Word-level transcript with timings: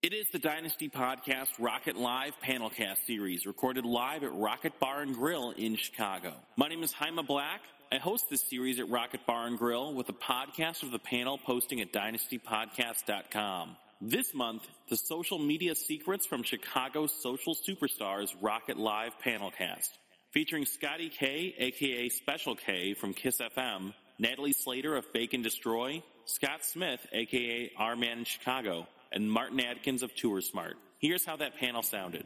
It 0.00 0.12
is 0.12 0.28
the 0.30 0.38
Dynasty 0.38 0.88
Podcast 0.88 1.48
Rockit 1.58 1.96
Live 1.96 2.32
Panelcast 2.40 2.98
series, 3.04 3.46
recorded 3.46 3.84
live 3.84 4.22
at 4.22 4.30
Rockit 4.30 4.78
Bar 4.78 5.02
and 5.02 5.12
Grill 5.12 5.50
in 5.50 5.74
Chicago. 5.74 6.34
My 6.56 6.68
name 6.68 6.84
is 6.84 6.92
Jaime 6.92 7.24
Black. 7.24 7.60
I 7.90 7.96
host 7.96 8.26
this 8.30 8.42
series 8.48 8.78
at 8.78 8.86
Rockit 8.86 9.26
Bar 9.26 9.48
and 9.48 9.58
Grill 9.58 9.92
with 9.94 10.08
a 10.08 10.12
podcast 10.12 10.84
of 10.84 10.92
the 10.92 11.00
panel 11.00 11.36
posting 11.36 11.80
at 11.80 11.92
dynastypodcast.com. 11.92 13.76
This 14.00 14.32
month, 14.34 14.68
the 14.88 14.96
social 14.96 15.40
media 15.40 15.74
secrets 15.74 16.26
from 16.26 16.44
Chicago's 16.44 17.12
social 17.20 17.56
superstars 17.56 18.36
Rockit 18.40 18.76
Live 18.76 19.14
Panelcast, 19.26 19.88
featuring 20.30 20.64
Scotty 20.64 21.08
K, 21.08 21.56
aka 21.58 22.08
Special 22.08 22.54
K 22.54 22.94
from 22.94 23.14
Kiss 23.14 23.40
FM, 23.40 23.92
Natalie 24.20 24.52
Slater 24.52 24.94
of 24.94 25.12
Bake 25.12 25.34
and 25.34 25.42
Destroy, 25.42 26.04
Scott 26.24 26.64
Smith, 26.64 27.04
aka 27.12 27.72
Our 27.76 27.96
Man 27.96 28.18
in 28.18 28.24
Chicago, 28.24 28.86
and 29.12 29.30
Martin 29.30 29.60
Atkins 29.60 30.02
of 30.02 30.14
Tour 30.14 30.40
Smart. 30.40 30.76
Here's 30.98 31.24
how 31.24 31.36
that 31.36 31.56
panel 31.56 31.82
sounded. 31.82 32.24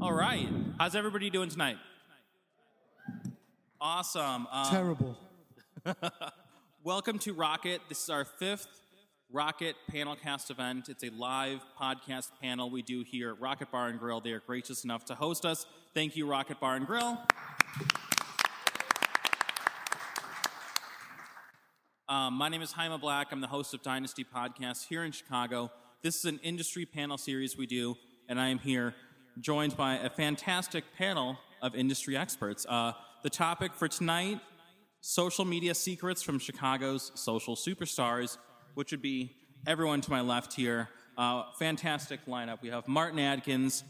All 0.00 0.12
right. 0.12 0.48
How's 0.78 0.94
everybody 0.94 1.30
doing 1.30 1.50
tonight? 1.50 1.76
Awesome. 3.80 4.46
Um, 4.50 4.70
Terrible. 4.70 5.16
welcome 6.84 7.18
to 7.20 7.34
Rockit. 7.34 7.78
This 7.88 8.02
is 8.02 8.10
our 8.10 8.24
fifth 8.24 8.66
Rockit 9.32 9.74
Panelcast 9.92 10.50
event. 10.50 10.88
It's 10.88 11.04
a 11.04 11.10
live 11.10 11.60
podcast 11.80 12.28
panel 12.42 12.70
we 12.70 12.82
do 12.82 13.04
here 13.06 13.32
at 13.32 13.40
Rockit 13.40 13.70
Bar 13.70 13.88
and 13.88 13.98
Grill. 13.98 14.20
They 14.20 14.32
are 14.32 14.40
gracious 14.40 14.84
enough 14.84 15.04
to 15.06 15.14
host 15.14 15.44
us. 15.44 15.66
Thank 15.94 16.16
you, 16.16 16.26
Rockit 16.26 16.60
Bar 16.60 16.76
and 16.76 16.86
Grill. 16.86 17.18
Um, 22.10 22.34
my 22.34 22.48
name 22.48 22.60
is 22.60 22.72
Jaime 22.72 22.98
Black. 22.98 23.28
I'm 23.30 23.40
the 23.40 23.46
host 23.46 23.72
of 23.72 23.84
Dynasty 23.84 24.24
Podcast 24.24 24.88
here 24.88 25.04
in 25.04 25.12
Chicago. 25.12 25.70
This 26.02 26.16
is 26.16 26.24
an 26.24 26.40
industry 26.42 26.84
panel 26.84 27.16
series 27.16 27.56
we 27.56 27.66
do, 27.66 27.96
and 28.28 28.40
I 28.40 28.48
am 28.48 28.58
here 28.58 28.96
joined 29.38 29.76
by 29.76 29.94
a 29.94 30.10
fantastic 30.10 30.82
panel 30.98 31.38
of 31.62 31.76
industry 31.76 32.16
experts. 32.16 32.66
Uh, 32.68 32.94
the 33.22 33.30
topic 33.30 33.74
for 33.74 33.86
tonight 33.86 34.40
social 35.00 35.44
media 35.44 35.72
secrets 35.72 36.20
from 36.20 36.40
Chicago's 36.40 37.12
social 37.14 37.54
superstars, 37.54 38.38
which 38.74 38.90
would 38.90 39.02
be 39.02 39.30
everyone 39.64 40.00
to 40.00 40.10
my 40.10 40.20
left 40.20 40.54
here. 40.54 40.88
Uh, 41.16 41.44
fantastic 41.60 42.26
lineup. 42.26 42.60
We 42.60 42.70
have 42.70 42.88
Martin 42.88 43.20
Atkins, 43.20 43.84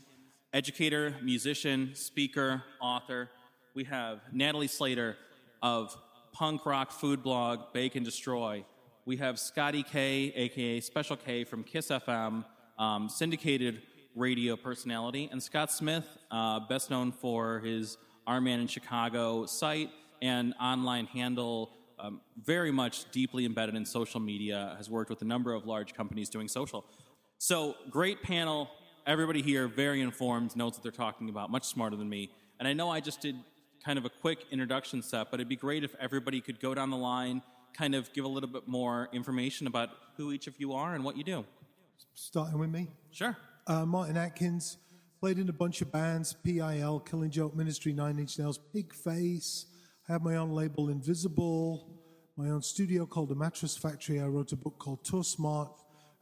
educator, 0.52 1.16
musician, 1.22 1.92
speaker, 1.94 2.64
author. 2.82 3.30
We 3.72 3.84
have 3.84 4.20
Natalie 4.30 4.68
Slater 4.68 5.16
of 5.62 5.96
punk 6.32 6.66
rock 6.66 6.92
food 6.92 7.22
blog 7.22 7.72
Bake 7.72 7.96
and 7.96 8.04
Destroy. 8.04 8.64
We 9.04 9.16
have 9.16 9.38
Scotty 9.38 9.82
K, 9.82 10.32
aka 10.34 10.80
Special 10.80 11.16
K 11.16 11.44
from 11.44 11.64
Kiss 11.64 11.88
FM, 11.88 12.44
um, 12.78 13.08
syndicated 13.08 13.82
radio 14.14 14.56
personality, 14.56 15.28
and 15.32 15.42
Scott 15.42 15.72
Smith, 15.72 16.06
uh, 16.30 16.60
best 16.60 16.90
known 16.90 17.12
for 17.12 17.60
his 17.60 17.96
Our 18.26 18.40
Man 18.40 18.60
in 18.60 18.66
Chicago 18.66 19.46
site 19.46 19.90
and 20.22 20.54
online 20.60 21.06
handle. 21.06 21.72
Um, 21.98 22.20
very 22.42 22.70
much 22.70 23.10
deeply 23.10 23.44
embedded 23.44 23.74
in 23.74 23.84
social 23.84 24.20
media, 24.20 24.74
has 24.78 24.88
worked 24.88 25.10
with 25.10 25.20
a 25.20 25.26
number 25.26 25.52
of 25.52 25.66
large 25.66 25.92
companies 25.92 26.30
doing 26.30 26.48
social. 26.48 26.86
So, 27.38 27.74
great 27.90 28.22
panel. 28.22 28.70
Everybody 29.06 29.42
here, 29.42 29.68
very 29.68 30.00
informed, 30.00 30.56
knows 30.56 30.74
what 30.74 30.82
they're 30.82 30.92
talking 30.92 31.28
about, 31.28 31.50
much 31.50 31.66
smarter 31.66 31.96
than 31.96 32.08
me. 32.08 32.30
And 32.58 32.68
I 32.68 32.74
know 32.74 32.90
I 32.90 33.00
just 33.00 33.20
did 33.20 33.36
kind 33.84 33.98
of 33.98 34.04
a 34.04 34.10
quick 34.10 34.44
introduction 34.50 35.02
set, 35.02 35.30
but 35.30 35.40
it'd 35.40 35.48
be 35.48 35.56
great 35.56 35.84
if 35.84 35.94
everybody 36.00 36.40
could 36.40 36.60
go 36.60 36.74
down 36.74 36.90
the 36.90 36.96
line, 36.96 37.42
kind 37.76 37.94
of 37.94 38.12
give 38.12 38.24
a 38.24 38.28
little 38.28 38.48
bit 38.48 38.68
more 38.68 39.08
information 39.12 39.66
about 39.66 39.90
who 40.16 40.32
each 40.32 40.46
of 40.46 40.54
you 40.58 40.72
are 40.72 40.94
and 40.94 41.04
what 41.04 41.16
you 41.16 41.24
do. 41.24 41.44
Starting 42.14 42.58
with 42.58 42.70
me. 42.70 42.88
Sure. 43.10 43.36
Uh, 43.66 43.86
Martin 43.86 44.16
Atkins, 44.16 44.76
played 45.20 45.38
in 45.38 45.48
a 45.48 45.52
bunch 45.52 45.82
of 45.82 45.92
bands 45.92 46.34
PIL, 46.44 47.00
Killing 47.00 47.30
Joke 47.30 47.54
Ministry, 47.54 47.92
Nine 47.92 48.18
Inch 48.18 48.38
Nails, 48.38 48.58
Pigface. 48.74 49.66
I 50.08 50.12
have 50.12 50.22
my 50.22 50.36
own 50.36 50.50
label, 50.50 50.88
Invisible, 50.88 52.00
my 52.36 52.50
own 52.50 52.62
studio 52.62 53.06
called 53.06 53.28
The 53.28 53.34
Mattress 53.34 53.76
Factory. 53.76 54.20
I 54.20 54.26
wrote 54.26 54.52
a 54.52 54.56
book 54.56 54.78
called 54.78 55.04
Tour 55.04 55.22
Smart, 55.22 55.70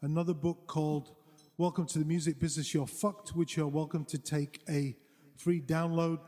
another 0.03 0.35
book 0.35 0.67
called 0.67 1.15
Welcome 1.59 1.87
to 1.87 1.99
the 1.99 2.05
Music 2.05 2.39
Business 2.41 2.75
You're 2.75 2.87
Fucked, 2.87 3.31
which 3.31 3.57
you're 3.57 3.69
welcome 3.69 4.05
to 4.07 4.19
take 4.19 4.63
a 4.69 4.97
free 5.37 5.61
download 5.61 6.19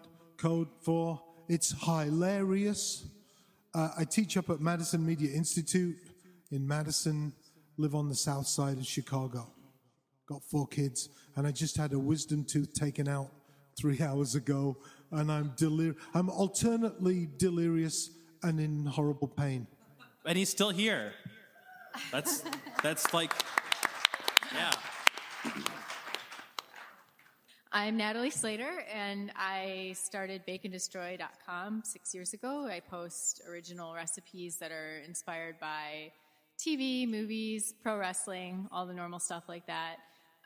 code 0.41 0.69
for. 0.81 1.21
It's 1.49 1.75
hilarious. 1.85 3.05
Uh, 3.75 3.91
I 3.99 4.05
teach 4.05 4.37
up 4.37 4.51
at 4.51 4.61
Madison 4.61 5.05
Media 5.05 5.31
Institute 5.35 5.97
in 6.51 6.67
Madison, 6.67 7.33
live 7.77 7.95
on 7.95 8.09
the 8.09 8.15
south 8.15 8.47
side 8.47 8.79
of 8.79 8.87
Chicago. 8.87 9.47
Got 10.27 10.43
four 10.45 10.67
kids, 10.67 11.09
and 11.37 11.47
I 11.47 11.51
just 11.51 11.77
had 11.77 11.93
a 11.93 11.99
wisdom 11.99 12.45
tooth 12.45 12.73
taken 12.73 13.07
out 13.07 13.29
three 13.79 14.01
hours 14.09 14.35
ago, 14.35 14.77
and 15.13 15.31
I'm 15.31 15.51
delir- 15.57 15.97
I'm 16.15 16.31
alternately 16.31 17.29
delirious 17.37 18.11
and 18.43 18.59
in 18.59 18.87
horrible 18.87 19.29
pain. 19.29 19.67
And 20.25 20.39
he's 20.39 20.49
still 20.49 20.71
here. 20.71 21.13
That's 22.13 22.45
that's 22.83 23.13
like 23.13 23.33
yeah. 24.55 24.73
I'm 27.73 27.97
Natalie 27.97 28.31
Slater, 28.31 28.85
and 28.93 29.31
I 29.37 29.95
started 29.95 30.43
BakeAndDestroy.com 30.45 31.83
six 31.85 32.13
years 32.13 32.35
ago. 32.35 32.67
I 32.67 32.81
post 32.81 33.43
original 33.49 33.95
recipes 33.95 34.57
that 34.57 34.73
are 34.73 34.99
inspired 35.07 35.61
by 35.61 36.11
TV, 36.59 37.09
movies, 37.09 37.73
pro 37.81 37.97
wrestling, 37.97 38.67
all 38.73 38.87
the 38.87 38.93
normal 38.93 39.21
stuff 39.21 39.45
like 39.49 39.69
that. 39.69 39.99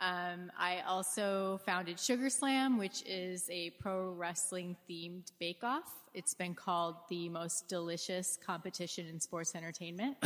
Um, 0.03 0.53
I 0.59 0.83
also 0.87 1.63
founded 1.65 1.99
Sugar 1.99 2.29
Slam, 2.29 2.77
which 2.77 3.03
is 3.07 3.49
a 3.51 3.71
pro 3.81 4.11
wrestling 4.11 4.77
themed 4.87 5.33
bake 5.41 5.65
off. 5.65 5.91
It's 6.13 6.35
been 6.35 6.55
called 6.55 6.97
the 7.09 7.31
most 7.31 7.69
delicious 7.69 8.39
competition 8.45 9.07
in 9.07 9.19
sports 9.19 9.55
entertainment. 9.55 10.19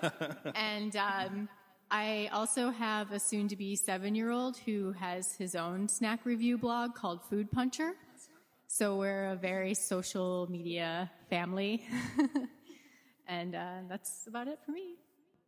and 0.54 0.94
um, 0.94 1.48
I 1.96 2.28
also 2.32 2.70
have 2.70 3.12
a 3.12 3.20
soon 3.20 3.46
to 3.46 3.54
be 3.54 3.76
seven 3.76 4.16
year 4.16 4.32
old 4.32 4.56
who 4.56 4.90
has 4.98 5.36
his 5.36 5.54
own 5.54 5.86
snack 5.86 6.26
review 6.26 6.58
blog 6.58 6.96
called 6.96 7.22
Food 7.30 7.52
Puncher. 7.52 7.92
So 8.66 8.96
we're 8.96 9.26
a 9.26 9.36
very 9.36 9.74
social 9.74 10.48
media 10.50 11.08
family. 11.30 11.86
and 13.28 13.54
uh, 13.54 13.74
that's 13.88 14.26
about 14.26 14.48
it 14.48 14.58
for 14.66 14.72
me. 14.72 14.96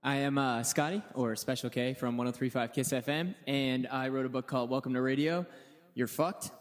I 0.04 0.18
am 0.18 0.38
uh, 0.38 0.62
Scotty, 0.62 1.02
or 1.14 1.34
Special 1.34 1.68
K 1.68 1.94
from 1.94 2.16
1035 2.16 2.72
Kiss 2.72 2.92
FM, 2.92 3.34
and 3.48 3.88
I 3.88 4.06
wrote 4.06 4.26
a 4.26 4.28
book 4.28 4.46
called 4.46 4.70
Welcome 4.70 4.94
to 4.94 5.02
Radio. 5.02 5.46
You're 5.94 6.06
fucked. 6.06 6.52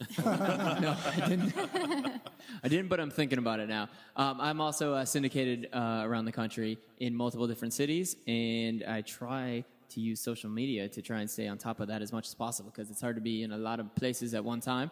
no, 0.24 0.96
I 1.06 1.24
didn't. 1.28 1.54
I 2.64 2.68
didn't, 2.68 2.88
but 2.88 3.00
I'm 3.00 3.10
thinking 3.10 3.38
about 3.38 3.60
it 3.60 3.68
now. 3.68 3.88
Um, 4.16 4.40
I'm 4.40 4.60
also 4.60 4.94
uh, 4.94 5.04
syndicated 5.04 5.68
uh, 5.72 6.02
around 6.04 6.24
the 6.24 6.32
country 6.32 6.78
in 6.98 7.14
multiple 7.14 7.46
different 7.46 7.74
cities, 7.74 8.16
and 8.26 8.84
I 8.84 9.02
try 9.02 9.64
to 9.90 10.00
use 10.00 10.20
social 10.20 10.50
media 10.50 10.88
to 10.88 11.02
try 11.02 11.20
and 11.20 11.30
stay 11.30 11.46
on 11.46 11.58
top 11.58 11.80
of 11.80 11.88
that 11.88 12.02
as 12.02 12.12
much 12.12 12.26
as 12.26 12.34
possible 12.34 12.70
because 12.74 12.90
it's 12.90 13.00
hard 13.00 13.16
to 13.16 13.20
be 13.20 13.42
in 13.42 13.52
a 13.52 13.58
lot 13.58 13.78
of 13.78 13.94
places 13.94 14.34
at 14.34 14.44
one 14.44 14.60
time. 14.60 14.90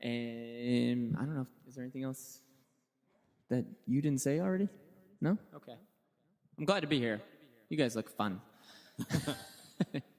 And 0.00 1.16
I 1.16 1.20
don't 1.20 1.34
know, 1.34 1.46
is 1.68 1.74
there 1.74 1.84
anything 1.84 2.04
else 2.04 2.40
that 3.48 3.64
you 3.86 4.00
didn't 4.00 4.20
say 4.20 4.40
already? 4.40 4.68
No? 5.20 5.38
Okay. 5.54 5.74
I'm 6.58 6.64
glad 6.64 6.80
to 6.80 6.86
be 6.86 6.98
here. 6.98 7.20
You 7.68 7.76
guys 7.76 7.96
look 7.96 8.08
fun. 8.08 8.40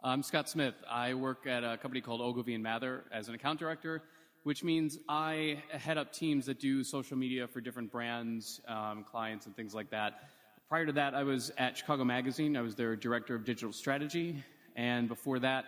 I'm 0.00 0.22
Scott 0.22 0.48
Smith. 0.48 0.76
I 0.88 1.14
work 1.14 1.48
at 1.48 1.64
a 1.64 1.76
company 1.76 2.00
called 2.00 2.20
Ogilvy 2.20 2.54
and 2.54 2.62
Mather 2.62 3.02
as 3.10 3.28
an 3.28 3.34
account 3.34 3.58
director, 3.58 4.00
which 4.44 4.62
means 4.62 4.96
I 5.08 5.60
head 5.72 5.98
up 5.98 6.12
teams 6.12 6.46
that 6.46 6.60
do 6.60 6.84
social 6.84 7.16
media 7.16 7.48
for 7.48 7.60
different 7.60 7.90
brands, 7.90 8.60
um, 8.68 9.04
clients, 9.10 9.46
and 9.46 9.56
things 9.56 9.74
like 9.74 9.90
that. 9.90 10.28
Prior 10.68 10.86
to 10.86 10.92
that, 10.92 11.16
I 11.16 11.24
was 11.24 11.50
at 11.58 11.76
Chicago 11.76 12.04
Magazine. 12.04 12.56
I 12.56 12.60
was 12.60 12.76
their 12.76 12.94
director 12.94 13.34
of 13.34 13.44
digital 13.44 13.72
strategy, 13.72 14.44
and 14.76 15.08
before 15.08 15.40
that, 15.40 15.64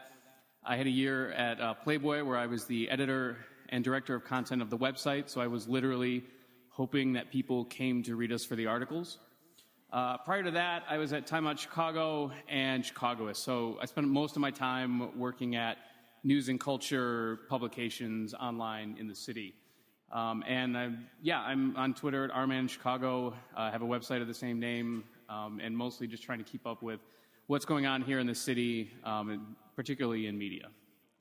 I 0.64 0.76
had 0.76 0.86
a 0.86 0.90
year 0.90 1.32
at 1.32 1.60
uh, 1.60 1.74
Playboy 1.74 2.22
where 2.22 2.36
I 2.36 2.46
was 2.46 2.66
the 2.66 2.88
editor 2.88 3.36
and 3.70 3.82
director 3.82 4.14
of 4.14 4.24
content 4.24 4.62
of 4.62 4.70
the 4.70 4.78
website. 4.78 5.28
So 5.28 5.40
I 5.40 5.48
was 5.48 5.66
literally 5.66 6.22
hoping 6.68 7.14
that 7.14 7.32
people 7.32 7.64
came 7.64 8.04
to 8.04 8.14
read 8.14 8.30
us 8.30 8.44
for 8.44 8.54
the 8.54 8.66
articles. 8.66 9.18
Uh, 9.92 10.16
prior 10.18 10.44
to 10.44 10.52
that, 10.52 10.84
I 10.88 10.98
was 10.98 11.12
at 11.12 11.26
Time 11.26 11.48
Out 11.48 11.58
Chicago 11.58 12.30
and 12.48 12.84
Chicagoist. 12.84 13.42
So 13.42 13.76
I 13.82 13.86
spent 13.86 14.06
most 14.06 14.36
of 14.36 14.40
my 14.40 14.52
time 14.52 15.18
working 15.18 15.56
at 15.56 15.78
news 16.22 16.48
and 16.48 16.60
culture 16.60 17.40
publications 17.48 18.32
online 18.32 18.96
in 19.00 19.08
the 19.08 19.14
city. 19.16 19.52
Um, 20.12 20.44
and 20.46 20.78
I'm, 20.78 21.06
yeah, 21.20 21.40
I'm 21.40 21.76
on 21.76 21.94
Twitter 21.94 22.24
at 22.24 22.30
Arman 22.30 22.70
Chicago. 22.70 23.34
I 23.56 23.66
uh, 23.66 23.72
have 23.72 23.82
a 23.82 23.86
website 23.86 24.22
of 24.22 24.28
the 24.28 24.34
same 24.34 24.60
name, 24.60 25.02
um, 25.28 25.60
and 25.60 25.76
mostly 25.76 26.06
just 26.06 26.22
trying 26.22 26.38
to 26.38 26.44
keep 26.44 26.68
up 26.68 26.84
with 26.84 27.00
what's 27.48 27.64
going 27.64 27.86
on 27.86 28.02
here 28.02 28.20
in 28.20 28.28
the 28.28 28.34
city, 28.34 28.92
um, 29.02 29.30
and 29.30 29.40
particularly 29.74 30.28
in 30.28 30.38
media. 30.38 30.68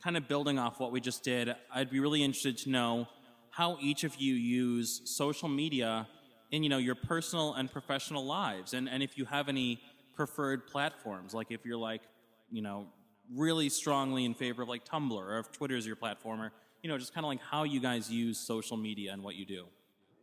Kind 0.04 0.16
of 0.16 0.28
building 0.28 0.60
off 0.60 0.80
what 0.80 0.92
we 0.92 1.02
just 1.02 1.24
did, 1.24 1.56
I'd 1.74 1.90
be 1.90 2.00
really 2.00 2.24
interested 2.24 2.56
to 2.60 2.70
know 2.70 3.08
how 3.50 3.80
each 3.82 4.04
of 4.04 4.16
you 4.18 4.36
use 4.36 5.02
social 5.06 5.50
media 5.50 6.08
in 6.52 6.64
you 6.64 6.70
know 6.70 6.78
your 6.78 6.96
personal 6.96 7.54
and 7.54 7.72
professional 7.72 8.26
lives, 8.26 8.74
and 8.74 8.90
and 8.90 9.04
if 9.04 9.18
you 9.18 9.26
have 9.26 9.50
any 9.50 9.80
preferred 10.20 10.68
platforms. 10.68 11.34
Like 11.34 11.48
if 11.50 11.66
you're 11.66 11.78
like, 11.78 12.02
you 12.52 12.62
know, 12.62 12.88
really 13.34 13.70
strongly 13.70 14.26
in 14.26 14.34
favor 14.34 14.64
of 14.64 14.68
like 14.68 14.84
Tumblr 14.84 15.14
or 15.14 15.40
if 15.40 15.50
Twitter 15.50 15.78
is 15.78 15.88
your 15.88 15.96
platform 15.96 16.42
or, 16.42 16.52
you 16.84 16.90
know, 16.90 16.98
just 16.98 17.14
kind 17.14 17.24
of 17.24 17.30
like 17.30 17.40
how 17.42 17.64
you 17.64 17.80
guys 17.80 18.12
use 18.12 18.38
social 18.38 18.76
media 18.76 19.14
and 19.14 19.24
what 19.24 19.36
you 19.36 19.46
do. 19.46 19.64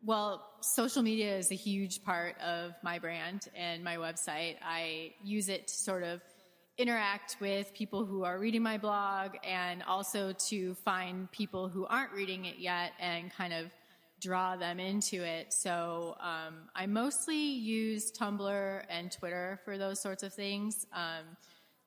Well, 0.05 0.47
social 0.61 1.03
media 1.03 1.39
is 1.39 1.51
a 1.51 1.55
huge 1.55 2.05
part 2.05 2.39
of 2.43 2.75
my 2.83 2.99
brand 2.99 3.49
and 3.57 3.83
my 3.83 3.97
website. 3.97 4.57
I 4.63 5.15
use 5.25 5.49
it 5.49 5.69
to 5.69 5.75
sort 5.75 6.03
of 6.03 6.21
interact 6.77 7.39
with 7.41 7.73
people 7.73 8.05
who 8.05 8.23
are 8.25 8.39
reading 8.39 8.63
my 8.63 8.77
blog 8.77 9.31
and 9.43 9.83
also 9.83 10.35
to 10.49 10.75
find 10.75 11.33
people 11.33 11.69
who 11.69 11.87
aren't 11.87 12.13
reading 12.13 12.45
it 12.45 12.59
yet 12.59 12.93
and 13.01 13.33
kind 13.33 13.55
of 13.55 13.71
draw 14.21 14.57
them 14.57 14.81
into 14.81 15.23
it. 15.23 15.53
So 15.53 16.17
um, 16.21 16.55
I 16.75 16.87
mostly 16.87 17.37
use 17.37 18.11
Tumblr 18.11 18.83
and 18.89 19.13
Twitter 19.13 19.61
for 19.65 19.77
those 19.79 20.01
sorts 20.01 20.23
of 20.23 20.33
things. 20.33 20.87
Um, 20.93 21.37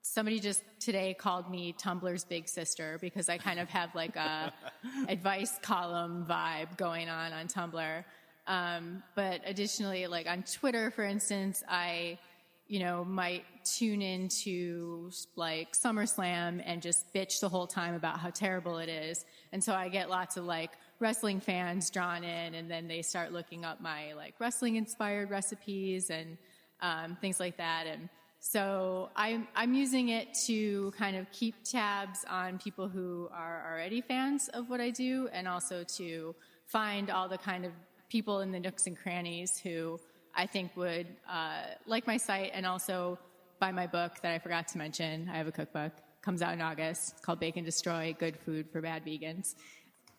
somebody 0.01 0.39
just 0.39 0.63
today 0.79 1.13
called 1.13 1.49
me 1.49 1.73
Tumblr's 1.73 2.23
big 2.23 2.47
sister 2.47 2.97
because 3.01 3.29
I 3.29 3.37
kind 3.37 3.59
of 3.59 3.69
have 3.69 3.93
like 3.95 4.15
a 4.15 4.53
advice 5.07 5.57
column 5.61 6.25
vibe 6.29 6.77
going 6.77 7.09
on 7.09 7.33
on 7.33 7.47
Tumblr. 7.47 8.03
Um, 8.47 9.03
but 9.15 9.41
additionally, 9.45 10.07
like 10.07 10.27
on 10.27 10.43
Twitter, 10.43 10.91
for 10.91 11.03
instance, 11.03 11.63
I, 11.67 12.17
you 12.67 12.79
know, 12.79 13.03
might 13.05 13.43
tune 13.63 14.01
into 14.01 15.11
like 15.35 15.73
SummerSlam 15.73 16.61
and 16.65 16.81
just 16.81 17.13
bitch 17.13 17.41
the 17.41 17.49
whole 17.49 17.67
time 17.67 17.93
about 17.93 18.19
how 18.19 18.29
terrible 18.29 18.77
it 18.79 18.89
is. 18.89 19.25
And 19.51 19.63
so 19.63 19.73
I 19.73 19.89
get 19.89 20.09
lots 20.09 20.37
of 20.37 20.45
like 20.45 20.71
wrestling 21.00 21.40
fans 21.40 21.90
drawn 21.90 22.24
in 22.24 22.56
and 22.56 22.69
then 22.69 22.88
they 22.88 23.01
start 23.01 23.31
looking 23.31 23.66
up 23.66 23.81
my 23.81 24.13
like 24.13 24.36
wrestling 24.40 24.75
inspired 24.75 25.30
recipes 25.30 26.10
and 26.10 26.38
um, 26.81 27.18
things 27.22 27.40
like 27.40 27.57
that. 27.57 27.86
And 27.88 28.10
so 28.40 29.10
I'm, 29.16 29.48
I'm 29.56 29.74
using 29.74 30.10
it 30.10 30.34
to 30.46 30.92
kind 30.98 31.18
of 31.18 31.30
keep 31.31 31.56
tabs 31.63 32.25
on 32.30 32.57
people 32.57 32.88
who 32.88 33.30
are 33.34 33.69
already 33.72 34.01
fans 34.01 34.50
of 34.50 34.69
what 34.69 34.80
I 34.80 34.90
do 34.90 35.30
and 35.34 35.48
also 35.48 35.84
to 35.98 36.36
find 36.66 37.10
all 37.10 37.28
the 37.28 37.38
kind 37.38 37.66
of 37.66 37.72
people 38.10 38.42
in 38.42 38.51
the 38.51 38.60
nooks 38.60 38.88
and 38.88 38.98
crannies 38.98 39.60
who 39.60 40.00
I 40.36 40.46
think 40.46 40.75
would 40.78 41.07
uh, 41.30 41.63
like 41.86 42.07
my 42.07 42.18
site 42.18 42.51
and 42.54 42.66
also 42.66 43.19
buy 43.60 43.72
my 43.72 43.88
book 43.88 44.13
that 44.22 44.34
I 44.34 44.40
forgot 44.40 44.68
to 44.69 44.78
mention. 44.78 45.30
I 45.31 45.38
have 45.38 45.48
a 45.48 45.51
cookbook. 45.51 45.92
Comes 46.22 46.42
out 46.42 46.54
in 46.54 46.62
August 46.62 47.22
called 47.22 47.40
Bake 47.40 47.56
and 47.57 47.66
Destroy 47.66 48.16
Good 48.18 48.38
Food 48.38 48.69
for 48.72 48.81
Bad 48.81 49.06
Vegans. 49.06 49.56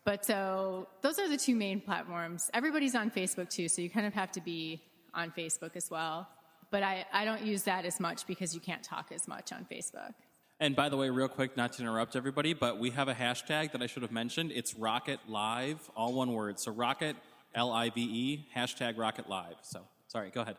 But 0.03 0.25
so 0.25 0.87
those 1.01 1.19
are 1.19 1.29
the 1.29 1.37
two 1.37 1.55
main 1.55 1.79
platforms. 1.79 2.49
Everybody's 2.53 2.95
on 2.95 3.11
Facebook 3.11 3.49
too, 3.49 3.67
so 3.67 3.81
you 3.81 3.89
kind 3.89 4.07
of 4.07 4.13
have 4.13 4.31
to 4.31 4.41
be 4.41 4.81
on 5.13 5.31
Facebook 5.31 5.75
as 5.75 5.91
well. 5.91 6.27
But 6.71 6.83
I, 6.83 7.05
I 7.13 7.25
don't 7.25 7.41
use 7.41 7.63
that 7.63 7.85
as 7.85 7.99
much 7.99 8.25
because 8.25 8.55
you 8.55 8.61
can't 8.61 8.81
talk 8.83 9.11
as 9.13 9.27
much 9.27 9.51
on 9.51 9.67
Facebook. 9.71 10.13
And 10.59 10.75
by 10.75 10.89
the 10.89 10.97
way, 10.97 11.09
real 11.09 11.27
quick, 11.27 11.57
not 11.57 11.73
to 11.73 11.81
interrupt 11.81 12.15
everybody, 12.15 12.53
but 12.53 12.79
we 12.79 12.91
have 12.91 13.07
a 13.07 13.13
hashtag 13.13 13.71
that 13.73 13.81
I 13.81 13.87
should 13.87 14.03
have 14.03 14.11
mentioned. 14.11 14.51
It's 14.53 14.73
Rockit 14.75 15.17
Live, 15.27 15.89
all 15.95 16.13
one 16.13 16.33
word. 16.33 16.59
So 16.59 16.73
Rockit, 16.73 17.15
L 17.53 17.71
I 17.71 17.89
V 17.89 18.01
E, 18.01 18.47
hashtag 18.55 18.95
Rockit 18.95 19.27
Live. 19.27 19.55
So 19.63 19.81
sorry, 20.07 20.29
go 20.29 20.41
ahead. 20.41 20.57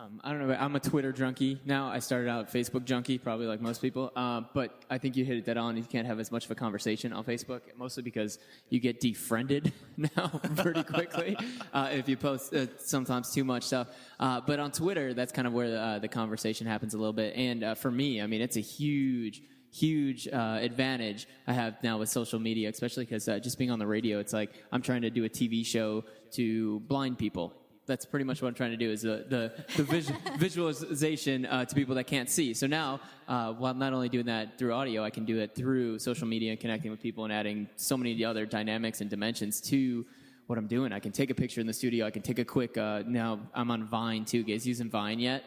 Um, 0.00 0.20
I 0.22 0.30
don't 0.30 0.46
know. 0.46 0.54
I'm 0.54 0.76
a 0.76 0.80
Twitter 0.80 1.10
junkie 1.10 1.60
now. 1.64 1.88
I 1.88 1.98
started 1.98 2.28
out 2.28 2.52
Facebook 2.52 2.84
junkie, 2.84 3.18
probably 3.18 3.46
like 3.46 3.60
most 3.60 3.82
people. 3.82 4.12
Uh, 4.14 4.42
but 4.54 4.84
I 4.88 4.96
think 4.96 5.16
you 5.16 5.24
hit 5.24 5.38
it 5.38 5.44
dead 5.44 5.56
on. 5.56 5.76
You 5.76 5.82
can't 5.82 6.06
have 6.06 6.20
as 6.20 6.30
much 6.30 6.44
of 6.44 6.52
a 6.52 6.54
conversation 6.54 7.12
on 7.12 7.24
Facebook, 7.24 7.62
mostly 7.76 8.04
because 8.04 8.38
you 8.68 8.78
get 8.78 9.00
defriended 9.00 9.72
now 9.96 10.28
pretty 10.54 10.84
quickly 10.84 11.36
uh, 11.72 11.88
if 11.90 12.08
you 12.08 12.16
post 12.16 12.54
uh, 12.54 12.66
sometimes 12.78 13.34
too 13.34 13.42
much 13.42 13.64
stuff. 13.64 13.88
Uh, 14.20 14.40
but 14.40 14.60
on 14.60 14.70
Twitter, 14.70 15.14
that's 15.14 15.32
kind 15.32 15.48
of 15.48 15.52
where 15.52 15.76
uh, 15.76 15.98
the 15.98 16.06
conversation 16.06 16.64
happens 16.64 16.94
a 16.94 16.96
little 16.96 17.12
bit. 17.12 17.34
And 17.34 17.64
uh, 17.64 17.74
for 17.74 17.90
me, 17.90 18.22
I 18.22 18.28
mean, 18.28 18.40
it's 18.40 18.56
a 18.56 18.60
huge 18.60 19.42
huge 19.70 20.26
uh, 20.28 20.58
advantage 20.62 21.28
I 21.46 21.52
have 21.52 21.82
now 21.82 21.98
with 21.98 22.08
social 22.08 22.38
media, 22.38 22.70
especially 22.70 23.04
because 23.04 23.28
uh, 23.28 23.38
just 23.38 23.58
being 23.58 23.70
on 23.70 23.78
the 23.78 23.86
radio, 23.86 24.18
it's 24.18 24.32
like 24.32 24.52
I'm 24.72 24.80
trying 24.80 25.02
to 25.02 25.10
do 25.10 25.24
a 25.24 25.28
TV 25.28 25.66
show 25.66 26.04
to 26.32 26.80
blind 26.80 27.18
people 27.18 27.52
that's 27.88 28.04
pretty 28.04 28.24
much 28.24 28.40
what 28.40 28.48
I'm 28.48 28.54
trying 28.54 28.70
to 28.70 28.76
do 28.76 28.90
is 28.90 29.02
the 29.02 29.24
the, 29.28 29.52
the 29.76 29.82
vis- 29.82 30.12
visualization 30.38 31.46
uh, 31.46 31.64
to 31.64 31.74
people 31.74 31.96
that 31.96 32.04
can't 32.04 32.30
see. 32.30 32.54
So 32.54 32.68
now, 32.68 33.00
uh, 33.26 33.52
while 33.54 33.72
I'm 33.72 33.78
not 33.80 33.92
only 33.92 34.08
doing 34.08 34.26
that 34.26 34.58
through 34.58 34.72
audio, 34.74 35.02
I 35.02 35.10
can 35.10 35.24
do 35.24 35.38
it 35.40 35.56
through 35.56 35.98
social 35.98 36.28
media 36.28 36.52
and 36.52 36.60
connecting 36.60 36.92
with 36.92 37.02
people 37.02 37.24
and 37.24 37.32
adding 37.32 37.68
so 37.74 37.96
many 37.96 38.24
other 38.24 38.46
dynamics 38.46 39.00
and 39.00 39.10
dimensions 39.10 39.60
to 39.62 40.06
what 40.46 40.58
I'm 40.58 40.66
doing. 40.66 40.92
I 40.92 41.00
can 41.00 41.12
take 41.12 41.30
a 41.30 41.34
picture 41.34 41.60
in 41.60 41.66
the 41.66 41.72
studio. 41.72 42.06
I 42.06 42.10
can 42.10 42.22
take 42.22 42.38
a 42.38 42.44
quick. 42.44 42.78
Uh, 42.78 43.02
now 43.06 43.40
I'm 43.54 43.70
on 43.70 43.84
Vine 43.84 44.24
too. 44.24 44.44
Guys, 44.44 44.66
using 44.66 44.88
Vine 44.88 45.18
yet? 45.18 45.42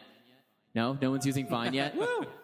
No, 0.74 0.96
no 1.00 1.10
one's 1.10 1.26
using 1.26 1.46
Vine 1.50 1.74
yet. 1.74 1.94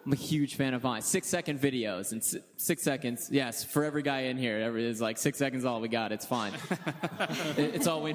I'm 0.05 0.13
a 0.13 0.17
huge 0.17 0.57
fan 0.57 0.75
of 0.75 0.83
Vine. 0.83 1.01
Six 1.01 1.27
second 1.27 1.61
videos 1.61 2.13
and 2.13 2.23
six 2.57 2.83
seconds. 2.83 3.29
Yes, 3.31 3.65
for 3.65 3.85
every 3.85 4.03
guy 4.03 4.23
in 4.23 4.37
here, 4.37 4.59
every 4.59 4.87
is 4.87 5.01
like 5.01 5.19
six 5.19 5.39
seconds. 5.39 5.65
All 5.65 5.81
we 5.81 5.89
got. 5.89 6.13
It's 6.13 6.27
fine. 6.27 6.53
it, 7.57 7.75
it's 7.75 7.87
all 7.87 8.03
we. 8.03 8.15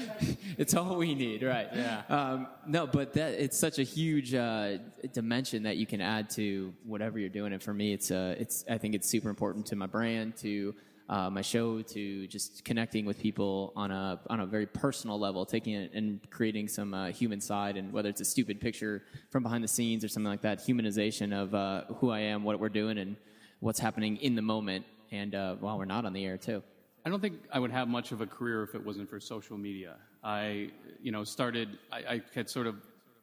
it's 0.58 0.74
all 0.74 0.96
we 0.96 1.14
need, 1.14 1.42
right? 1.42 1.68
Yeah. 1.72 2.02
Um, 2.08 2.46
no, 2.66 2.86
but 2.86 3.14
that 3.14 3.34
it's 3.34 3.58
such 3.58 3.78
a 3.78 3.82
huge 3.82 4.34
uh, 4.34 4.78
dimension 5.12 5.64
that 5.64 5.76
you 5.76 5.86
can 5.86 6.00
add 6.00 6.30
to 6.30 6.72
whatever 6.84 7.18
you're 7.18 7.28
doing. 7.28 7.52
And 7.52 7.62
for 7.62 7.74
me, 7.74 7.92
it's 7.92 8.10
uh, 8.10 8.36
it's 8.38 8.64
I 8.70 8.78
think 8.78 8.94
it's 8.94 9.08
super 9.08 9.28
important 9.28 9.66
to 9.66 9.76
my 9.76 9.86
brand 9.86 10.36
to 10.38 10.74
uh, 11.08 11.30
my 11.30 11.40
show 11.42 11.80
to 11.80 12.26
just 12.26 12.64
connecting 12.64 13.06
with 13.06 13.18
people 13.18 13.72
on 13.74 13.90
a 13.90 14.20
on 14.28 14.40
a 14.40 14.46
very 14.46 14.66
personal 14.66 15.18
level, 15.18 15.46
taking 15.46 15.74
it 15.74 15.92
and 15.94 16.20
creating 16.30 16.68
some 16.68 16.92
uh, 16.92 17.08
human 17.08 17.40
side, 17.40 17.76
and 17.76 17.92
whether 17.92 18.08
it's 18.08 18.20
a 18.20 18.24
stupid 18.24 18.60
picture 18.60 19.02
from 19.30 19.42
behind 19.42 19.64
the 19.64 19.68
scenes 19.68 20.04
or 20.04 20.08
something 20.08 20.30
like 20.30 20.42
that, 20.42 20.58
humanization 20.58 21.32
of 21.32 21.54
uh, 21.54 21.84
who 21.94 22.10
I 22.10 22.20
am, 22.20 22.44
what 22.44 22.60
we're 22.60 22.68
doing, 22.68 22.98
and 22.98 23.16
what's 23.60 23.78
happening 23.78 24.16
in 24.18 24.34
the 24.34 24.42
moment, 24.42 24.84
and 25.10 25.34
uh, 25.34 25.56
while 25.56 25.78
we're 25.78 25.86
not 25.86 26.04
on 26.04 26.12
the 26.12 26.24
air 26.24 26.36
too. 26.36 26.62
I 27.06 27.10
don't 27.10 27.20
think 27.20 27.40
I 27.50 27.58
would 27.58 27.70
have 27.70 27.88
much 27.88 28.12
of 28.12 28.20
a 28.20 28.26
career 28.26 28.62
if 28.62 28.74
it 28.74 28.84
wasn't 28.84 29.08
for 29.08 29.18
social 29.18 29.56
media. 29.56 29.96
I, 30.22 30.70
you 31.00 31.10
know, 31.10 31.24
started. 31.24 31.78
I, 31.90 31.98
I 31.98 32.22
had 32.34 32.50
sort 32.50 32.66
of 32.66 32.76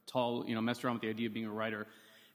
tall, 0.08 0.44
you 0.48 0.56
know, 0.56 0.62
messed 0.62 0.84
around 0.84 0.96
with 0.96 1.02
the 1.04 1.10
idea 1.10 1.28
of 1.28 1.34
being 1.34 1.46
a 1.46 1.52
writer 1.52 1.86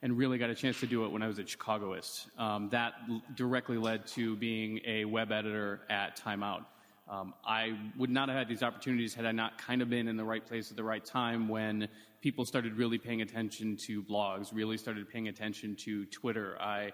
and 0.03 0.17
really 0.17 0.39
got 0.39 0.51
a 0.51 0.55
chance 0.55 0.81
to 0.81 0.87
do 0.87 1.05
it 1.05 1.13
when 1.13 1.23
I 1.23 1.27
was 1.27 1.39
at 1.39 1.49
Chicagoist. 1.49 2.29
Um, 2.39 2.69
that 2.71 2.95
l- 3.09 3.23
directly 3.35 3.77
led 3.77 4.07
to 4.09 4.37
being 4.37 4.81
a 4.87 5.05
web 5.05 5.31
editor 5.31 5.81
at 5.91 6.17
Time 6.17 6.43
Out. 6.43 6.67
Um, 7.09 7.35
I 7.45 7.77
would 7.99 8.09
not 8.09 8.29
have 8.29 8.39
had 8.39 8.49
these 8.49 8.63
opportunities 8.63 9.15
had 9.15 9.27
I 9.27 9.33
not 9.33 9.59
kind 9.59 9.83
of 9.83 9.91
been 9.91 10.07
in 10.07 10.17
the 10.17 10.25
right 10.25 10.47
place 10.47 10.71
at 10.71 10.77
the 10.77 10.85
right 10.85 11.05
time 11.05 11.49
when 11.49 11.89
people 12.21 12.45
started 12.45 12.77
really 12.77 12.99
paying 12.99 13.21
attention 13.21 13.77
to 13.79 14.03
blogs, 14.03 14.51
really 14.53 14.77
started 14.77 15.09
paying 15.09 15.29
attention 15.29 15.75
to 15.77 16.07
Twitter. 16.07 16.57
I 16.61 16.93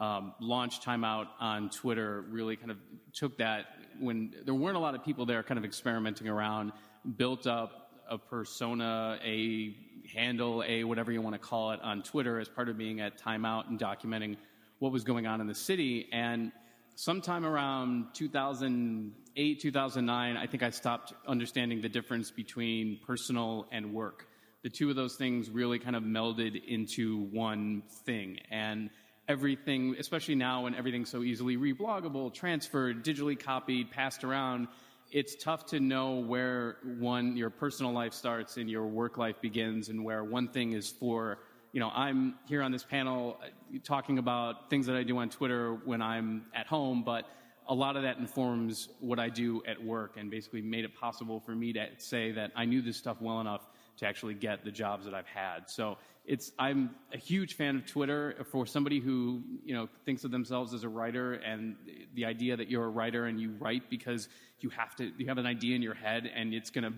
um, 0.00 0.34
launched 0.40 0.82
Time 0.82 1.04
Out 1.04 1.28
on 1.38 1.68
Twitter, 1.70 2.24
really 2.30 2.56
kind 2.56 2.70
of 2.70 2.78
took 3.12 3.36
that 3.38 3.66
when 4.00 4.32
there 4.44 4.54
weren't 4.54 4.76
a 4.76 4.80
lot 4.80 4.94
of 4.94 5.04
people 5.04 5.26
there 5.26 5.42
kind 5.42 5.58
of 5.58 5.64
experimenting 5.64 6.28
around, 6.28 6.72
built 7.16 7.46
up 7.46 7.90
a 8.08 8.16
persona, 8.16 9.18
a 9.22 9.76
handle, 10.14 10.64
a 10.66 10.84
whatever 10.84 11.12
you 11.12 11.22
want 11.22 11.34
to 11.34 11.38
call 11.38 11.72
it, 11.72 11.80
on 11.82 12.02
Twitter 12.02 12.38
as 12.40 12.48
part 12.48 12.68
of 12.68 12.76
being 12.76 13.00
at 13.00 13.20
timeout 13.20 13.68
and 13.68 13.78
documenting 13.78 14.36
what 14.78 14.92
was 14.92 15.04
going 15.04 15.26
on 15.26 15.40
in 15.40 15.46
the 15.46 15.54
city. 15.54 16.08
And 16.12 16.52
sometime 16.94 17.44
around 17.44 18.14
2008, 18.14 19.60
2009, 19.60 20.36
I 20.36 20.46
think 20.46 20.62
I 20.62 20.70
stopped 20.70 21.12
understanding 21.26 21.80
the 21.80 21.88
difference 21.88 22.30
between 22.30 23.00
personal 23.06 23.66
and 23.70 23.92
work. 23.92 24.26
The 24.62 24.70
two 24.70 24.90
of 24.90 24.96
those 24.96 25.16
things 25.16 25.50
really 25.50 25.78
kind 25.78 25.94
of 25.94 26.02
melded 26.02 26.60
into 26.66 27.18
one 27.30 27.82
thing. 28.04 28.38
And 28.50 28.90
everything, 29.28 29.94
especially 29.98 30.34
now 30.34 30.64
when 30.64 30.74
everything's 30.74 31.10
so 31.10 31.22
easily 31.22 31.56
rebloggable, 31.56 32.32
transferred, 32.32 33.04
digitally 33.04 33.38
copied, 33.38 33.90
passed 33.90 34.24
around, 34.24 34.68
it's 35.10 35.34
tough 35.34 35.64
to 35.66 35.80
know 35.80 36.16
where 36.16 36.76
one 36.98 37.36
your 37.36 37.50
personal 37.50 37.92
life 37.92 38.12
starts 38.12 38.56
and 38.56 38.68
your 38.68 38.86
work 38.86 39.16
life 39.16 39.40
begins 39.40 39.88
and 39.88 40.04
where 40.04 40.22
one 40.22 40.48
thing 40.48 40.72
is 40.72 40.88
for 40.90 41.38
you 41.72 41.80
know 41.80 41.90
i'm 41.94 42.34
here 42.46 42.62
on 42.62 42.70
this 42.70 42.84
panel 42.84 43.38
uh, 43.42 43.78
talking 43.82 44.18
about 44.18 44.68
things 44.68 44.86
that 44.86 44.96
i 44.96 45.02
do 45.02 45.16
on 45.18 45.30
twitter 45.30 45.74
when 45.84 46.02
i'm 46.02 46.44
at 46.54 46.66
home 46.66 47.02
but 47.02 47.26
a 47.68 47.74
lot 47.74 47.96
of 47.96 48.02
that 48.02 48.18
informs 48.18 48.88
what 49.00 49.18
i 49.18 49.28
do 49.28 49.62
at 49.66 49.82
work 49.82 50.16
and 50.18 50.30
basically 50.30 50.60
made 50.60 50.84
it 50.84 50.94
possible 50.94 51.40
for 51.40 51.54
me 51.54 51.72
to 51.72 51.86
say 51.96 52.30
that 52.30 52.50
i 52.54 52.64
knew 52.64 52.82
this 52.82 52.96
stuff 52.96 53.16
well 53.20 53.40
enough 53.40 53.68
to 53.98 54.06
actually 54.06 54.34
get 54.34 54.64
the 54.64 54.70
jobs 54.70 55.04
that 55.04 55.14
i've 55.14 55.26
had 55.26 55.68
so 55.68 55.96
it's 56.28 56.52
I'm 56.58 56.90
a 57.12 57.16
huge 57.16 57.54
fan 57.54 57.76
of 57.76 57.86
Twitter 57.86 58.36
for 58.52 58.66
somebody 58.66 59.00
who 59.00 59.42
you 59.64 59.74
know 59.74 59.88
thinks 60.04 60.24
of 60.24 60.30
themselves 60.30 60.74
as 60.74 60.84
a 60.84 60.88
writer 60.88 61.32
and 61.32 61.74
the 62.14 62.26
idea 62.26 62.54
that 62.54 62.68
you're 62.68 62.84
a 62.84 62.90
writer 62.90 63.24
and 63.24 63.40
you 63.40 63.54
write 63.58 63.88
because 63.88 64.28
you 64.60 64.68
have 64.68 64.94
to 64.96 65.10
you 65.16 65.26
have 65.26 65.38
an 65.38 65.46
idea 65.46 65.74
in 65.74 65.80
your 65.80 65.94
head 65.94 66.30
and 66.32 66.52
it's 66.52 66.68
gonna 66.68 66.92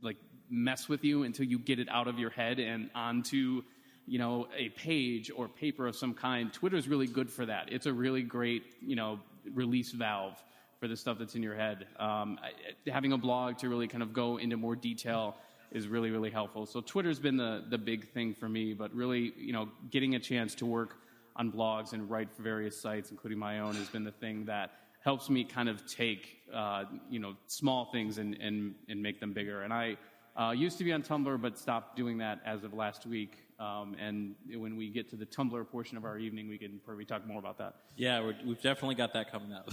like 0.00 0.16
mess 0.48 0.88
with 0.88 1.02
you 1.02 1.24
until 1.24 1.44
you 1.44 1.58
get 1.58 1.80
it 1.80 1.88
out 1.90 2.06
of 2.06 2.20
your 2.20 2.30
head 2.30 2.60
and 2.60 2.88
onto 2.94 3.62
you 4.06 4.18
know 4.18 4.46
a 4.56 4.68
page 4.70 5.30
or 5.34 5.48
paper 5.48 5.88
of 5.88 5.96
some 5.96 6.14
kind. 6.14 6.52
Twitter 6.52 6.76
is 6.76 6.86
really 6.86 7.08
good 7.08 7.30
for 7.30 7.44
that. 7.44 7.72
It's 7.72 7.86
a 7.86 7.92
really 7.92 8.22
great 8.22 8.62
you 8.80 8.94
know 8.94 9.18
release 9.52 9.90
valve 9.90 10.40
for 10.78 10.86
the 10.86 10.96
stuff 10.96 11.18
that's 11.18 11.34
in 11.34 11.42
your 11.42 11.56
head. 11.56 11.86
Um, 11.98 12.38
having 12.86 13.12
a 13.12 13.18
blog 13.18 13.58
to 13.58 13.68
really 13.68 13.88
kind 13.88 14.02
of 14.02 14.12
go 14.12 14.36
into 14.36 14.56
more 14.56 14.76
detail 14.76 15.36
is 15.74 15.88
really 15.88 16.10
really 16.10 16.30
helpful. 16.30 16.66
So 16.66 16.80
Twitter's 16.80 17.18
been 17.18 17.36
the 17.36 17.64
the 17.68 17.78
big 17.78 18.12
thing 18.12 18.34
for 18.34 18.48
me, 18.48 18.74
but 18.74 18.94
really 18.94 19.32
you 19.36 19.52
know 19.52 19.68
getting 19.90 20.14
a 20.14 20.20
chance 20.20 20.54
to 20.56 20.66
work 20.66 20.96
on 21.36 21.50
blogs 21.50 21.92
and 21.92 22.10
write 22.10 22.30
for 22.32 22.42
various 22.42 22.80
sites, 22.80 23.10
including 23.10 23.38
my 23.38 23.60
own, 23.60 23.74
has 23.74 23.88
been 23.88 24.04
the 24.04 24.12
thing 24.12 24.44
that 24.44 24.72
helps 25.00 25.28
me 25.30 25.44
kind 25.44 25.68
of 25.68 25.84
take 25.86 26.42
uh, 26.52 26.84
you 27.10 27.18
know 27.18 27.34
small 27.46 27.86
things 27.92 28.18
and, 28.18 28.36
and 28.40 28.74
and 28.88 29.02
make 29.02 29.20
them 29.20 29.32
bigger. 29.32 29.62
And 29.62 29.72
I 29.72 29.96
uh, 30.38 30.50
used 30.50 30.78
to 30.78 30.84
be 30.84 30.92
on 30.92 31.02
Tumblr, 31.02 31.40
but 31.40 31.58
stopped 31.58 31.96
doing 31.96 32.18
that 32.18 32.40
as 32.44 32.64
of 32.64 32.72
last 32.72 33.06
week. 33.06 33.38
Um, 33.58 33.94
and 34.00 34.34
when 34.54 34.76
we 34.76 34.88
get 34.88 35.08
to 35.10 35.16
the 35.16 35.26
Tumblr 35.26 35.68
portion 35.68 35.96
of 35.96 36.04
our 36.04 36.18
evening, 36.18 36.48
we 36.48 36.58
can 36.58 36.80
probably 36.84 37.04
talk 37.04 37.26
more 37.26 37.38
about 37.38 37.58
that. 37.58 37.76
Yeah, 37.96 38.20
we're, 38.20 38.36
we've 38.44 38.62
definitely 38.62 38.94
got 38.94 39.12
that 39.12 39.30
coming 39.30 39.52
up. 39.52 39.70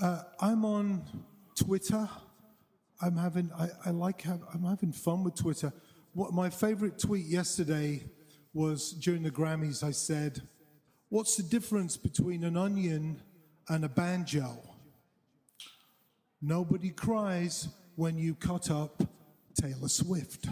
Uh, 0.00 0.22
I'm 0.40 0.64
on 0.64 1.02
Twitter. 1.56 2.08
I'm 3.00 3.16
having 3.16 3.50
I, 3.56 3.68
I 3.86 3.90
like 3.90 4.22
have, 4.22 4.40
I'm 4.52 4.64
having 4.64 4.92
fun 4.92 5.24
with 5.24 5.36
Twitter. 5.36 5.72
What 6.14 6.32
my 6.32 6.50
favorite 6.50 6.98
tweet 6.98 7.26
yesterday 7.26 8.02
was 8.52 8.92
during 8.92 9.22
the 9.22 9.30
Grammys. 9.30 9.84
I 9.84 9.92
said, 9.92 10.42
"What's 11.08 11.36
the 11.36 11.44
difference 11.44 11.96
between 11.96 12.44
an 12.44 12.56
onion 12.56 13.22
and 13.68 13.84
a 13.84 13.88
banjo?" 13.88 14.62
Nobody 16.40 16.90
cries 16.90 17.68
when 17.96 18.16
you 18.16 18.34
cut 18.34 18.70
up 18.70 19.02
Taylor 19.60 19.88
Swift. 19.88 20.46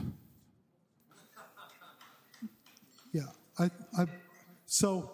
Yeah, 3.13 3.23
I, 3.59 3.71
I, 3.97 4.07
so 4.67 5.13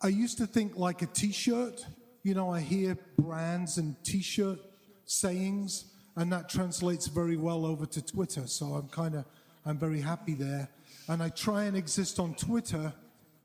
I 0.00 0.08
used 0.08 0.38
to 0.38 0.46
think 0.46 0.76
like 0.76 1.02
a 1.02 1.06
T-shirt. 1.06 1.84
You 2.22 2.34
know, 2.34 2.50
I 2.50 2.60
hear 2.60 2.96
brands 3.18 3.78
and 3.78 3.96
T-shirt 4.04 4.60
sayings, 5.04 5.92
and 6.16 6.32
that 6.32 6.48
translates 6.48 7.06
very 7.06 7.36
well 7.36 7.64
over 7.66 7.86
to 7.86 8.04
Twitter. 8.04 8.46
So 8.46 8.66
I'm 8.74 8.88
kind 8.88 9.14
of, 9.14 9.24
I'm 9.64 9.78
very 9.78 10.00
happy 10.00 10.34
there. 10.34 10.68
And 11.08 11.22
I 11.22 11.28
try 11.28 11.64
and 11.64 11.76
exist 11.76 12.18
on 12.18 12.34
Twitter 12.34 12.92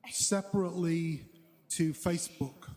separately 0.09 1.25
to 1.69 1.93
Facebook, 1.93 2.69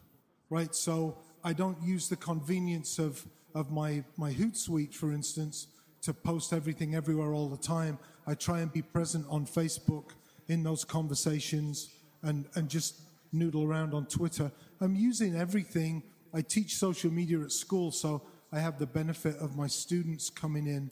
right? 0.51 0.75
So 0.75 1.19
I 1.43 1.53
don't 1.53 1.81
use 1.83 2.09
the 2.09 2.17
convenience 2.17 2.99
of 2.99 3.27
of 3.55 3.71
my 3.71 4.03
my 4.17 4.33
Hootsuite, 4.33 4.93
for 4.93 5.13
instance, 5.13 5.69
to 6.03 6.13
post 6.13 6.53
everything 6.53 6.95
everywhere 6.95 7.33
all 7.33 7.49
the 7.49 7.57
time. 7.57 7.99
I 8.27 8.35
try 8.35 8.61
and 8.61 8.73
be 8.73 8.83
present 8.83 9.27
on 9.29 9.47
Facebook 9.47 10.11
in 10.49 10.63
those 10.63 10.85
conversations 10.85 11.91
and, 12.23 12.47
and 12.55 12.69
just 12.69 13.01
noodle 13.33 13.65
around 13.65 13.95
on 13.95 14.07
Twitter. 14.07 14.51
I'm 14.81 14.95
using 14.95 15.37
everything. 15.37 16.03
I 16.33 16.41
teach 16.41 16.77
social 16.77 17.11
media 17.11 17.41
at 17.41 17.53
school, 17.53 17.91
so 17.91 18.23
I 18.55 18.61
have 18.61 18.79
the 18.79 18.87
benefit 18.87 19.37
of 19.39 19.57
my 19.57 19.67
students 19.67 20.31
coming 20.31 20.69
in 20.69 20.89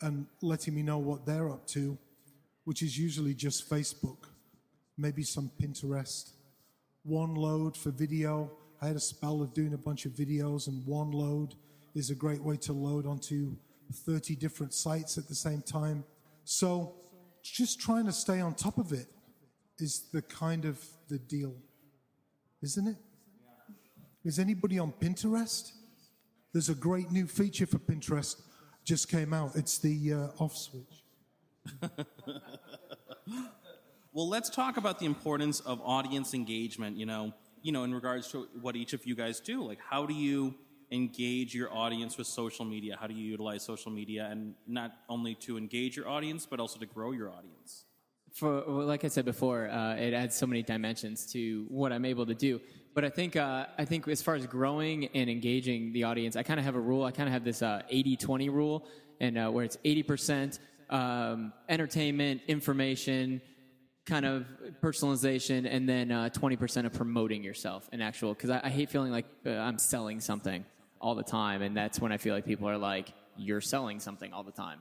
and 0.00 0.26
letting 0.40 0.74
me 0.74 0.82
know 0.82 0.96
what 0.96 1.26
they're 1.26 1.50
up 1.50 1.66
to, 1.68 1.98
which 2.64 2.80
is 2.80 2.98
usually 2.98 3.34
just 3.34 3.68
Facebook, 3.68 4.28
maybe 4.96 5.22
some 5.22 5.50
Pinterest. 5.60 6.30
OneLoad 7.06 7.76
for 7.76 7.90
video. 7.90 8.50
I 8.80 8.86
had 8.86 8.96
a 8.96 9.00
spell 9.00 9.42
of 9.42 9.52
doing 9.52 9.74
a 9.74 9.76
bunch 9.76 10.06
of 10.06 10.12
videos, 10.12 10.68
and 10.68 10.86
OneLoad 10.86 11.52
is 11.94 12.08
a 12.08 12.14
great 12.14 12.42
way 12.42 12.56
to 12.58 12.72
load 12.72 13.06
onto 13.06 13.56
30 13.92 14.34
different 14.36 14.72
sites 14.72 15.18
at 15.18 15.28
the 15.28 15.34
same 15.34 15.60
time. 15.60 16.04
So 16.44 16.94
just 17.42 17.78
trying 17.78 18.06
to 18.06 18.12
stay 18.12 18.40
on 18.40 18.54
top 18.54 18.78
of 18.78 18.90
it 18.90 19.08
is 19.78 20.08
the 20.14 20.22
kind 20.22 20.64
of 20.64 20.82
the 21.10 21.18
deal, 21.18 21.56
isn't 22.62 22.88
it? 22.88 22.96
Is 24.24 24.38
anybody 24.38 24.78
on 24.78 24.92
Pinterest? 24.92 25.72
There's 26.52 26.68
a 26.68 26.74
great 26.74 27.10
new 27.10 27.26
feature 27.26 27.66
for 27.66 27.78
Pinterest 27.78 28.40
just 28.84 29.08
came 29.08 29.32
out. 29.32 29.54
It's 29.54 29.78
the 29.78 30.12
uh, 30.12 30.42
off 30.42 30.56
switch. 30.56 31.04
Well, 34.14 34.28
let's 34.28 34.50
talk 34.50 34.76
about 34.76 34.98
the 34.98 35.06
importance 35.06 35.60
of 35.60 35.80
audience 35.82 36.34
engagement. 36.34 36.98
You 36.98 37.06
know, 37.06 37.32
you 37.62 37.72
know, 37.72 37.84
in 37.84 37.94
regards 37.94 38.30
to 38.32 38.46
what 38.60 38.76
each 38.76 38.92
of 38.92 39.06
you 39.06 39.14
guys 39.14 39.40
do. 39.40 39.66
Like, 39.66 39.78
how 39.80 40.04
do 40.04 40.12
you 40.12 40.54
engage 40.90 41.54
your 41.54 41.72
audience 41.72 42.18
with 42.18 42.26
social 42.26 42.66
media? 42.66 42.98
How 43.00 43.06
do 43.06 43.14
you 43.14 43.24
utilize 43.24 43.62
social 43.64 43.90
media, 43.90 44.28
and 44.30 44.54
not 44.66 44.92
only 45.08 45.34
to 45.36 45.56
engage 45.56 45.96
your 45.96 46.08
audience, 46.08 46.44
but 46.44 46.60
also 46.60 46.78
to 46.78 46.86
grow 46.86 47.12
your 47.12 47.30
audience? 47.30 47.86
for 48.34 48.64
well, 48.66 48.86
like 48.86 49.04
I 49.04 49.08
said 49.08 49.24
before, 49.24 49.68
uh, 49.68 49.94
it 49.94 50.12
adds 50.14 50.34
so 50.36 50.46
many 50.46 50.62
dimensions 50.62 51.30
to 51.32 51.66
what 51.68 51.92
I'm 51.92 52.04
able 52.04 52.26
to 52.26 52.34
do. 52.34 52.60
But 52.94 53.04
I 53.04 53.08
think 53.08 53.36
uh, 53.36 53.66
I 53.78 53.84
think 53.84 54.06
as 54.08 54.20
far 54.20 54.34
as 54.34 54.46
growing 54.46 55.06
and 55.14 55.30
engaging 55.30 55.92
the 55.92 56.04
audience, 56.04 56.36
I 56.36 56.42
kind 56.42 56.60
of 56.60 56.66
have 56.66 56.74
a 56.74 56.80
rule. 56.80 57.04
I 57.04 57.10
kind 57.10 57.28
of 57.28 57.32
have 57.32 57.44
this 57.44 57.62
uh, 57.62 57.82
80-20 57.90 58.52
rule, 58.52 58.86
and 59.20 59.38
uh, 59.38 59.50
where 59.50 59.64
it's 59.64 59.78
80% 59.78 60.58
um, 60.90 61.54
entertainment, 61.70 62.42
information, 62.48 63.40
kind 64.04 64.26
of 64.26 64.46
personalization, 64.82 65.66
and 65.70 65.88
then 65.88 66.12
uh, 66.12 66.28
20% 66.34 66.84
of 66.84 66.92
promoting 66.92 67.42
yourself 67.42 67.88
and 67.92 68.02
actual. 68.02 68.34
Because 68.34 68.50
I, 68.50 68.60
I 68.64 68.68
hate 68.68 68.90
feeling 68.90 69.10
like 69.10 69.26
uh, 69.46 69.50
I'm 69.50 69.78
selling 69.78 70.20
something 70.20 70.64
all 71.00 71.14
the 71.14 71.24
time, 71.24 71.62
and 71.62 71.74
that's 71.74 71.98
when 71.98 72.12
I 72.12 72.18
feel 72.18 72.34
like 72.34 72.44
people 72.44 72.68
are 72.68 72.78
like, 72.78 73.14
"You're 73.36 73.62
selling 73.62 74.00
something 74.00 74.32
all 74.32 74.44
the 74.44 74.52
time." 74.52 74.80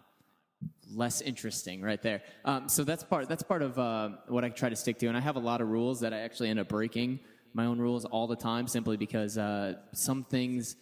less 0.93 1.21
interesting 1.21 1.81
right 1.81 2.01
there. 2.01 2.21
Um, 2.43 2.67
so 2.67 2.83
that's 2.83 3.03
part 3.03 3.29
that's 3.29 3.43
part 3.43 3.61
of 3.61 3.79
uh, 3.79 4.09
what 4.27 4.43
I 4.43 4.49
try 4.49 4.67
to 4.67 4.75
stick 4.75 4.99
to, 4.99 5.07
and 5.07 5.15
I 5.15 5.21
have 5.21 5.37
a 5.37 5.39
lot 5.39 5.61
of 5.61 5.69
rules 5.69 6.01
that 6.01 6.13
I 6.13 6.19
actually 6.19 6.49
end 6.49 6.59
up 6.59 6.67
breaking 6.67 7.21
my 7.53 7.65
own 7.65 7.79
rules 7.79 8.05
all 8.05 8.27
the 8.27 8.35
time, 8.35 8.67
simply 8.67 8.97
because 8.97 9.37
uh, 9.37 9.75
some 9.93 10.23
things 10.23 10.75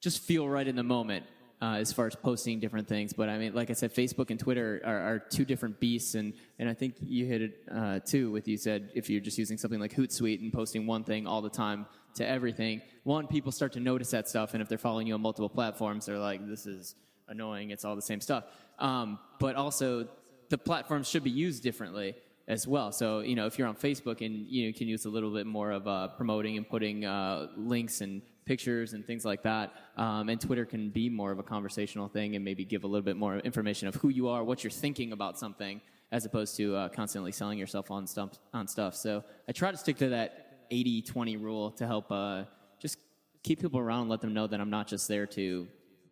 just 0.00 0.22
feel 0.22 0.48
right 0.48 0.66
in 0.66 0.76
the 0.76 0.82
moment. 0.82 1.24
Uh, 1.62 1.76
as 1.76 1.90
far 1.90 2.06
as 2.06 2.14
posting 2.14 2.60
different 2.60 2.86
things, 2.86 3.14
but 3.14 3.30
I 3.30 3.38
mean, 3.38 3.54
like 3.54 3.70
I 3.70 3.72
said, 3.72 3.94
Facebook 3.94 4.28
and 4.28 4.38
Twitter 4.38 4.82
are, 4.84 5.14
are 5.14 5.18
two 5.18 5.46
different 5.46 5.80
beasts, 5.80 6.14
and, 6.14 6.34
and 6.58 6.68
I 6.68 6.74
think 6.74 6.96
you 7.00 7.24
hit 7.24 7.40
it 7.40 7.62
uh, 7.74 8.00
too. 8.00 8.30
With 8.30 8.46
you 8.46 8.58
said 8.58 8.90
if 8.94 9.08
you're 9.08 9.22
just 9.22 9.38
using 9.38 9.56
something 9.56 9.80
like 9.80 9.94
Hootsuite 9.94 10.42
and 10.42 10.52
posting 10.52 10.86
one 10.86 11.02
thing 11.02 11.26
all 11.26 11.40
the 11.40 11.48
time 11.48 11.86
to 12.16 12.28
everything, 12.28 12.82
one 13.04 13.26
people 13.26 13.52
start 13.52 13.72
to 13.72 13.80
notice 13.80 14.10
that 14.10 14.28
stuff, 14.28 14.52
and 14.52 14.60
if 14.60 14.68
they're 14.68 14.76
following 14.76 15.06
you 15.06 15.14
on 15.14 15.22
multiple 15.22 15.48
platforms, 15.48 16.04
they're 16.04 16.18
like, 16.18 16.46
"This 16.46 16.66
is 16.66 16.94
annoying. 17.26 17.70
It's 17.70 17.86
all 17.86 17.96
the 17.96 18.02
same 18.02 18.20
stuff." 18.20 18.44
Um, 18.78 19.18
but 19.40 19.56
also, 19.56 20.08
the 20.50 20.58
platforms 20.58 21.08
should 21.08 21.24
be 21.24 21.30
used 21.30 21.62
differently 21.62 22.16
as 22.48 22.66
well. 22.66 22.92
So, 22.92 23.20
you 23.20 23.34
know, 23.34 23.46
if 23.46 23.58
you're 23.58 23.66
on 23.66 23.74
Facebook 23.74 24.24
and 24.24 24.46
you 24.46 24.66
know, 24.66 24.72
can 24.76 24.86
use 24.86 25.04
a 25.04 25.10
little 25.10 25.32
bit 25.32 25.46
more 25.46 25.72
of 25.72 25.88
uh, 25.88 26.08
promoting 26.08 26.56
and 26.56 26.68
putting 26.68 27.04
uh, 27.04 27.48
links 27.56 28.00
and 28.00 28.22
pictures 28.44 28.92
and 28.92 29.04
things 29.04 29.24
like 29.24 29.42
that, 29.42 29.72
um, 29.96 30.28
and 30.28 30.40
Twitter 30.40 30.64
can 30.64 30.90
be 30.90 31.08
more 31.08 31.32
of 31.32 31.38
a 31.38 31.42
conversational 31.42 32.08
thing 32.08 32.36
and 32.36 32.44
maybe 32.44 32.64
give 32.64 32.84
a 32.84 32.86
little 32.86 33.04
bit 33.04 33.16
more 33.16 33.38
information 33.38 33.88
of 33.88 33.96
who 33.96 34.08
you 34.08 34.28
are, 34.28 34.44
what 34.44 34.62
you're 34.62 34.70
thinking 34.70 35.12
about 35.12 35.38
something, 35.38 35.80
as 36.12 36.24
opposed 36.24 36.56
to 36.56 36.76
uh, 36.76 36.88
constantly 36.88 37.32
selling 37.32 37.58
yourself 37.58 37.90
on 37.90 38.06
stuff. 38.06 38.38
On 38.54 38.68
stuff. 38.68 38.94
So, 38.94 39.24
I 39.48 39.52
try 39.52 39.72
to 39.72 39.76
stick 39.76 39.96
to 39.98 40.08
that 40.10 40.70
80-20 40.70 41.42
rule 41.42 41.70
to 41.72 41.86
help 41.86 42.10
uh, 42.10 42.44
just 42.78 42.98
keep 43.42 43.60
people 43.60 43.80
around, 43.80 44.02
and 44.02 44.10
let 44.10 44.20
them 44.20 44.34
know 44.34 44.46
that 44.46 44.60
I'm 44.60 44.70
not 44.70 44.86
just 44.86 45.08
there 45.08 45.26
to 45.28 45.66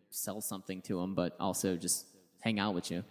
sell 0.09 0.41
something 0.41 0.81
to 0.83 0.99
them, 0.99 1.15
but 1.15 1.35
also 1.39 1.75
just 1.75 2.07
hang 2.41 2.59
out 2.59 2.73
with 2.73 2.91
you. 2.91 3.03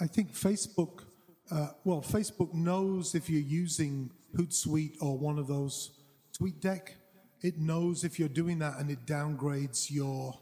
I 0.00 0.06
think 0.06 0.32
Facebook, 0.32 1.04
uh, 1.50 1.68
well, 1.84 2.00
Facebook 2.02 2.52
knows 2.54 3.14
if 3.14 3.28
you're 3.30 3.40
using 3.40 4.10
Hootsuite 4.36 4.96
or 5.00 5.16
one 5.18 5.38
of 5.38 5.46
those 5.46 5.92
TweetDeck. 6.38 6.90
It 7.42 7.58
knows 7.58 8.04
if 8.04 8.18
you're 8.18 8.28
doing 8.28 8.58
that 8.58 8.78
and 8.78 8.90
it 8.90 9.06
downgrades 9.06 9.90
your 9.90 10.38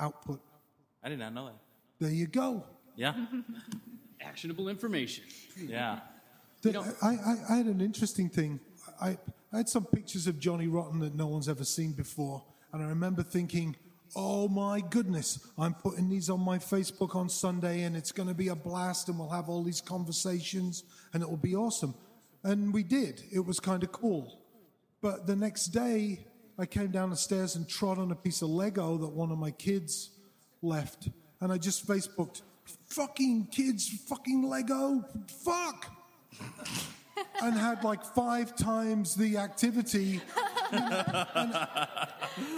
output. 0.00 0.40
I 1.02 1.08
did 1.10 1.18
not 1.18 1.32
know 1.34 1.46
that. 1.46 1.56
There 2.00 2.10
you 2.10 2.26
go. 2.26 2.64
Yeah, 2.96 3.14
Actionable 4.20 4.68
information. 4.68 5.24
yeah. 5.56 6.00
The- 6.62 6.78
I, 7.02 7.08
I, 7.08 7.36
I 7.54 7.56
had 7.58 7.66
an 7.66 7.80
interesting 7.80 8.28
thing. 8.28 8.58
I, 9.00 9.16
I 9.52 9.58
had 9.58 9.68
some 9.68 9.84
pictures 9.84 10.26
of 10.26 10.40
Johnny 10.40 10.66
Rotten 10.66 10.98
that 11.00 11.14
no 11.14 11.28
one's 11.28 11.48
ever 11.48 11.64
seen 11.64 11.92
before, 11.92 12.42
and 12.72 12.82
I 12.82 12.86
remember 12.88 13.22
thinking, 13.22 13.76
"Oh 14.16 14.48
my 14.48 14.80
goodness, 14.80 15.38
I'm 15.56 15.74
putting 15.74 16.08
these 16.08 16.30
on 16.30 16.40
my 16.40 16.58
Facebook 16.58 17.14
on 17.14 17.28
Sunday, 17.28 17.82
and 17.82 17.96
it's 17.96 18.12
going 18.12 18.28
to 18.28 18.34
be 18.34 18.48
a 18.48 18.54
blast, 18.56 19.08
and 19.08 19.18
we'll 19.18 19.28
have 19.28 19.48
all 19.48 19.62
these 19.62 19.80
conversations, 19.80 20.84
and 21.12 21.22
it 21.22 21.28
will 21.28 21.36
be 21.36 21.54
awesome." 21.54 21.94
And 22.44 22.72
we 22.72 22.82
did. 22.82 23.22
It 23.32 23.40
was 23.40 23.60
kind 23.60 23.82
of 23.82 23.92
cool. 23.92 24.40
But 25.00 25.26
the 25.26 25.36
next 25.36 25.66
day, 25.66 26.26
I 26.58 26.66
came 26.66 26.90
down 26.90 27.10
the 27.10 27.16
stairs 27.16 27.56
and 27.56 27.68
trod 27.68 27.98
on 27.98 28.10
a 28.10 28.16
piece 28.16 28.42
of 28.42 28.48
Lego 28.48 28.96
that 28.98 29.08
one 29.08 29.30
of 29.30 29.38
my 29.38 29.50
kids 29.50 30.10
left, 30.62 31.08
and 31.40 31.52
I 31.52 31.58
just 31.58 31.86
Facebooked, 31.86 32.42
"Fucking 32.86 33.46
kids, 33.46 33.88
fucking 33.88 34.42
Lego, 34.42 35.04
fuck." 35.44 35.94
and 37.42 37.54
had 37.54 37.84
like 37.84 38.04
five 38.04 38.56
times 38.56 39.14
the 39.14 39.36
activity. 39.36 40.20
and, 40.72 41.68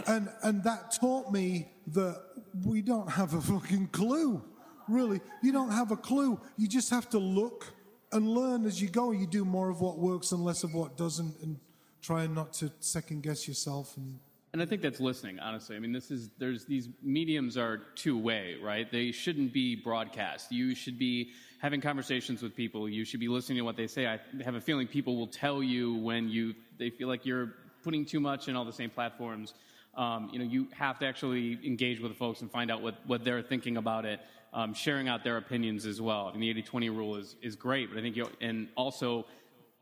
and 0.06 0.28
and 0.42 0.64
that 0.64 0.92
taught 0.92 1.32
me 1.32 1.68
that 1.88 2.20
we 2.64 2.82
don't 2.82 3.10
have 3.10 3.34
a 3.34 3.40
fucking 3.40 3.88
clue. 3.88 4.42
Really, 4.88 5.20
you 5.42 5.52
don't 5.52 5.70
have 5.70 5.90
a 5.92 5.96
clue. 5.96 6.40
You 6.56 6.68
just 6.68 6.90
have 6.90 7.08
to 7.10 7.18
look 7.18 7.72
and 8.12 8.28
learn 8.28 8.66
as 8.66 8.82
you 8.82 8.88
go. 8.88 9.12
You 9.12 9.26
do 9.26 9.44
more 9.44 9.70
of 9.70 9.80
what 9.80 9.98
works 9.98 10.32
and 10.32 10.44
less 10.44 10.64
of 10.64 10.74
what 10.74 10.96
doesn't, 10.96 11.36
and 11.42 11.58
try 12.02 12.26
not 12.26 12.52
to 12.54 12.72
second 12.80 13.22
guess 13.22 13.46
yourself 13.46 13.96
and 13.96 14.18
And 14.52 14.60
I 14.60 14.66
think 14.66 14.82
that's 14.82 14.98
listening, 14.98 15.38
honestly. 15.38 15.76
I 15.76 15.78
mean, 15.78 15.92
this 15.92 16.10
is, 16.10 16.30
there's, 16.38 16.64
these 16.64 16.88
mediums 17.02 17.56
are 17.56 17.82
two 17.94 18.18
way, 18.18 18.56
right? 18.60 18.90
They 18.90 19.12
shouldn't 19.12 19.52
be 19.52 19.76
broadcast. 19.76 20.50
You 20.50 20.74
should 20.74 20.98
be 20.98 21.30
having 21.60 21.80
conversations 21.80 22.42
with 22.42 22.56
people. 22.56 22.88
You 22.88 23.04
should 23.04 23.20
be 23.20 23.28
listening 23.28 23.58
to 23.58 23.64
what 23.64 23.76
they 23.76 23.86
say. 23.86 24.08
I 24.08 24.18
have 24.42 24.56
a 24.56 24.60
feeling 24.60 24.88
people 24.88 25.16
will 25.16 25.28
tell 25.28 25.62
you 25.62 25.94
when 25.94 26.28
you, 26.28 26.54
they 26.78 26.90
feel 26.90 27.06
like 27.06 27.24
you're 27.24 27.54
putting 27.82 28.04
too 28.04 28.20
much 28.20 28.48
in 28.48 28.56
all 28.56 28.64
the 28.64 28.72
same 28.72 28.90
platforms. 28.90 29.54
Um, 29.94 30.30
you 30.32 30.38
know, 30.38 30.44
you 30.44 30.68
have 30.72 30.98
to 31.00 31.06
actually 31.06 31.58
engage 31.64 32.00
with 32.00 32.12
the 32.12 32.16
folks 32.16 32.40
and 32.42 32.50
find 32.50 32.70
out 32.70 32.80
what, 32.80 32.94
what 33.06 33.24
they're 33.24 33.42
thinking 33.42 33.76
about 33.76 34.04
it, 34.04 34.20
um, 34.52 34.72
sharing 34.72 35.08
out 35.08 35.24
their 35.24 35.36
opinions 35.36 35.84
as 35.84 36.00
well. 36.00 36.28
I 36.28 36.32
mean, 36.32 36.40
the 36.40 36.50
80 36.50 36.62
20 36.62 36.90
rule 36.90 37.16
is, 37.16 37.36
is 37.42 37.56
great, 37.56 37.90
but 37.90 37.98
I 37.98 38.02
think, 38.02 38.16
you 38.16 38.28
and 38.40 38.68
also, 38.76 39.26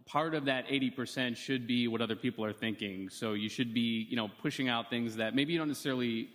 part 0.06 0.34
of 0.34 0.46
that 0.46 0.66
80% 0.66 1.36
should 1.36 1.66
be 1.66 1.86
what 1.86 2.00
other 2.00 2.16
people 2.16 2.42
are 2.44 2.52
thinking. 2.52 3.10
So 3.10 3.34
you 3.34 3.50
should 3.50 3.74
be, 3.74 4.06
you 4.08 4.16
know, 4.16 4.28
pushing 4.40 4.68
out 4.68 4.88
things 4.88 5.16
that 5.16 5.34
maybe 5.34 5.52
you 5.52 5.58
don't 5.58 5.68
necessarily 5.68 6.30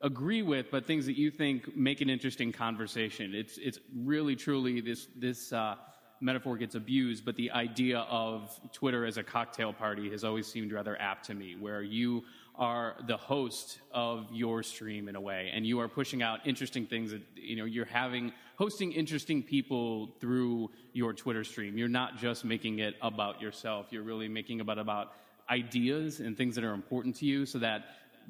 agree 0.00 0.42
with, 0.42 0.70
but 0.70 0.86
things 0.86 1.06
that 1.06 1.18
you 1.18 1.30
think 1.30 1.76
make 1.76 2.00
an 2.00 2.08
interesting 2.08 2.52
conversation. 2.52 3.34
It's, 3.34 3.58
it's 3.58 3.80
really, 3.94 4.36
truly 4.36 4.80
this, 4.80 5.08
this, 5.16 5.52
uh, 5.52 5.74
metaphor 6.20 6.56
gets 6.56 6.74
abused, 6.74 7.24
but 7.24 7.36
the 7.36 7.50
idea 7.50 7.98
of 8.00 8.58
Twitter 8.72 9.04
as 9.04 9.16
a 9.16 9.22
cocktail 9.22 9.72
party 9.72 10.10
has 10.10 10.24
always 10.24 10.46
seemed 10.46 10.72
rather 10.72 11.00
apt 11.00 11.26
to 11.26 11.34
me, 11.34 11.56
where 11.58 11.82
you 11.82 12.24
are 12.54 12.96
the 13.06 13.16
host 13.16 13.80
of 13.92 14.26
your 14.32 14.62
stream 14.62 15.08
in 15.08 15.16
a 15.16 15.20
way, 15.20 15.50
and 15.52 15.66
you 15.66 15.78
are 15.78 15.88
pushing 15.88 16.22
out 16.22 16.40
interesting 16.46 16.86
things 16.86 17.10
that, 17.10 17.20
you 17.34 17.54
know, 17.54 17.66
you're 17.66 17.84
having, 17.84 18.32
hosting 18.56 18.92
interesting 18.92 19.42
people 19.42 20.14
through 20.20 20.70
your 20.94 21.12
Twitter 21.12 21.44
stream. 21.44 21.76
You're 21.76 21.88
not 21.88 22.16
just 22.16 22.44
making 22.44 22.78
it 22.78 22.94
about 23.02 23.42
yourself. 23.42 23.88
You're 23.90 24.04
really 24.04 24.28
making 24.28 24.60
it 24.60 24.68
about 24.78 25.12
ideas 25.50 26.20
and 26.20 26.34
things 26.36 26.54
that 26.54 26.64
are 26.64 26.72
important 26.72 27.16
to 27.16 27.26
you 27.26 27.44
so 27.44 27.58
that 27.58 27.84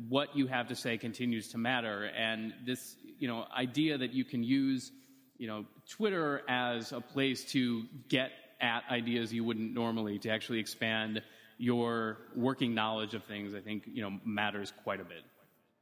what 0.08 0.36
you 0.36 0.48
have 0.48 0.66
to 0.68 0.74
say 0.74 0.98
continues 0.98 1.48
to 1.48 1.58
matter. 1.58 2.10
And 2.16 2.52
this, 2.66 2.96
you 3.18 3.28
know, 3.28 3.46
idea 3.56 3.96
that 3.96 4.12
you 4.12 4.24
can 4.24 4.42
use, 4.42 4.90
you 5.38 5.46
know, 5.46 5.64
Twitter 5.88 6.42
as 6.48 6.92
a 6.92 7.00
place 7.00 7.44
to 7.52 7.84
get 8.08 8.30
at 8.60 8.82
ideas 8.90 9.32
you 9.32 9.44
wouldn't 9.44 9.74
normally 9.74 10.18
to 10.20 10.30
actually 10.30 10.58
expand 10.58 11.22
your 11.58 12.18
working 12.34 12.74
knowledge 12.74 13.14
of 13.14 13.24
things, 13.24 13.54
I 13.54 13.60
think, 13.60 13.84
you 13.86 14.02
know, 14.02 14.18
matters 14.24 14.72
quite 14.84 15.00
a 15.00 15.04
bit. 15.04 15.22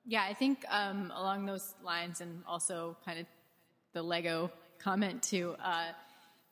Yeah, 0.07 0.23
I 0.23 0.35
think 0.35 0.65
um, 0.69 1.13
along 1.17 1.47
those 1.47 1.75
lines, 1.83 2.21
and 2.21 2.43
also 2.47 2.97
kind 3.05 3.21
of 3.21 3.27
the 3.95 4.03
Lego 4.03 4.51
comment 4.79 5.23
too. 5.23 5.57
Uh, 5.63 5.87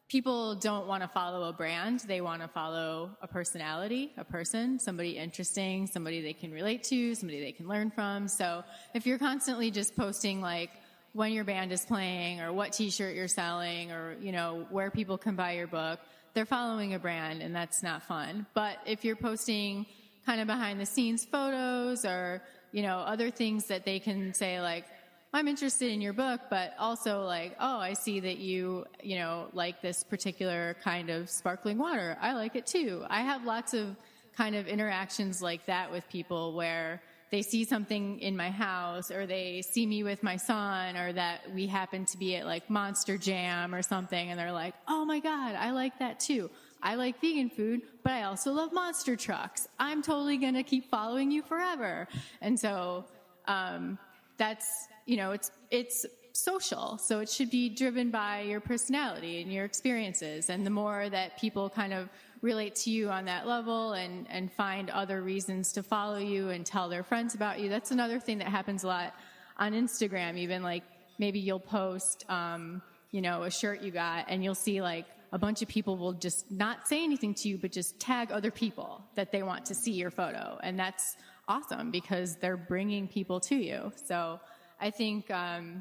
people 0.08 0.54
don't 0.54 0.86
want 0.86 1.02
to 1.02 1.08
follow 1.08 1.48
a 1.48 1.52
brand; 1.52 2.00
they 2.00 2.22
want 2.22 2.40
to 2.40 2.48
follow 2.48 3.10
a 3.20 3.28
personality, 3.28 4.10
a 4.16 4.24
person, 4.24 4.78
somebody 4.78 5.18
interesting, 5.18 5.86
somebody 5.86 6.22
they 6.22 6.32
can 6.32 6.50
relate 6.50 6.82
to, 6.84 7.14
somebody 7.14 7.40
they 7.40 7.52
can 7.52 7.68
learn 7.68 7.90
from. 7.90 8.26
So 8.26 8.64
if 8.94 9.06
you're 9.06 9.18
constantly 9.18 9.70
just 9.70 9.94
posting 9.94 10.40
like 10.40 10.70
when 11.12 11.32
your 11.32 11.44
band 11.44 11.72
is 11.72 11.84
playing 11.84 12.40
or 12.40 12.52
what 12.52 12.72
T-shirt 12.72 13.14
you're 13.14 13.28
selling 13.28 13.92
or 13.92 14.16
you 14.20 14.32
know 14.32 14.66
where 14.70 14.90
people 14.90 15.18
can 15.18 15.34
buy 15.36 15.52
your 15.52 15.66
book, 15.66 16.00
they're 16.34 16.46
following 16.46 16.94
a 16.94 16.98
brand, 16.98 17.42
and 17.42 17.54
that's 17.54 17.82
not 17.82 18.02
fun. 18.02 18.46
But 18.54 18.78
if 18.86 19.04
you're 19.04 19.16
posting 19.16 19.86
kind 20.24 20.40
of 20.40 20.46
behind 20.46 20.80
the 20.80 20.86
scenes 20.86 21.24
photos 21.24 22.04
or 22.04 22.42
you 22.72 22.82
know, 22.82 22.98
other 22.98 23.30
things 23.30 23.66
that 23.66 23.84
they 23.84 23.98
can 24.00 24.34
say 24.34 24.60
like, 24.60 24.86
I'm 25.34 25.48
interested 25.48 25.90
in 25.90 26.00
your 26.00 26.12
book, 26.12 26.40
but 26.50 26.74
also 26.78 27.22
like, 27.22 27.56
oh, 27.60 27.78
I 27.78 27.94
see 27.94 28.20
that 28.20 28.38
you, 28.38 28.86
you 29.02 29.16
know, 29.16 29.46
like 29.54 29.80
this 29.80 30.02
particular 30.04 30.76
kind 30.82 31.08
of 31.08 31.30
sparkling 31.30 31.78
water. 31.78 32.18
I 32.20 32.34
like 32.34 32.56
it 32.56 32.66
too. 32.66 33.04
I 33.08 33.22
have 33.22 33.44
lots 33.44 33.72
of 33.72 33.96
kind 34.36 34.54
of 34.54 34.66
interactions 34.66 35.40
like 35.40 35.64
that 35.66 35.90
with 35.90 36.06
people 36.08 36.54
where 36.54 37.00
they 37.32 37.40
see 37.40 37.64
something 37.64 38.20
in 38.20 38.36
my 38.36 38.50
house 38.50 39.10
or 39.10 39.24
they 39.24 39.62
see 39.62 39.86
me 39.86 40.04
with 40.04 40.22
my 40.22 40.36
son 40.36 40.98
or 40.98 41.14
that 41.14 41.50
we 41.54 41.66
happen 41.66 42.04
to 42.04 42.18
be 42.18 42.36
at 42.36 42.44
like 42.44 42.68
Monster 42.68 43.16
Jam 43.16 43.74
or 43.74 43.80
something 43.80 44.28
and 44.28 44.38
they're 44.38 44.52
like, 44.52 44.74
oh 44.86 45.06
my 45.06 45.18
God, 45.18 45.54
I 45.54 45.70
like 45.70 45.98
that 45.98 46.20
too. 46.20 46.50
I 46.82 46.96
like 46.96 47.22
vegan 47.22 47.48
food, 47.48 47.80
but 48.04 48.12
I 48.12 48.24
also 48.24 48.52
love 48.52 48.74
monster 48.74 49.16
trucks. 49.16 49.66
I'm 49.78 50.02
totally 50.02 50.36
going 50.36 50.54
to 50.54 50.62
keep 50.62 50.90
following 50.90 51.30
you 51.30 51.42
forever. 51.42 52.06
And 52.42 52.60
so, 52.60 53.06
um, 53.46 53.98
that's, 54.36 54.88
you 55.06 55.16
know, 55.16 55.32
it's, 55.32 55.52
it's 55.70 56.04
social. 56.32 56.98
So 56.98 57.20
it 57.20 57.30
should 57.30 57.50
be 57.50 57.70
driven 57.70 58.10
by 58.10 58.42
your 58.42 58.60
personality 58.60 59.40
and 59.40 59.50
your 59.50 59.64
experiences. 59.64 60.50
And 60.50 60.66
the 60.66 60.70
more 60.70 61.08
that 61.08 61.38
people 61.40 61.70
kind 61.70 61.94
of 61.94 62.10
relate 62.42 62.74
to 62.74 62.90
you 62.90 63.08
on 63.08 63.24
that 63.24 63.46
level 63.46 63.94
and, 63.94 64.26
and 64.28 64.52
find 64.52 64.90
other 64.90 65.22
reasons 65.22 65.72
to 65.72 65.82
follow 65.82 66.18
you 66.18 66.50
and 66.50 66.66
tell 66.66 66.90
their 66.90 67.02
friends 67.02 67.34
about 67.34 67.60
you, 67.60 67.70
that's 67.70 67.90
another 67.90 68.20
thing 68.20 68.38
that 68.38 68.48
happens 68.48 68.84
a 68.84 68.88
lot 68.88 69.14
on 69.56 69.72
Instagram. 69.72 70.36
Even 70.36 70.62
like 70.62 70.82
maybe 71.18 71.38
you'll 71.38 71.60
post, 71.60 72.24
um, 72.28 72.82
you 73.10 73.22
know, 73.22 73.44
a 73.44 73.50
shirt 73.50 73.80
you 73.80 73.90
got 73.90 74.26
and 74.28 74.44
you'll 74.44 74.54
see 74.54 74.82
like, 74.82 75.06
a 75.34 75.38
bunch 75.38 75.62
of 75.62 75.68
people 75.68 75.96
will 75.96 76.12
just 76.12 76.50
not 76.50 76.86
say 76.86 77.02
anything 77.02 77.32
to 77.32 77.48
you, 77.48 77.56
but 77.56 77.72
just 77.72 77.98
tag 77.98 78.30
other 78.30 78.50
people 78.50 79.02
that 79.14 79.32
they 79.32 79.42
want 79.42 79.64
to 79.64 79.74
see 79.74 79.92
your 79.92 80.10
photo. 80.10 80.58
And 80.62 80.78
that's 80.78 81.16
awesome 81.48 81.90
because 81.90 82.36
they're 82.36 82.58
bringing 82.58 83.08
people 83.08 83.40
to 83.40 83.56
you. 83.56 83.92
So 84.06 84.40
I 84.78 84.90
think, 84.90 85.30
um, 85.30 85.78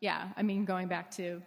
yeah, 0.00 0.30
I 0.36 0.42
mean, 0.42 0.64
going 0.64 0.88
back 0.88 1.12
to, 1.12 1.40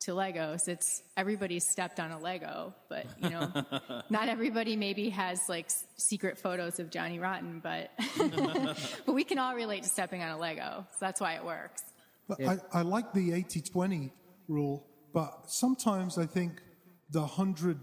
to 0.00 0.12
Legos, 0.12 0.68
it's 0.68 1.02
everybody's 1.16 1.68
stepped 1.68 1.98
on 1.98 2.12
a 2.12 2.18
Lego, 2.18 2.74
but 2.88 3.06
you 3.20 3.30
know, 3.30 3.50
not 4.10 4.28
everybody 4.28 4.76
maybe 4.76 5.10
has 5.10 5.48
like 5.48 5.70
secret 5.96 6.38
photos 6.38 6.78
of 6.78 6.90
Johnny 6.90 7.18
Rotten, 7.18 7.60
but, 7.60 7.90
but 9.06 9.12
we 9.12 9.24
can 9.24 9.38
all 9.38 9.54
relate 9.54 9.82
to 9.82 9.88
stepping 9.88 10.22
on 10.22 10.30
a 10.30 10.38
Lego. 10.38 10.86
So 10.92 10.96
that's 11.00 11.20
why 11.20 11.34
it 11.34 11.44
works. 11.44 11.82
But 12.28 12.40
I, 12.44 12.58
I 12.72 12.82
like 12.82 13.12
the 13.12 13.32
80 13.32 13.62
20 13.62 14.12
rule, 14.48 14.86
but 15.12 15.50
sometimes 15.50 16.18
I 16.18 16.26
think 16.26 16.62
the 17.10 17.20
100 17.20 17.80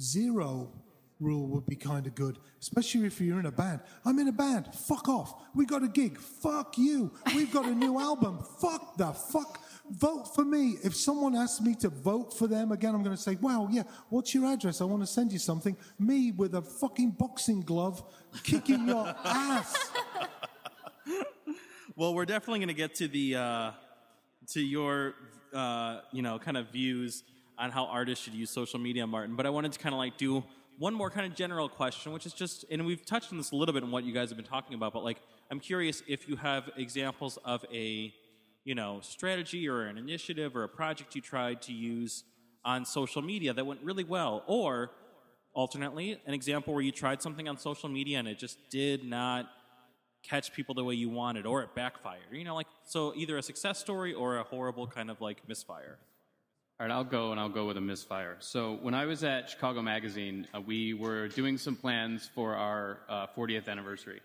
0 0.00 0.72
rule 1.20 1.46
would 1.48 1.66
be 1.66 1.76
kind 1.76 2.06
of 2.06 2.14
good, 2.14 2.38
especially 2.60 3.06
if 3.06 3.20
you're 3.20 3.38
in 3.38 3.46
a 3.46 3.52
band. 3.52 3.80
I'm 4.04 4.18
in 4.18 4.28
a 4.28 4.32
band. 4.32 4.74
Fuck 4.74 5.08
off. 5.08 5.34
We 5.54 5.66
got 5.66 5.82
a 5.82 5.88
gig. 5.88 6.18
Fuck 6.18 6.78
you. 6.78 7.12
We've 7.34 7.52
got 7.52 7.66
a 7.66 7.74
new 7.74 8.00
album. 8.08 8.42
Fuck 8.60 8.96
the 8.96 9.12
fuck. 9.12 9.60
Vote 9.90 10.34
for 10.34 10.44
me. 10.44 10.76
If 10.84 10.94
someone 10.94 11.34
asks 11.34 11.60
me 11.60 11.74
to 11.76 11.88
vote 11.88 12.36
for 12.36 12.46
them 12.46 12.70
again, 12.72 12.94
I'm 12.94 13.02
going 13.02 13.16
to 13.16 13.20
say, 13.20 13.36
wow, 13.40 13.68
yeah, 13.70 13.82
what's 14.08 14.34
your 14.34 14.46
address? 14.46 14.80
I 14.80 14.84
want 14.84 15.02
to 15.02 15.06
send 15.06 15.32
you 15.32 15.38
something. 15.38 15.76
Me 15.98 16.32
with 16.32 16.54
a 16.54 16.62
fucking 16.62 17.10
boxing 17.12 17.62
glove 17.62 18.02
kicking 18.42 18.86
your 18.86 19.06
ass. 19.24 19.90
Well, 21.96 22.14
we're 22.14 22.24
definitely 22.24 22.60
going 22.60 22.68
to 22.68 22.74
get 22.74 22.94
to 22.96 23.08
the 23.08 23.36
uh, 23.36 23.70
to 24.52 24.60
your 24.60 25.14
uh, 25.52 26.00
you 26.12 26.22
know 26.22 26.38
kind 26.38 26.56
of 26.56 26.68
views 26.68 27.24
on 27.58 27.70
how 27.70 27.84
artists 27.84 28.24
should 28.24 28.34
use 28.34 28.50
social 28.50 28.78
media, 28.78 29.06
Martin. 29.06 29.36
But 29.36 29.44
I 29.44 29.50
wanted 29.50 29.72
to 29.72 29.78
kind 29.78 29.94
of 29.94 29.98
like 29.98 30.16
do 30.16 30.42
one 30.78 30.94
more 30.94 31.10
kind 31.10 31.30
of 31.30 31.36
general 31.36 31.68
question, 31.68 32.10
which 32.10 32.24
is 32.24 32.32
just, 32.32 32.64
and 32.70 32.86
we've 32.86 33.04
touched 33.04 33.32
on 33.32 33.36
this 33.36 33.50
a 33.50 33.56
little 33.56 33.74
bit 33.74 33.82
in 33.82 33.90
what 33.90 34.02
you 34.02 34.14
guys 34.14 34.30
have 34.30 34.38
been 34.38 34.46
talking 34.46 34.74
about, 34.74 34.94
but 34.94 35.04
like, 35.04 35.18
I'm 35.50 35.60
curious 35.60 36.02
if 36.08 36.26
you 36.26 36.36
have 36.36 36.70
examples 36.74 37.38
of 37.44 37.66
a, 37.70 38.14
you 38.70 38.76
know, 38.76 39.00
strategy 39.02 39.68
or 39.68 39.86
an 39.86 39.98
initiative 39.98 40.54
or 40.54 40.62
a 40.62 40.68
project 40.68 41.16
you 41.16 41.20
tried 41.20 41.60
to 41.60 41.72
use 41.72 42.22
on 42.64 42.84
social 42.84 43.20
media 43.20 43.52
that 43.52 43.66
went 43.66 43.80
really 43.82 44.04
well, 44.04 44.44
or 44.46 44.92
alternately, 45.52 46.20
an 46.24 46.34
example 46.34 46.72
where 46.72 46.82
you 46.84 46.92
tried 46.92 47.20
something 47.20 47.48
on 47.48 47.58
social 47.58 47.88
media 47.88 48.20
and 48.20 48.28
it 48.28 48.38
just 48.38 48.58
did 48.70 49.02
not 49.02 49.46
catch 50.22 50.52
people 50.52 50.72
the 50.72 50.84
way 50.84 50.94
you 50.94 51.08
wanted, 51.08 51.46
or 51.46 51.62
it 51.64 51.74
backfired. 51.74 52.30
You 52.30 52.44
know, 52.44 52.54
like, 52.54 52.68
so 52.84 53.12
either 53.16 53.36
a 53.38 53.42
success 53.42 53.80
story 53.80 54.14
or 54.14 54.36
a 54.36 54.44
horrible 54.44 54.86
kind 54.86 55.10
of 55.10 55.20
like 55.20 55.48
misfire. 55.48 55.98
All 56.78 56.86
right, 56.86 56.92
I'll 56.92 57.02
go 57.02 57.32
and 57.32 57.40
I'll 57.40 57.48
go 57.48 57.66
with 57.66 57.76
a 57.76 57.80
misfire. 57.80 58.36
So 58.38 58.78
when 58.82 58.94
I 58.94 59.04
was 59.04 59.24
at 59.24 59.50
Chicago 59.50 59.82
Magazine, 59.82 60.46
uh, 60.54 60.60
we 60.60 60.94
were 60.94 61.26
doing 61.26 61.58
some 61.58 61.74
plans 61.74 62.30
for 62.36 62.54
our 62.54 63.00
uh, 63.08 63.26
40th 63.36 63.66
anniversary, 63.66 64.20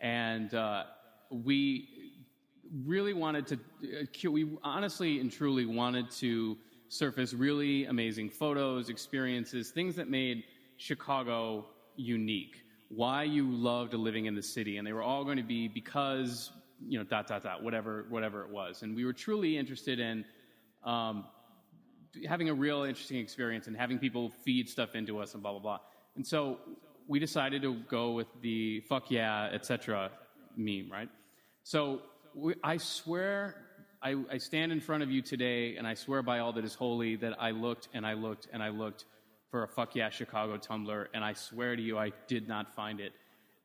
and 0.00 0.54
uh, 0.54 0.84
we 1.28 1.99
really 2.84 3.14
wanted 3.14 3.46
to. 3.48 3.58
Uh, 3.84 4.30
we 4.30 4.56
honestly 4.62 5.20
and 5.20 5.30
truly 5.30 5.66
wanted 5.66 6.10
to 6.12 6.56
surface 6.88 7.32
really 7.34 7.86
amazing 7.86 8.28
photos, 8.28 8.88
experiences, 8.88 9.70
things 9.70 9.96
that 9.96 10.08
made 10.08 10.44
Chicago 10.76 11.66
unique. 11.96 12.64
Why 12.88 13.22
you 13.22 13.50
loved 13.50 13.94
living 13.94 14.26
in 14.26 14.34
the 14.34 14.42
city, 14.42 14.78
and 14.78 14.86
they 14.86 14.92
were 14.92 15.02
all 15.02 15.24
going 15.24 15.36
to 15.36 15.42
be 15.42 15.68
because 15.68 16.50
you 16.86 16.98
know 16.98 17.04
dot 17.04 17.26
dot 17.26 17.42
dot 17.42 17.62
whatever 17.62 18.06
whatever 18.08 18.42
it 18.42 18.50
was, 18.50 18.82
and 18.82 18.96
we 18.96 19.04
were 19.04 19.12
truly 19.12 19.56
interested 19.56 20.00
in. 20.00 20.24
Um, 20.84 21.24
having 22.26 22.48
a 22.48 22.54
real 22.54 22.82
interesting 22.82 23.18
experience 23.18 23.68
and 23.68 23.76
having 23.76 23.96
people 23.96 24.30
feed 24.44 24.68
stuff 24.68 24.96
into 24.96 25.20
us 25.20 25.34
and 25.34 25.42
blah 25.42 25.52
blah 25.52 25.60
blah. 25.60 25.78
And 26.16 26.26
so 26.26 26.58
we 27.06 27.18
decided 27.18 27.62
to 27.62 27.74
go 27.88 28.12
with 28.12 28.28
the 28.40 28.80
fuck 28.80 29.10
yeah, 29.10 29.48
etc. 29.52 30.10
meme, 30.56 30.88
right? 30.90 31.08
So 31.62 32.02
we, 32.34 32.54
I 32.62 32.76
swear, 32.76 33.56
I, 34.02 34.16
I 34.30 34.38
stand 34.38 34.72
in 34.72 34.80
front 34.80 35.02
of 35.02 35.10
you 35.10 35.22
today, 35.22 35.76
and 35.76 35.86
I 35.86 35.94
swear 35.94 36.22
by 36.22 36.38
all 36.38 36.52
that 36.54 36.64
is 36.64 36.74
holy 36.74 37.16
that 37.16 37.40
I 37.40 37.50
looked 37.50 37.88
and 37.92 38.06
I 38.06 38.14
looked 38.14 38.48
and 38.52 38.62
I 38.62 38.68
looked 38.68 39.04
for 39.50 39.64
a 39.64 39.68
fuck 39.68 39.96
yeah 39.96 40.10
Chicago 40.10 40.56
Tumblr, 40.56 41.06
and 41.12 41.24
I 41.24 41.32
swear 41.32 41.76
to 41.76 41.82
you, 41.82 41.98
I 41.98 42.12
did 42.28 42.48
not 42.48 42.74
find 42.74 43.00
it. 43.00 43.12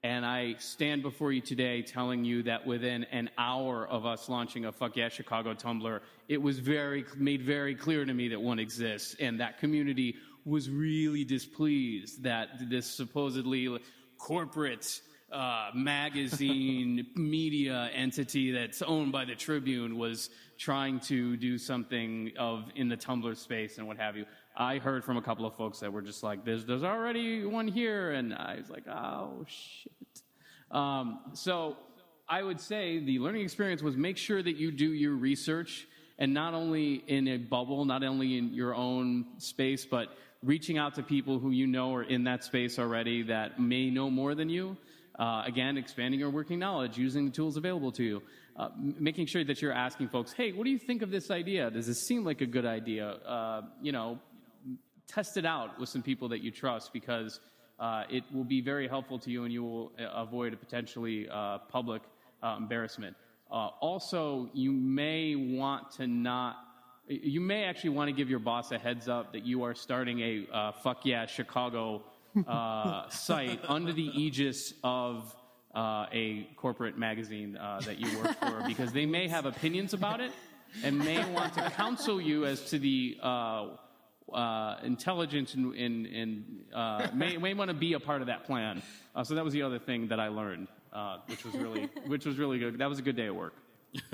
And 0.05 0.23
I 0.23 0.53
stand 0.59 1.01
before 1.01 1.31
you 1.31 1.41
today 1.41 1.81
telling 1.81 2.23
you 2.23 2.43
that 2.43 2.67
within 2.67 3.05
an 3.05 3.31
hour 3.39 3.87
of 3.87 4.05
us 4.05 4.29
launching 4.29 4.65
a 4.65 4.71
Fuck 4.71 4.97
Yeah 4.97 5.09
Chicago 5.09 5.55
Tumblr, 5.55 5.99
it 6.29 6.39
was 6.39 6.59
very, 6.59 7.05
made 7.17 7.41
very 7.41 7.73
clear 7.73 8.05
to 8.05 8.13
me 8.13 8.27
that 8.27 8.39
one 8.39 8.59
exists. 8.59 9.15
And 9.19 9.39
that 9.39 9.57
community 9.57 10.13
was 10.45 10.69
really 10.69 11.23
displeased 11.23 12.21
that 12.21 12.69
this 12.69 12.85
supposedly 12.85 13.79
corporate 14.19 15.01
uh, 15.31 15.69
magazine 15.73 17.07
media 17.15 17.89
entity 17.93 18.51
that's 18.51 18.81
owned 18.81 19.11
by 19.11 19.25
the 19.25 19.35
Tribune 19.35 19.97
was 19.97 20.29
trying 20.57 20.99
to 21.01 21.35
do 21.37 21.57
something 21.57 22.31
of 22.37 22.65
in 22.75 22.87
the 22.87 22.97
Tumblr 22.97 23.35
space 23.35 23.77
and 23.77 23.87
what 23.87 23.97
have 23.97 24.15
you. 24.15 24.25
I 24.55 24.77
heard 24.77 25.03
from 25.03 25.17
a 25.17 25.21
couple 25.21 25.45
of 25.45 25.55
folks 25.55 25.79
that 25.79 25.91
were 25.91 26.01
just 26.01 26.23
like, 26.23 26.45
"There's 26.45 26.65
there's 26.65 26.83
already 26.83 27.43
one 27.45 27.67
here," 27.67 28.11
and 28.11 28.33
I 28.33 28.55
was 28.57 28.69
like, 28.69 28.87
"Oh 28.87 29.45
shit." 29.47 29.91
Um, 30.71 31.19
so 31.33 31.77
I 32.27 32.41
would 32.41 32.59
say 32.59 32.99
the 32.99 33.19
learning 33.19 33.43
experience 33.43 33.81
was 33.81 33.97
make 33.97 34.17
sure 34.17 34.41
that 34.41 34.55
you 34.55 34.71
do 34.71 34.91
your 34.93 35.15
research 35.15 35.87
and 36.17 36.33
not 36.33 36.53
only 36.53 37.03
in 37.07 37.27
a 37.27 37.37
bubble, 37.37 37.83
not 37.85 38.03
only 38.03 38.37
in 38.37 38.53
your 38.53 38.73
own 38.73 39.25
space, 39.37 39.85
but 39.85 40.15
reaching 40.41 40.77
out 40.77 40.95
to 40.95 41.03
people 41.03 41.39
who 41.39 41.51
you 41.51 41.67
know 41.67 41.93
are 41.93 42.03
in 42.03 42.23
that 42.23 42.43
space 42.43 42.79
already 42.79 43.23
that 43.23 43.59
may 43.59 43.89
know 43.89 44.09
more 44.09 44.35
than 44.35 44.49
you. 44.49 44.77
Uh, 45.17 45.43
again, 45.45 45.77
expanding 45.77 46.19
your 46.19 46.29
working 46.29 46.59
knowledge, 46.59 46.97
using 46.97 47.25
the 47.25 47.31
tools 47.31 47.55
available 47.55 47.91
to 47.91 48.03
you, 48.03 48.21
uh, 48.57 48.69
making 48.77 49.25
sure 49.25 49.45
that 49.45 49.61
you're 49.61 49.71
asking 49.71 50.09
folks, 50.09 50.33
"Hey, 50.33 50.51
what 50.51 50.65
do 50.65 50.69
you 50.69 50.77
think 50.77 51.01
of 51.01 51.09
this 51.09 51.31
idea? 51.31 51.71
Does 51.71 51.87
this 51.87 52.05
seem 52.05 52.25
like 52.25 52.41
a 52.41 52.45
good 52.45 52.65
idea?" 52.65 53.07
Uh, 53.07 53.61
you 53.81 53.93
know, 53.93 54.19
test 55.07 55.37
it 55.37 55.45
out 55.45 55.79
with 55.79 55.87
some 55.87 56.01
people 56.01 56.27
that 56.29 56.41
you 56.41 56.51
trust 56.51 56.91
because 56.91 57.39
uh, 57.79 58.03
it 58.09 58.23
will 58.33 58.43
be 58.43 58.59
very 58.59 58.87
helpful 58.87 59.17
to 59.19 59.31
you 59.31 59.43
and 59.43 59.53
you 59.53 59.63
will 59.63 59.91
uh, 59.99 60.05
avoid 60.15 60.53
a 60.53 60.57
potentially 60.57 61.29
uh, 61.29 61.59
public 61.69 62.01
embarrassment. 62.57 63.15
Also, 63.49 64.49
you 64.53 64.71
may 64.71 65.35
want 65.35 65.89
to 65.89 66.05
not, 66.05 66.57
you 67.07 67.41
may 67.41 67.63
actually 67.63 67.89
want 67.89 68.07
to 68.07 68.11
give 68.11 68.29
your 68.29 68.39
boss 68.39 68.71
a 68.71 68.77
heads 68.77 69.07
up 69.07 69.31
that 69.31 69.45
you 69.45 69.63
are 69.63 69.73
starting 69.73 70.19
a 70.19 70.71
fuck 70.83 71.05
yeah 71.05 71.25
Chicago 71.25 72.03
uh, 72.47 73.09
site 73.09 73.59
under 73.67 73.93
the 73.93 74.07
aegis 74.19 74.73
of 74.83 75.35
uh, 75.73 76.05
a 76.11 76.47
corporate 76.55 76.97
magazine 76.97 77.57
uh, 77.57 77.81
that 77.85 77.99
you 77.99 78.19
work 78.19 78.37
for 78.39 78.63
because 78.67 78.91
they 78.91 79.05
may 79.05 79.27
have 79.27 79.45
opinions 79.45 79.93
about 79.93 80.21
it 80.21 80.31
and 80.83 80.97
may 80.97 81.23
want 81.31 81.53
to 81.53 81.69
counsel 81.71 82.19
you 82.19 82.45
as 82.45 82.69
to 82.69 82.79
the 82.79 83.17
uh, 83.21 83.67
uh, 84.33 84.77
intelligence 84.83 85.53
and, 85.53 85.73
and, 85.75 86.05
and 86.07 86.63
uh, 86.73 87.07
may, 87.13 87.37
may 87.37 87.53
want 87.53 87.69
to 87.69 87.73
be 87.75 87.93
a 87.93 87.99
part 87.99 88.21
of 88.21 88.27
that 88.27 88.45
plan. 88.45 88.81
Uh, 89.15 89.23
so 89.23 89.35
that 89.35 89.43
was 89.43 89.53
the 89.53 89.61
other 89.61 89.79
thing 89.79 90.07
that 90.07 90.19
I 90.19 90.29
learned, 90.29 90.67
uh, 90.93 91.17
which 91.27 91.45
was 91.45 91.53
really 91.55 91.89
which 92.07 92.25
was 92.25 92.37
really 92.37 92.59
good. 92.59 92.77
That 92.79 92.89
was 92.89 92.99
a 92.99 93.01
good 93.01 93.15
day 93.15 93.27
at 93.27 93.35
work. 93.35 93.53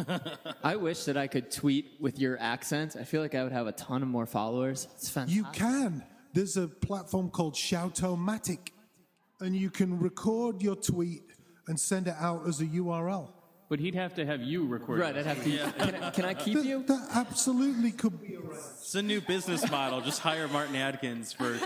I 0.63 0.75
wish 0.75 1.05
that 1.05 1.17
I 1.17 1.25
could 1.25 1.49
tweet 1.51 1.93
with 1.99 2.19
your 2.19 2.39
accent. 2.39 2.95
I 2.99 3.03
feel 3.03 3.21
like 3.21 3.33
I 3.33 3.43
would 3.43 3.51
have 3.51 3.65
a 3.65 3.71
ton 3.71 4.03
of 4.03 4.09
more 4.09 4.27
followers. 4.27 4.87
It's 4.95 5.09
fantastic. 5.09 5.37
You 5.37 5.45
can. 5.53 6.03
There's 6.33 6.57
a 6.57 6.67
platform 6.67 7.29
called 7.29 7.55
Shoutomatic, 7.55 8.69
and 9.39 9.55
you 9.55 9.69
can 9.69 9.99
record 9.99 10.61
your 10.61 10.75
tweet 10.75 11.23
and 11.67 11.79
send 11.79 12.07
it 12.07 12.15
out 12.19 12.47
as 12.47 12.61
a 12.61 12.65
URL. 12.65 13.29
But 13.69 13.79
he'd 13.79 13.95
have 13.95 14.15
to 14.15 14.25
have 14.25 14.41
you 14.41 14.65
record. 14.67 14.99
It. 14.99 15.03
Right. 15.03 15.17
I'd 15.17 15.25
have 15.25 15.43
to. 15.43 15.49
Can, 15.49 15.95
I, 16.03 16.09
can 16.09 16.25
I 16.25 16.33
keep 16.33 16.57
That, 16.57 16.65
you? 16.65 16.83
that 16.83 17.07
absolutely 17.13 17.91
could 17.91 18.19
be. 18.21 18.37
It's 18.53 18.95
a 18.95 19.01
new 19.01 19.21
business 19.21 19.69
model. 19.71 20.01
Just 20.01 20.19
hire 20.19 20.47
Martin 20.49 20.75
Atkins 20.75 21.31
for 21.31 21.57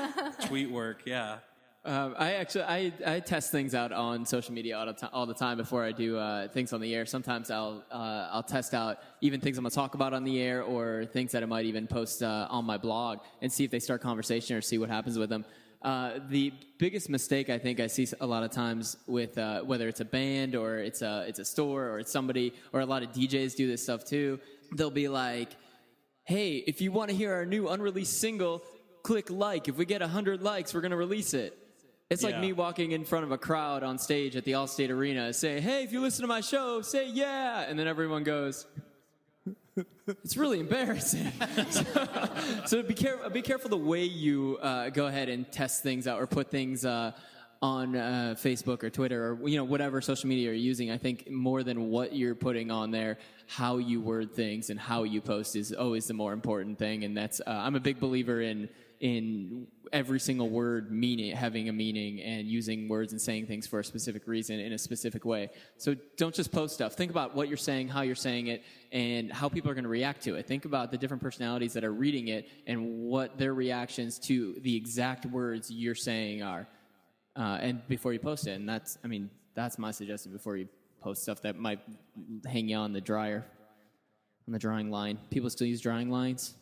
tweet 0.45 0.69
work. 0.69 1.01
Yeah. 1.05 1.37
Um, 1.85 2.15
I 2.17 2.33
actually 2.33 2.63
I, 2.63 2.91
I 3.05 3.19
test 3.19 3.51
things 3.51 3.75
out 3.75 3.91
on 3.91 4.25
social 4.25 4.55
media 4.55 4.75
all 4.75 4.87
the, 4.87 4.93
time, 4.93 5.09
all 5.13 5.27
the 5.27 5.35
time 5.35 5.55
before 5.57 5.83
I 5.83 5.91
do 5.91 6.17
uh, 6.17 6.47
things 6.47 6.73
on 6.73 6.81
the 6.81 6.95
air. 6.95 7.05
Sometimes 7.05 7.51
I'll 7.51 7.83
uh, 7.91 8.29
I'll 8.31 8.41
test 8.41 8.73
out 8.73 8.97
even 9.21 9.39
things 9.39 9.59
I'm 9.59 9.63
gonna 9.65 9.69
talk 9.69 9.93
about 9.93 10.11
on 10.11 10.23
the 10.23 10.41
air 10.41 10.63
or 10.63 11.05
things 11.05 11.31
that 11.33 11.43
I 11.43 11.45
might 11.45 11.65
even 11.65 11.85
post 11.85 12.23
uh, 12.23 12.47
on 12.49 12.65
my 12.65 12.79
blog 12.79 13.19
and 13.43 13.53
see 13.53 13.65
if 13.65 13.69
they 13.69 13.79
start 13.79 14.01
conversation 14.01 14.55
or 14.55 14.61
see 14.61 14.79
what 14.79 14.89
happens 14.89 15.19
with 15.19 15.29
them. 15.29 15.45
Uh, 15.83 16.13
the 16.29 16.51
biggest 16.79 17.07
mistake 17.07 17.51
I 17.51 17.59
think 17.59 17.79
I 17.79 17.85
see 17.85 18.07
a 18.19 18.25
lot 18.25 18.41
of 18.41 18.49
times 18.49 18.97
with 19.05 19.37
uh, 19.37 19.61
whether 19.61 19.87
it's 19.87 19.99
a 19.99 20.05
band 20.05 20.55
or 20.55 20.79
it's 20.79 21.03
a 21.03 21.25
it's 21.27 21.37
a 21.37 21.45
store 21.45 21.87
or 21.89 21.99
it's 21.99 22.11
somebody 22.11 22.55
or 22.73 22.79
a 22.79 22.85
lot 22.87 23.03
of 23.03 23.11
DJs 23.11 23.55
do 23.55 23.67
this 23.67 23.83
stuff 23.83 24.03
too. 24.03 24.39
They'll 24.75 24.89
be 24.89 25.07
like, 25.07 25.55
"Hey, 26.23 26.63
if 26.65 26.81
you 26.81 26.91
want 26.91 27.11
to 27.11 27.15
hear 27.15 27.31
our 27.31 27.45
new 27.45 27.67
unreleased 27.67 28.19
single, 28.19 28.63
click 29.03 29.29
like. 29.29 29.67
If 29.67 29.77
we 29.77 29.85
get 29.85 30.01
100 30.01 30.41
likes, 30.41 30.73
we're 30.73 30.81
going 30.81 30.89
to 30.89 30.97
release 30.97 31.35
it. 31.35 31.55
It's 32.09 32.21
like 32.23 32.35
Yeah. 32.35 32.41
me 32.41 32.53
walking 32.53 32.91
in 32.91 33.03
front 33.03 33.25
of 33.25 33.31
a 33.31 33.37
crowd 33.37 33.81
on 33.83 33.97
stage 33.97 34.35
at 34.35 34.43
the 34.45 34.51
Allstate 34.51 34.89
Arena 34.89 35.33
saying, 35.33 35.63
Hey, 35.63 35.83
if 35.83 35.91
you 35.91 36.01
listen 36.01 36.21
to 36.21 36.27
my 36.27 36.41
show, 36.41 36.81
say 36.81 37.09
yeah. 37.09 37.61
And 37.61 37.77
then 37.79 37.87
everyone 37.87 38.23
goes, 38.23 38.65
It's 40.07 40.37
really 40.37 40.59
embarrassing. 40.59 41.31
so, 41.69 41.83
so 42.65 42.83
be, 42.83 42.93
care- 42.93 43.29
be 43.31 43.41
careful 43.41 43.69
the 43.69 43.77
way 43.77 44.03
you 44.05 44.57
uh, 44.61 44.89
go 44.89 45.07
ahead 45.07 45.29
and 45.29 45.51
test 45.51 45.81
things 45.83 46.07
out 46.07 46.21
or 46.21 46.27
put 46.27 46.49
things 46.51 46.85
uh, 46.85 47.11
on 47.61 47.95
uh, 47.95 48.35
Facebook 48.37 48.83
or 48.83 48.89
Twitter 48.91 49.31
or 49.31 49.49
you 49.49 49.57
know 49.57 49.63
whatever 49.63 49.99
social 49.99 50.29
media 50.29 50.45
you're 50.45 50.53
using. 50.53 50.91
I 50.91 50.97
think 50.97 51.29
more 51.31 51.63
than 51.63 51.89
what 51.89 52.15
you're 52.15 52.35
putting 52.35 52.69
on 52.69 52.91
there, 52.91 53.17
how 53.47 53.77
you 53.77 53.99
word 53.99 54.33
things 54.35 54.69
and 54.69 54.79
how 54.79 55.03
you 55.03 55.21
post 55.21 55.55
is 55.55 55.73
always 55.73 56.05
the 56.05 56.13
more 56.13 56.33
important 56.33 56.77
thing. 56.77 57.03
And 57.03 57.17
that's 57.17 57.41
uh, 57.41 57.49
I'm 57.49 57.75
a 57.75 57.79
big 57.79 57.99
believer 57.99 58.41
in 58.41 58.69
in 58.99 59.67
every 59.91 60.19
single 60.19 60.49
word 60.49 60.91
meaning 60.91 61.35
having 61.35 61.69
a 61.69 61.73
meaning 61.73 62.21
and 62.21 62.47
using 62.47 62.87
words 62.87 63.11
and 63.11 63.21
saying 63.21 63.45
things 63.45 63.67
for 63.67 63.79
a 63.79 63.83
specific 63.83 64.27
reason 64.27 64.59
in 64.59 64.73
a 64.73 64.77
specific 64.77 65.25
way. 65.25 65.49
So 65.77 65.95
don't 66.17 66.33
just 66.33 66.51
post 66.51 66.73
stuff. 66.73 66.93
Think 66.93 67.11
about 67.11 67.35
what 67.35 67.47
you're 67.47 67.57
saying, 67.57 67.89
how 67.89 68.01
you're 68.01 68.15
saying 68.15 68.47
it, 68.47 68.63
and 68.91 69.31
how 69.31 69.49
people 69.49 69.69
are 69.69 69.73
going 69.73 69.83
to 69.83 69.89
react 69.89 70.23
to 70.23 70.35
it. 70.35 70.47
Think 70.47 70.65
about 70.65 70.91
the 70.91 70.97
different 70.97 71.21
personalities 71.21 71.73
that 71.73 71.83
are 71.83 71.93
reading 71.93 72.29
it 72.29 72.47
and 72.67 72.99
what 72.99 73.37
their 73.37 73.53
reactions 73.53 74.17
to 74.19 74.55
the 74.61 74.75
exact 74.75 75.25
words 75.25 75.69
you're 75.69 75.95
saying 75.95 76.41
are. 76.41 76.67
Uh, 77.35 77.57
and 77.61 77.87
before 77.87 78.13
you 78.13 78.19
post 78.19 78.47
it, 78.47 78.51
and 78.51 78.67
that's, 78.67 78.97
I 79.03 79.07
mean, 79.07 79.29
that's 79.53 79.77
my 79.77 79.91
suggestion 79.91 80.31
before 80.31 80.57
you 80.57 80.67
post 81.01 81.21
stuff 81.21 81.41
that 81.41 81.57
might 81.57 81.79
hang 82.47 82.69
you 82.69 82.77
on 82.77 82.93
the 82.93 83.01
dryer, 83.01 83.45
on 84.47 84.53
the 84.53 84.59
drying 84.59 84.89
line. 84.89 85.19
People 85.29 85.49
still 85.49 85.67
use 85.67 85.81
drying 85.81 86.09
lines? 86.09 86.55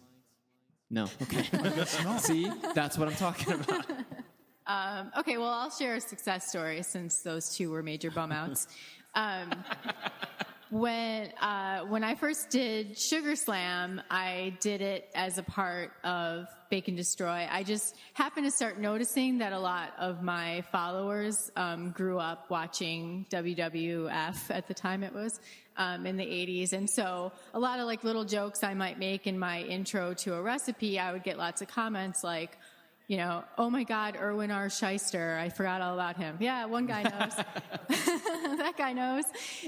No. 0.93 1.08
Okay. 1.23 1.43
See, 2.19 2.51
that's 2.75 2.99
what 2.99 3.08
I'm 3.08 3.15
talking 3.15 3.53
about. 3.53 3.86
Um, 4.65 5.12
okay, 5.17 5.38
well, 5.38 5.49
I'll 5.49 5.69
share 5.69 5.95
a 5.95 5.99
success 5.99 6.47
story 6.47 6.82
since 6.84 7.19
those 7.19 7.53
two 7.53 7.69
were 7.69 7.84
major 7.84 8.10
bum 8.10 8.32
outs. 8.32 8.67
Um, 9.15 9.51
when 10.71 11.27
uh, 11.39 11.82
when 11.82 12.03
I 12.03 12.15
first 12.15 12.49
did 12.49 12.97
Sugar 12.97 13.36
Slam, 13.36 14.01
I 14.10 14.58
did 14.60 14.82
it 14.82 15.08
as 15.13 15.38
a 15.38 15.43
part 15.43 15.91
of 16.03 16.47
Bake 16.71 16.88
and 16.88 16.97
Destroy. 16.97 17.47
I 17.47 17.62
just 17.62 17.95
happened 18.13 18.47
to 18.47 18.51
start 18.51 18.79
noticing 18.79 19.38
that 19.38 19.53
a 19.53 19.60
lot 19.60 19.93
of 19.99 20.23
my 20.23 20.63
followers 20.71 21.51
um, 21.56 21.91
grew 21.91 22.17
up 22.17 22.49
watching 22.49 23.27
WWF 23.29 24.49
at 24.49 24.67
the 24.67 24.73
time 24.73 25.03
it 25.03 25.13
was 25.13 25.39
um, 25.78 26.06
in 26.06 26.18
the 26.18 26.26
80s, 26.26 26.74
and 26.74 26.90
so 26.90 27.32
a 27.54 27.60
lot 27.60 27.80
of 27.80 27.86
like 27.86 28.04
little 28.04 28.26
jokes 28.26 28.64
I 28.64 28.74
might 28.74 29.00
make 29.00 29.28
in 29.28 29.38
my 29.38 29.62
intro 29.62 30.14
to 30.16 30.36
a 30.36 30.42
recipe, 30.42 31.00
I 31.00 31.12
would 31.12 31.24
get 31.24 31.38
lots 31.38 31.62
of 31.62 31.68
comments 31.68 32.24
like 32.24 32.58
you 33.08 33.18
know, 33.18 33.44
oh 33.58 33.70
my 33.70 33.84
God, 33.84 34.18
Irwin 34.20 34.50
R. 34.50 34.68
Schyster. 34.68 35.38
I 35.38 35.50
forgot 35.50 35.82
all 35.82 35.94
about 35.94 36.16
him. 36.16 36.38
Yeah, 36.40 36.66
one 36.66 36.86
guy 36.86 37.04
knows. 37.04 37.36
that 38.58 38.74
guy 38.78 38.94
knows. 38.94 39.26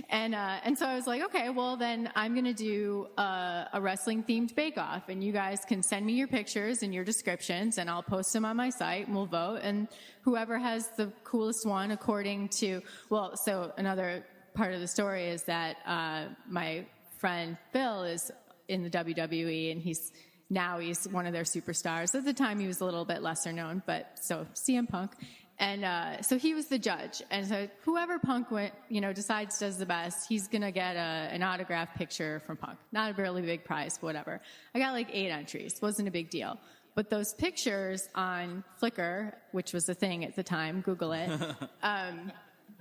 And, 0.09 0.33
uh, 0.33 0.59
and 0.63 0.77
so 0.77 0.85
I 0.85 0.95
was 0.95 1.05
like, 1.05 1.21
okay, 1.25 1.49
well 1.49 1.75
then 1.75 2.09
I'm 2.15 2.33
going 2.33 2.45
to 2.45 2.53
do 2.53 3.07
uh, 3.17 3.65
a 3.73 3.81
wrestling 3.81 4.23
themed 4.23 4.55
bake 4.55 4.77
off 4.77 5.09
and 5.09 5.21
you 5.23 5.33
guys 5.33 5.59
can 5.67 5.83
send 5.83 6.05
me 6.05 6.13
your 6.13 6.27
pictures 6.27 6.81
and 6.81 6.93
your 6.93 7.03
descriptions 7.03 7.77
and 7.77 7.89
I'll 7.89 8.03
post 8.03 8.31
them 8.31 8.45
on 8.45 8.55
my 8.55 8.69
site 8.69 9.07
and 9.07 9.15
we'll 9.15 9.25
vote. 9.25 9.59
And 9.63 9.89
whoever 10.21 10.57
has 10.57 10.87
the 10.95 11.11
coolest 11.25 11.65
one 11.65 11.91
according 11.91 12.49
to, 12.59 12.81
well, 13.09 13.35
so 13.35 13.73
another 13.77 14.25
part 14.55 14.73
of 14.73 14.79
the 14.79 14.87
story 14.87 15.27
is 15.29 15.43
that, 15.43 15.77
uh, 15.85 16.25
my 16.49 16.85
friend 17.17 17.57
Phil 17.71 18.03
is 18.03 18.31
in 18.67 18.83
the 18.83 18.89
WWE 18.89 19.71
and 19.71 19.81
he's, 19.81 20.11
now 20.49 20.79
he's 20.79 21.07
one 21.07 21.25
of 21.25 21.33
their 21.33 21.43
superstars. 21.43 22.15
At 22.15 22.25
the 22.25 22.33
time, 22.33 22.59
he 22.59 22.67
was 22.67 22.81
a 22.81 22.85
little 22.85 23.05
bit 23.05 23.21
lesser 23.21 23.51
known, 23.51 23.83
but 23.85 24.19
so 24.21 24.47
CM 24.53 24.87
Punk. 24.87 25.11
And 25.57 25.85
uh, 25.85 26.21
so 26.21 26.37
he 26.37 26.53
was 26.53 26.67
the 26.67 26.77
judge. 26.77 27.21
And 27.31 27.47
so 27.47 27.69
whoever 27.83 28.19
Punk 28.19 28.51
went, 28.51 28.73
you 28.89 28.99
know, 28.99 29.13
decides 29.13 29.57
does 29.57 29.77
the 29.77 29.85
best, 29.85 30.27
he's 30.27 30.47
going 30.47 30.63
to 30.63 30.71
get 30.71 30.97
a, 30.97 31.29
an 31.31 31.43
autograph 31.43 31.95
picture 31.95 32.41
from 32.45 32.57
Punk. 32.57 32.77
Not 32.91 33.17
a 33.17 33.21
really 33.21 33.41
big 33.41 33.63
prize, 33.63 33.97
whatever. 34.01 34.41
I 34.73 34.79
got 34.79 34.93
like 34.93 35.09
eight 35.13 35.29
entries. 35.29 35.81
Wasn't 35.81 36.07
a 36.07 36.11
big 36.11 36.29
deal. 36.29 36.59
But 36.93 37.09
those 37.09 37.33
pictures 37.33 38.07
on 38.15 38.63
Flickr, 38.81 39.33
which 39.51 39.73
was 39.73 39.87
a 39.89 39.93
thing 39.93 40.23
at 40.25 40.35
the 40.35 40.43
time, 40.43 40.81
Google 40.81 41.13
it, 41.13 41.29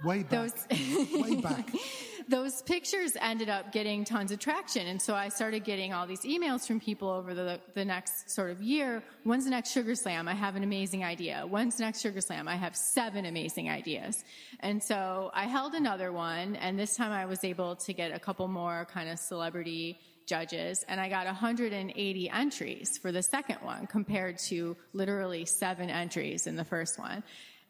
Way 0.03 0.23
back. 0.23 0.31
those 0.31 0.53
Way 1.15 1.37
back. 1.37 1.71
those 2.29 2.63
pictures 2.63 3.17
ended 3.21 3.49
up 3.49 3.73
getting 3.73 4.05
tons 4.05 4.33
of 4.33 4.39
traction. 4.39 4.87
And 4.87 5.01
so 5.01 5.15
I 5.15 5.29
started 5.29 5.65
getting 5.65 5.93
all 5.93 6.07
these 6.07 6.23
emails 6.23 6.67
from 6.67 6.81
people 6.81 7.09
over 7.09 7.35
the, 7.35 7.61
the 7.75 7.85
next 7.85 8.31
sort 8.31 8.51
of 8.51 8.63
year. 8.63 9.03
When's 9.25 9.45
the 9.45 9.51
next 9.51 9.73
Sugar 9.73 9.95
Slam? 9.95 10.29
I 10.29 10.35
have 10.35 10.57
an 10.57 10.63
amazing 10.63 11.05
idea. 11.05 11.45
When's 11.47 11.77
the 11.77 11.85
next 11.85 12.01
Sugar 12.01 12.21
Slam? 12.21 12.49
I 12.49 12.57
have 12.57 12.77
seven 12.77 13.27
amazing 13.27 13.71
ideas. 13.71 14.25
And 14.61 14.83
so 14.83 15.31
I 15.35 15.45
held 15.45 15.75
another 15.75 16.13
one, 16.13 16.57
and 16.57 16.79
this 16.79 16.97
time 16.97 17.13
I 17.13 17.27
was 17.27 17.45
able 17.45 17.77
to 17.77 17.93
get 17.93 18.15
a 18.15 18.19
couple 18.19 18.49
more 18.49 18.87
kind 18.93 19.09
of 19.09 19.19
celebrity 19.19 19.99
judges, 20.27 20.85
and 20.89 21.01
I 21.01 21.11
got 21.11 21.27
180 21.27 22.31
entries 22.31 22.97
for 22.99 23.13
the 23.13 23.23
second 23.23 23.59
one 23.63 23.87
compared 23.87 24.39
to 24.49 24.77
literally 24.95 25.45
seven 25.45 25.91
entries 25.91 26.47
in 26.47 26.57
the 26.57 26.65
first 26.65 26.99
one. 26.99 27.23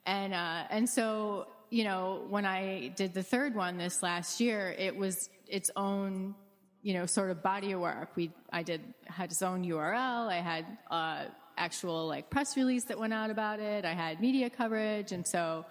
And, 0.06 0.34
uh, 0.34 0.64
and 0.70 0.88
so 0.88 1.48
you 1.70 1.84
know, 1.84 2.24
when 2.28 2.44
I 2.46 2.88
did 2.88 3.14
the 3.14 3.22
third 3.22 3.54
one 3.54 3.78
this 3.78 4.02
last 4.02 4.40
year, 4.40 4.74
it 4.78 4.96
was 4.96 5.28
its 5.46 5.70
own, 5.76 6.34
you 6.82 6.94
know, 6.94 7.06
sort 7.06 7.30
of 7.30 7.42
body 7.42 7.72
of 7.72 7.80
work. 7.80 8.10
We, 8.16 8.32
I 8.52 8.62
did, 8.62 8.80
had 9.06 9.30
its 9.30 9.42
own 9.42 9.64
URL. 9.64 10.28
I 10.28 10.40
had, 10.40 10.66
uh, 10.90 11.24
actual 11.56 12.08
like 12.08 12.30
press 12.30 12.56
release 12.56 12.84
that 12.84 12.98
went 12.98 13.12
out 13.12 13.30
about 13.30 13.60
it. 13.60 13.84
I 13.84 13.92
had 13.92 14.20
media 14.20 14.50
coverage. 14.50 15.12
And 15.12 15.26
so, 15.26 15.64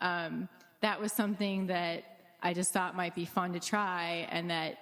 um, 0.00 0.48
that 0.80 1.00
was 1.00 1.12
something 1.12 1.68
that 1.68 2.04
I 2.42 2.52
just 2.52 2.72
thought 2.72 2.94
might 2.94 3.14
be 3.14 3.24
fun 3.24 3.54
to 3.54 3.60
try 3.60 4.28
and 4.30 4.50
that 4.50 4.76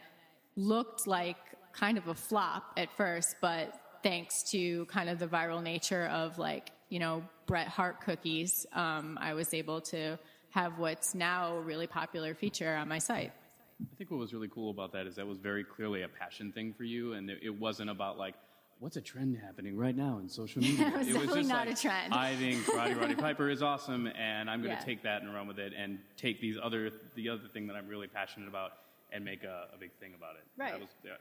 looked 0.57 1.07
like 1.07 1.37
kind 1.73 1.97
of 1.97 2.09
a 2.09 2.15
flop 2.15 2.73
at 2.77 2.91
first, 2.97 3.37
but 3.41 3.73
thanks 4.03 4.43
to 4.51 4.85
kind 4.87 5.09
of 5.09 5.19
the 5.19 5.29
viral 5.29 5.63
nature 5.63 6.07
of 6.07 6.39
like, 6.39 6.71
you 6.89 6.99
know, 6.99 7.23
Bret 7.47 7.69
Hart 7.69 8.01
cookies, 8.01 8.67
um, 8.73 9.19
I 9.21 9.35
was 9.35 9.55
able 9.55 9.81
to 9.83 10.19
have 10.53 10.79
what's 10.79 11.15
now 11.15 11.57
a 11.57 11.61
really 11.61 11.87
popular 11.87 12.35
feature 12.35 12.75
on 12.77 12.89
my 12.89 12.99
site. 12.99 13.33
I 13.81 13.95
think 13.97 14.11
what 14.11 14.21
was 14.21 14.33
really 14.33 14.49
cool 14.49 14.71
about 14.71 14.93
that 14.93 15.07
is 15.07 15.17
that 15.17 15.27
was 15.27 15.39
very 15.39 15.65
clearly 15.65 16.03
a 16.03 16.09
passion 16.09 16.53
thing 16.53 16.73
for 16.73 16.85
you, 16.85 17.15
and 17.15 17.29
it 17.31 17.59
wasn't 17.59 17.91
about 17.91 18.17
like, 18.19 18.35
what's 18.79 18.97
a 18.97 19.01
trend 19.01 19.37
happening 19.39 19.77
right 19.77 19.97
now 19.97 20.19
in 20.19 20.29
social 20.29 20.63
media? 20.69 20.89
it 20.89 20.99
was, 20.99 21.09
it 21.09 21.15
was 21.17 21.35
just 21.35 21.49
not 21.49 21.67
like, 21.67 21.77
a 21.77 21.81
trend. 21.81 22.15
I 22.15 22.37
think 22.37 22.69
Roddy 22.69 22.95
Roddy 22.95 23.15
Piper 23.27 23.49
is 23.51 23.63
awesome, 23.63 24.07
and 24.07 24.49
I'm 24.49 24.63
going 24.63 24.75
to 24.77 24.81
Yeah. 24.81 24.85
take 24.87 25.03
that 25.03 25.23
and 25.23 25.35
run 25.35 25.49
with 25.49 25.59
it, 25.59 25.73
and 25.77 25.99
take 26.17 26.41
these 26.41 26.57
other 26.63 26.91
the 27.17 27.29
other 27.31 27.49
thing 27.53 27.67
that 27.69 27.75
I'm 27.77 27.89
really 27.89 28.07
passionate 28.07 28.49
about, 28.49 28.73
and 29.11 29.25
make 29.25 29.43
a, 29.45 29.69
a 29.75 29.79
big 29.79 29.93
thing 30.01 30.13
about 30.15 30.37
it. 30.37 30.45
Right. 30.57 30.73
That 30.73 30.81
was 30.81 30.89
yeah, 31.05 31.13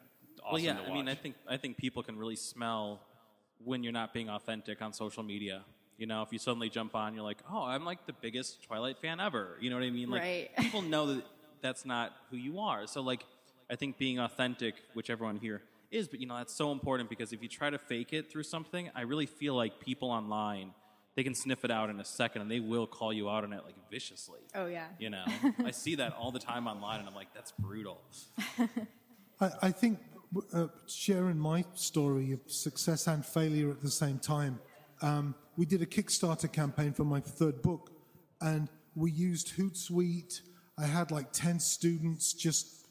awesome 0.43 0.51
well, 0.53 0.59
yeah. 0.61 0.73
to 0.73 0.91
I 0.91 0.93
mean, 0.93 1.07
I 1.07 1.15
think 1.15 1.35
I 1.49 1.57
think 1.57 1.77
people 1.77 2.03
can 2.03 2.17
really 2.17 2.35
smell 2.35 3.01
when 3.63 3.81
you're 3.83 3.93
not 3.93 4.13
being 4.13 4.29
authentic 4.29 4.81
on 4.81 4.91
social 4.93 5.23
media. 5.23 5.63
You 6.01 6.07
know, 6.07 6.23
if 6.23 6.33
you 6.33 6.39
suddenly 6.39 6.67
jump 6.67 6.95
on, 6.95 7.13
you're 7.13 7.23
like, 7.23 7.37
"Oh, 7.47 7.63
I'm 7.63 7.85
like 7.85 8.07
the 8.07 8.13
biggest 8.13 8.63
Twilight 8.63 8.97
fan 8.97 9.19
ever." 9.19 9.55
You 9.61 9.69
know 9.69 9.75
what 9.75 9.85
I 9.85 9.91
mean? 9.91 10.09
Like, 10.09 10.21
Right. 10.21 10.49
people 10.57 10.81
know 10.81 11.05
that 11.13 11.23
that's 11.61 11.85
not 11.85 12.11
who 12.31 12.37
you 12.37 12.59
are. 12.59 12.87
So, 12.87 13.01
like, 13.01 13.23
I 13.69 13.75
think 13.75 13.99
being 13.99 14.17
authentic, 14.19 14.75
which 14.93 15.11
everyone 15.11 15.37
here 15.37 15.61
is, 15.91 16.07
but 16.07 16.19
you 16.19 16.25
know, 16.25 16.37
that's 16.37 16.55
so 16.55 16.71
important 16.71 17.07
because 17.07 17.33
if 17.33 17.43
you 17.43 17.47
try 17.47 17.69
to 17.69 17.77
fake 17.77 18.13
it 18.13 18.31
through 18.31 18.43
something, 18.43 18.89
I 18.95 19.01
really 19.01 19.27
feel 19.27 19.53
like 19.53 19.79
people 19.79 20.09
online 20.09 20.73
they 21.15 21.23
can 21.23 21.35
sniff 21.35 21.65
it 21.65 21.71
out 21.71 21.89
in 21.89 21.99
a 21.99 22.05
second 22.05 22.41
and 22.41 22.49
they 22.49 22.59
will 22.59 22.87
call 22.87 23.11
you 23.11 23.29
out 23.29 23.43
on 23.43 23.53
it 23.53 23.63
like 23.65 23.75
viciously. 23.89 24.39
Oh, 24.55 24.67
yeah. 24.67 24.87
You 24.97 25.09
know, 25.09 25.25
I 25.65 25.71
see 25.71 25.95
that 25.95 26.13
all 26.13 26.31
the 26.31 26.39
time 26.39 26.67
online, 26.67 26.99
and 26.99 27.07
I'm 27.07 27.15
like, 27.15 27.33
that's 27.33 27.51
brutal. 27.51 28.01
I, 29.41 29.51
I 29.61 29.71
think 29.71 29.99
uh, 30.53 30.67
sharing 30.87 31.37
my 31.37 31.65
story 31.73 32.31
of 32.31 32.39
success 32.47 33.07
and 33.07 33.25
failure 33.25 33.71
at 33.71 33.81
the 33.81 33.91
same 33.91 34.19
time. 34.19 34.59
Um, 35.01 35.35
we 35.61 35.67
did 35.67 35.83
a 35.83 35.85
Kickstarter 35.85 36.51
campaign 36.51 36.91
for 36.91 37.03
my 37.03 37.19
third 37.19 37.61
book, 37.61 37.91
and 38.41 38.67
we 38.95 39.11
used 39.11 39.55
Hootsuite. 39.57 40.41
I 40.75 40.87
had 40.87 41.11
like 41.11 41.31
10 41.33 41.59
students 41.59 42.33
just 42.33 42.87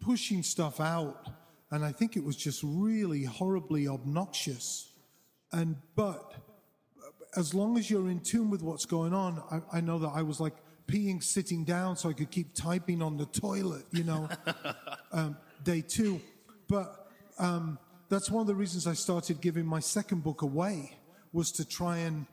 pushing 0.00 0.42
stuff 0.42 0.80
out, 0.80 1.28
and 1.70 1.84
I 1.84 1.92
think 1.92 2.16
it 2.16 2.24
was 2.24 2.34
just 2.34 2.62
really 2.64 3.24
horribly 3.24 3.86
obnoxious. 3.86 4.92
And 5.52 5.76
but 5.94 6.32
as 7.36 7.52
long 7.52 7.76
as 7.76 7.90
you're 7.90 8.08
in 8.08 8.20
tune 8.20 8.48
with 8.48 8.62
what's 8.62 8.86
going 8.86 9.12
on, 9.12 9.42
I, 9.50 9.76
I 9.76 9.80
know 9.82 9.98
that 9.98 10.12
I 10.14 10.22
was 10.22 10.40
like 10.40 10.54
peeing 10.88 11.22
sitting 11.22 11.64
down 11.64 11.98
so 11.98 12.08
I 12.08 12.14
could 12.14 12.30
keep 12.30 12.54
typing 12.54 13.02
on 13.02 13.18
the 13.18 13.26
toilet, 13.26 13.84
you 13.92 14.04
know, 14.04 14.26
um, 15.12 15.36
day 15.64 15.82
two. 15.82 16.22
But 16.66 17.10
um, 17.38 17.78
that's 18.08 18.30
one 18.30 18.40
of 18.40 18.46
the 18.46 18.54
reasons 18.54 18.86
I 18.86 18.94
started 18.94 19.42
giving 19.42 19.66
my 19.66 19.80
second 19.80 20.24
book 20.24 20.40
away 20.40 20.95
was 21.36 21.52
to 21.52 21.68
try 21.68 21.98
and 21.98 22.24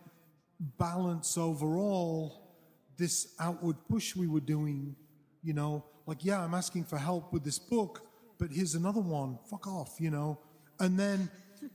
balance 0.80 1.38
overall 1.38 2.56
this 2.98 3.36
outward 3.38 3.76
push 3.90 4.16
we 4.16 4.28
were 4.28 4.40
doing, 4.40 4.96
you 5.44 5.52
know, 5.52 5.84
like, 6.06 6.24
yeah, 6.24 6.42
I'm 6.42 6.54
asking 6.54 6.86
for 6.86 6.98
help 6.98 7.34
with 7.34 7.44
this 7.44 7.60
book, 7.60 8.08
but 8.40 8.50
here's 8.50 8.76
another 8.76 9.02
one, 9.02 9.40
fuck 9.50 9.68
off, 9.68 9.98
you 10.00 10.10
know, 10.10 10.40
and 10.80 10.98
then 10.98 11.30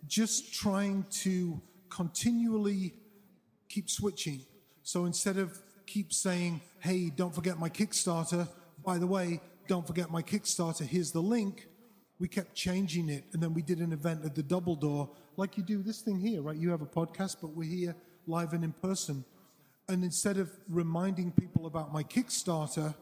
just 0.07 0.55
trying 0.55 1.05
to 1.11 1.61
continually 1.91 2.95
keep 3.69 3.91
switching. 3.91 4.41
So 4.83 5.05
instead 5.05 5.37
of 5.37 5.61
keep 5.85 6.15
saying, 6.15 6.63
hey, 6.81 7.11
don't 7.15 7.35
forget 7.35 7.59
my 7.59 7.69
Kickstarter, 7.69 8.49
by 8.83 8.97
the 8.97 9.07
way, 9.07 9.43
don't 9.67 9.87
forget 9.87 10.11
my 10.11 10.23
Kickstarter, 10.23 10.87
here's 10.87 11.13
the 11.13 11.21
link, 11.21 11.68
we 12.19 12.29
kept 12.29 12.55
changing 12.55 13.09
it. 13.09 13.25
And 13.33 13.43
then 13.43 13.55
we 13.55 13.63
did 13.63 13.79
an 13.79 13.93
event 13.93 14.25
at 14.25 14.35
the 14.35 14.43
Double 14.43 14.75
Door, 14.75 15.11
like 15.37 15.57
you 15.57 15.63
do 15.63 15.83
this 15.83 16.01
thing 16.01 16.19
here, 16.19 16.43
right? 16.43 16.57
You 16.57 16.71
have 16.71 16.83
a 16.83 16.87
podcast, 16.87 17.37
but 17.41 17.49
we're 17.49 17.69
here 17.69 17.95
live 18.27 18.53
and 18.53 18.65
in 18.65 18.73
person. 18.73 19.25
And 19.89 20.05
instead 20.05 20.37
of 20.37 20.51
reminding 20.69 21.33
people 21.33 21.67
about 21.67 21.93
my 21.93 22.03
Kickstarter, 22.03 22.95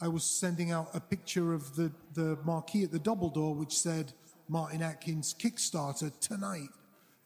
I 0.00 0.06
was 0.08 0.22
sending 0.22 0.70
out 0.70 0.90
a 0.94 1.00
picture 1.00 1.52
of 1.52 1.74
the, 1.74 1.90
the 2.14 2.38
marquee 2.44 2.84
at 2.84 2.92
the 2.92 2.98
Double 3.00 3.28
Door, 3.28 3.56
which 3.56 3.76
said 3.76 4.12
Martin 4.48 4.82
Atkins 4.82 5.34
Kickstarter 5.34 6.12
tonight, 6.20 6.68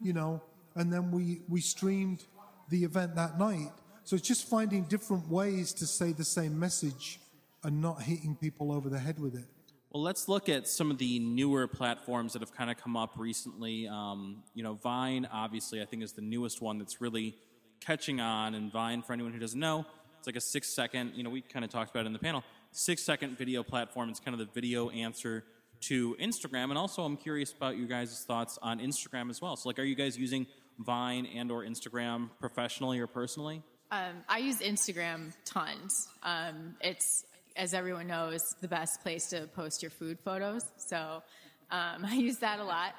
you 0.00 0.12
know, 0.12 0.40
and 0.74 0.90
then 0.90 1.10
we, 1.10 1.42
we 1.48 1.60
streamed 1.60 2.24
the 2.70 2.84
event 2.84 3.14
that 3.16 3.38
night. 3.38 3.70
So 4.04 4.16
it's 4.16 4.26
just 4.26 4.48
finding 4.48 4.84
different 4.84 5.28
ways 5.28 5.72
to 5.74 5.86
say 5.86 6.12
the 6.12 6.24
same 6.24 6.58
message 6.58 7.20
and 7.62 7.80
not 7.80 8.02
hitting 8.02 8.34
people 8.34 8.72
over 8.72 8.88
the 8.88 8.98
head 8.98 9.20
with 9.20 9.34
it. 9.34 9.44
Well, 9.92 10.02
let's 10.02 10.26
look 10.26 10.48
at 10.48 10.66
some 10.68 10.90
of 10.90 10.96
the 10.96 11.18
newer 11.18 11.68
platforms 11.68 12.32
that 12.32 12.40
have 12.40 12.54
kind 12.54 12.70
of 12.70 12.78
come 12.78 12.96
up 12.96 13.18
recently. 13.18 13.86
Um, 13.86 14.42
you 14.54 14.62
know, 14.62 14.72
Vine, 14.72 15.28
obviously, 15.30 15.82
I 15.82 15.84
think 15.84 16.02
is 16.02 16.12
the 16.12 16.22
newest 16.22 16.62
one 16.62 16.78
that's 16.78 17.02
really 17.02 17.36
catching 17.78 18.18
on. 18.18 18.54
And 18.54 18.72
Vine, 18.72 19.02
for 19.02 19.12
anyone 19.12 19.34
who 19.34 19.38
doesn't 19.38 19.60
know, 19.60 19.84
it's 20.16 20.26
like 20.26 20.36
a 20.36 20.40
six 20.40 20.74
second, 20.74 21.12
you 21.14 21.22
know, 21.22 21.28
we 21.28 21.42
kind 21.42 21.62
of 21.62 21.70
talked 21.70 21.90
about 21.90 22.04
it 22.04 22.06
in 22.06 22.14
the 22.14 22.18
panel, 22.18 22.42
six 22.70 23.02
second 23.02 23.36
video 23.36 23.62
platform. 23.62 24.08
It's 24.08 24.18
kind 24.18 24.32
of 24.32 24.38
the 24.38 24.50
video 24.54 24.88
answer 24.88 25.44
to 25.82 26.14
Instagram. 26.14 26.70
And 26.70 26.78
also, 26.78 27.02
I'm 27.02 27.18
curious 27.18 27.52
about 27.52 27.76
you 27.76 27.86
guys' 27.86 28.24
thoughts 28.26 28.58
on 28.62 28.80
Instagram 28.80 29.28
as 29.28 29.42
well. 29.42 29.56
So, 29.56 29.68
like, 29.68 29.78
are 29.78 29.84
you 29.84 29.94
guys 29.94 30.16
using 30.16 30.46
Vine 30.78 31.26
and 31.26 31.50
or 31.50 31.64
Instagram 31.64 32.30
professionally 32.40 32.98
or 32.98 33.06
personally? 33.06 33.62
Um, 33.90 34.24
I 34.26 34.38
use 34.38 34.60
Instagram 34.60 35.34
tons. 35.44 36.08
Um, 36.22 36.76
it's, 36.80 37.26
as 37.56 37.74
everyone 37.74 38.06
knows, 38.06 38.54
the 38.60 38.68
best 38.68 39.02
place 39.02 39.28
to 39.28 39.46
post 39.54 39.82
your 39.82 39.90
food 39.90 40.18
photos. 40.20 40.64
So 40.76 41.22
um, 41.70 42.04
I 42.04 42.14
use 42.14 42.38
that 42.38 42.60
a 42.60 42.64
lot. 42.64 42.94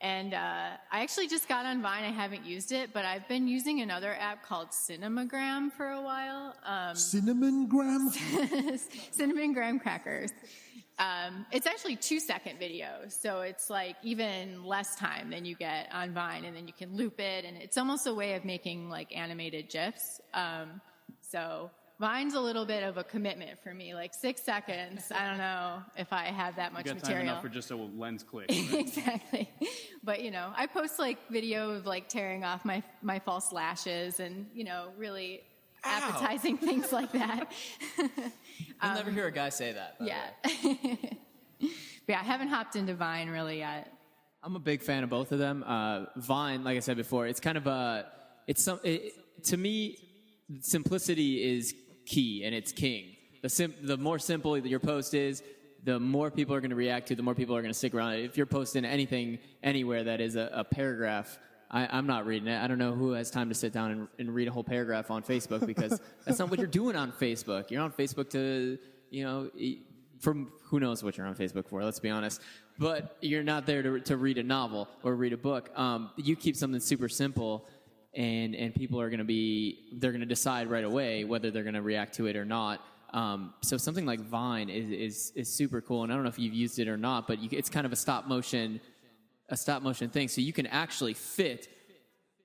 And 0.00 0.32
uh, 0.32 0.76
I 0.92 1.00
actually 1.00 1.26
just 1.26 1.48
got 1.48 1.66
on 1.66 1.82
Vine. 1.82 2.04
I 2.04 2.10
haven't 2.10 2.44
used 2.44 2.70
it, 2.70 2.92
but 2.92 3.04
I've 3.04 3.26
been 3.26 3.48
using 3.48 3.80
another 3.80 4.14
app 4.14 4.44
called 4.44 4.68
Cinemagram 4.70 5.72
for 5.72 5.90
a 5.90 6.00
while. 6.00 6.54
Um, 6.64 6.94
Cinnamon 6.94 7.66
gram? 7.66 8.10
cinnamon 9.10 9.52
graham 9.54 9.80
crackers. 9.80 10.30
Um, 11.00 11.46
it's 11.52 11.66
actually 11.66 11.96
two 11.96 12.18
second 12.18 12.58
videos, 12.60 13.12
so 13.12 13.40
it's 13.42 13.70
like 13.70 13.96
even 14.02 14.64
less 14.64 14.96
time 14.96 15.30
than 15.30 15.44
you 15.44 15.54
get 15.54 15.88
on 15.92 16.12
Vine, 16.12 16.44
and 16.44 16.56
then 16.56 16.66
you 16.66 16.72
can 16.72 16.94
loop 16.96 17.20
it, 17.20 17.44
and 17.44 17.56
it's 17.56 17.78
almost 17.78 18.06
a 18.08 18.14
way 18.14 18.34
of 18.34 18.44
making 18.44 18.90
like 18.90 19.16
animated 19.16 19.68
gifs. 19.68 20.20
Um, 20.34 20.80
so 21.20 21.70
Vine's 22.00 22.34
a 22.34 22.40
little 22.40 22.64
bit 22.64 22.84
of 22.84 22.96
a 22.96 23.02
commitment 23.02 23.58
for 23.58 23.74
me, 23.74 23.92
like 23.92 24.14
six 24.14 24.42
seconds. 24.42 25.10
I 25.12 25.28
don't 25.28 25.38
know 25.38 25.82
if 25.96 26.12
I 26.12 26.26
have 26.26 26.54
that 26.56 26.72
much 26.72 26.86
you 26.86 26.92
got 26.92 27.02
time 27.02 27.10
material. 27.10 27.32
enough 27.32 27.42
for 27.42 27.48
just 27.48 27.72
a 27.72 27.76
lens 27.76 28.22
click. 28.22 28.48
right? 28.48 28.72
exactly. 28.74 29.50
But 30.04 30.22
you 30.22 30.30
know, 30.30 30.52
I 30.56 30.66
post 30.66 31.00
like 31.00 31.18
video 31.28 31.70
of 31.70 31.86
like 31.86 32.08
tearing 32.08 32.44
off 32.44 32.64
my 32.64 32.84
my 33.02 33.18
false 33.18 33.52
lashes 33.52 34.20
and 34.20 34.46
you 34.54 34.62
know 34.62 34.90
really 34.96 35.42
appetizing 35.82 36.56
things 36.58 36.92
like 36.92 37.10
that. 37.12 37.52
You'll 37.98 38.94
never 38.94 39.10
hear 39.10 39.26
a 39.26 39.32
guy 39.32 39.48
say 39.48 39.72
that. 39.72 39.96
yeah. 40.00 40.28
but 41.60 41.68
yeah, 42.06 42.20
I 42.20 42.24
haven't 42.24 42.48
hopped 42.48 42.76
into 42.76 42.94
Vine 42.94 43.28
really 43.28 43.58
yet. 43.58 43.92
I'm 44.42 44.54
a 44.54 44.60
big 44.60 44.82
fan 44.82 45.02
of 45.02 45.10
both 45.10 45.32
of 45.32 45.40
them. 45.40 45.64
Uh, 45.66 46.04
Vine, 46.16 46.62
like 46.62 46.76
I 46.76 46.80
said 46.80 46.96
before, 46.96 47.26
it's 47.26 47.40
kind 47.40 47.58
of 47.58 47.66
a, 47.66 48.06
it's 48.46 48.62
some, 48.62 48.78
it, 48.84 49.12
to 49.46 49.56
me, 49.56 49.98
simplicity 50.60 51.56
is 51.56 51.74
key 52.08 52.44
and 52.44 52.54
it's 52.54 52.72
king. 52.72 53.16
The 53.42 53.48
sim, 53.48 53.74
the 53.82 53.96
more 53.96 54.18
simple 54.18 54.58
your 54.58 54.80
post 54.80 55.14
is, 55.14 55.42
the 55.84 56.00
more 56.00 56.30
people 56.30 56.54
are 56.54 56.60
going 56.60 56.70
to 56.70 56.76
react 56.76 57.08
to, 57.08 57.14
the 57.14 57.22
more 57.22 57.34
people 57.34 57.54
are 57.54 57.62
going 57.62 57.72
to 57.72 57.78
stick 57.78 57.94
around. 57.94 58.14
If 58.14 58.36
you're 58.36 58.46
posting 58.46 58.84
anything 58.84 59.38
anywhere 59.62 60.04
that 60.04 60.20
is 60.20 60.34
a, 60.34 60.50
a 60.52 60.64
paragraph, 60.64 61.38
I, 61.70 61.86
I'm 61.86 62.06
not 62.06 62.26
reading 62.26 62.48
it. 62.48 62.60
I 62.60 62.66
don't 62.66 62.78
know 62.78 62.92
who 62.92 63.12
has 63.12 63.30
time 63.30 63.48
to 63.50 63.54
sit 63.54 63.72
down 63.72 63.90
and, 63.90 64.08
and 64.18 64.34
read 64.34 64.48
a 64.48 64.50
whole 64.50 64.64
paragraph 64.64 65.10
on 65.10 65.22
Facebook 65.22 65.66
because 65.66 66.00
that's 66.24 66.38
not 66.38 66.50
what 66.50 66.58
you're 66.58 66.66
doing 66.66 66.96
on 66.96 67.12
Facebook. 67.12 67.70
You're 67.70 67.82
on 67.82 67.92
Facebook 67.92 68.30
to, 68.30 68.78
you 69.10 69.24
know, 69.24 69.50
from 70.18 70.50
who 70.64 70.80
knows 70.80 71.04
what 71.04 71.16
you're 71.16 71.26
on 71.26 71.36
Facebook 71.36 71.68
for. 71.68 71.84
Let's 71.84 72.00
be 72.00 72.10
honest, 72.10 72.40
but 72.78 73.16
you're 73.20 73.42
not 73.42 73.66
there 73.66 73.82
to 73.82 74.00
to 74.00 74.16
read 74.16 74.38
a 74.38 74.42
novel 74.42 74.88
or 75.02 75.14
read 75.14 75.32
a 75.32 75.36
book. 75.36 75.70
Um, 75.78 76.10
you 76.16 76.36
keep 76.36 76.56
something 76.56 76.80
super 76.80 77.08
simple. 77.08 77.68
And, 78.18 78.56
and 78.56 78.74
people 78.74 79.00
are 79.00 79.10
going 79.10 79.20
to 79.20 79.24
be 79.24 79.86
they're 79.92 80.10
going 80.10 80.22
to 80.22 80.26
decide 80.26 80.68
right 80.68 80.82
away 80.82 81.22
whether 81.22 81.52
they're 81.52 81.62
going 81.62 81.76
to 81.76 81.82
react 81.82 82.16
to 82.16 82.26
it 82.26 82.34
or 82.34 82.44
not 82.44 82.84
um, 83.12 83.54
so 83.62 83.78
something 83.78 84.04
like 84.04 84.20
Vine 84.20 84.68
is, 84.68 84.90
is, 84.90 85.32
is 85.34 85.48
super 85.50 85.80
cool, 85.80 86.02
and 86.02 86.12
I 86.12 86.14
don't 86.14 86.24
know 86.24 86.28
if 86.28 86.38
you've 86.38 86.54
used 86.54 86.78
it 86.78 86.88
or 86.88 86.98
not, 86.98 87.26
but 87.26 87.38
you, 87.38 87.48
it's 87.52 87.70
kind 87.70 87.86
of 87.86 87.92
a 87.92 87.96
stop 87.96 88.26
motion 88.26 88.80
a 89.50 89.56
stop 89.56 89.82
motion 89.82 90.10
thing, 90.10 90.28
so 90.28 90.42
you 90.42 90.52
can 90.52 90.66
actually 90.66 91.14
fit 91.14 91.68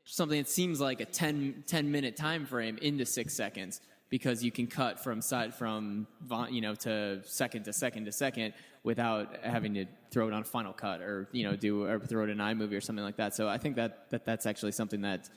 something 0.05 0.37
that 0.37 0.47
seems 0.47 0.79
like 0.79 1.01
a 1.01 1.05
10, 1.05 1.65
10 1.67 1.91
minute 1.91 2.15
time 2.15 2.45
frame 2.45 2.77
into 2.81 3.05
six 3.05 3.33
seconds 3.33 3.81
because 4.09 4.41
you 4.41 4.51
can 4.51 4.67
cut 4.67 5.03
from 5.03 5.21
side 5.21 5.53
from 5.53 6.07
you 6.49 6.61
know 6.61 6.75
to 6.75 7.19
second 7.25 7.63
to 7.65 7.73
second 7.73 8.05
to 8.05 8.11
second 8.11 8.53
without 8.83 9.35
having 9.43 9.73
to 9.73 9.85
throw 10.11 10.27
it 10.27 10.33
on 10.33 10.43
Final 10.45 10.71
Cut 10.71 11.01
or 11.01 11.27
you 11.33 11.43
know 11.43 11.57
do 11.57 11.83
or 11.83 11.99
throw 11.99 12.23
it 12.23 12.29
in 12.29 12.37
iMovie 12.37 12.77
or 12.77 12.81
something 12.81 13.03
like 13.03 13.17
that. 13.17 13.35
So 13.35 13.49
I 13.49 13.57
think 13.57 13.75
that, 13.75 14.09
that 14.11 14.23
that's 14.23 14.45
actually 14.45 14.71
something 14.71 15.01
that 15.01 15.29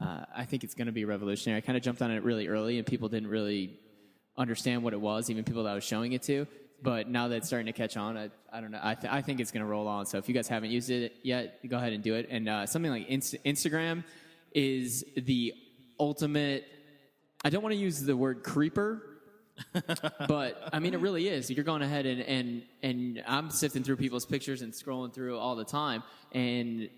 uh, 0.00 0.24
I 0.34 0.44
think 0.44 0.64
it's 0.64 0.74
going 0.74 0.86
to 0.86 0.92
be 0.92 1.04
revolutionary. 1.04 1.58
I 1.58 1.60
kind 1.60 1.76
of 1.76 1.82
jumped 1.82 2.02
on 2.02 2.10
it 2.10 2.22
really 2.22 2.48
early, 2.48 2.78
and 2.78 2.86
people 2.86 3.08
didn't 3.08 3.28
really 3.28 3.78
understand 4.36 4.82
what 4.82 4.92
it 4.92 5.00
was, 5.00 5.30
even 5.30 5.44
people 5.44 5.64
that 5.64 5.70
I 5.70 5.74
was 5.74 5.84
showing 5.84 6.12
it 6.12 6.22
to. 6.24 6.46
But 6.82 7.08
now 7.08 7.28
that 7.28 7.36
it's 7.36 7.46
starting 7.46 7.66
to 7.66 7.72
catch 7.72 7.96
on, 7.96 8.16
I, 8.16 8.30
I 8.52 8.60
don't 8.60 8.70
know. 8.70 8.80
I, 8.82 8.94
th- 8.94 9.12
I 9.12 9.22
think 9.22 9.40
it's 9.40 9.52
going 9.52 9.64
to 9.64 9.70
roll 9.70 9.86
on. 9.86 10.04
So 10.06 10.18
if 10.18 10.28
you 10.28 10.34
guys 10.34 10.48
haven't 10.48 10.70
used 10.70 10.90
it 10.90 11.14
yet, 11.22 11.66
go 11.68 11.76
ahead 11.76 11.92
and 11.92 12.02
do 12.02 12.14
it. 12.14 12.26
And 12.28 12.48
uh, 12.48 12.66
something 12.66 12.90
like 12.90 13.08
Inst- 13.08 13.42
Instagram 13.44 14.04
is 14.52 15.04
the 15.16 15.54
ultimate. 15.98 16.66
I 17.44 17.50
don't 17.50 17.62
want 17.62 17.74
to 17.74 17.80
use 17.80 18.00
the 18.00 18.16
word 18.16 18.42
creeper, 18.42 19.02
but 20.28 20.70
I 20.72 20.78
mean 20.80 20.94
it 20.94 21.00
really 21.00 21.28
is. 21.28 21.50
You're 21.50 21.64
going 21.64 21.82
ahead 21.82 22.06
and 22.06 22.20
and 22.22 22.62
and 22.82 23.22
I'm 23.26 23.50
sifting 23.50 23.84
through 23.84 23.96
people's 23.96 24.26
pictures 24.26 24.62
and 24.62 24.72
scrolling 24.72 25.14
through 25.14 25.38
all 25.38 25.54
the 25.54 25.64
time, 25.64 26.02
and 26.32 26.88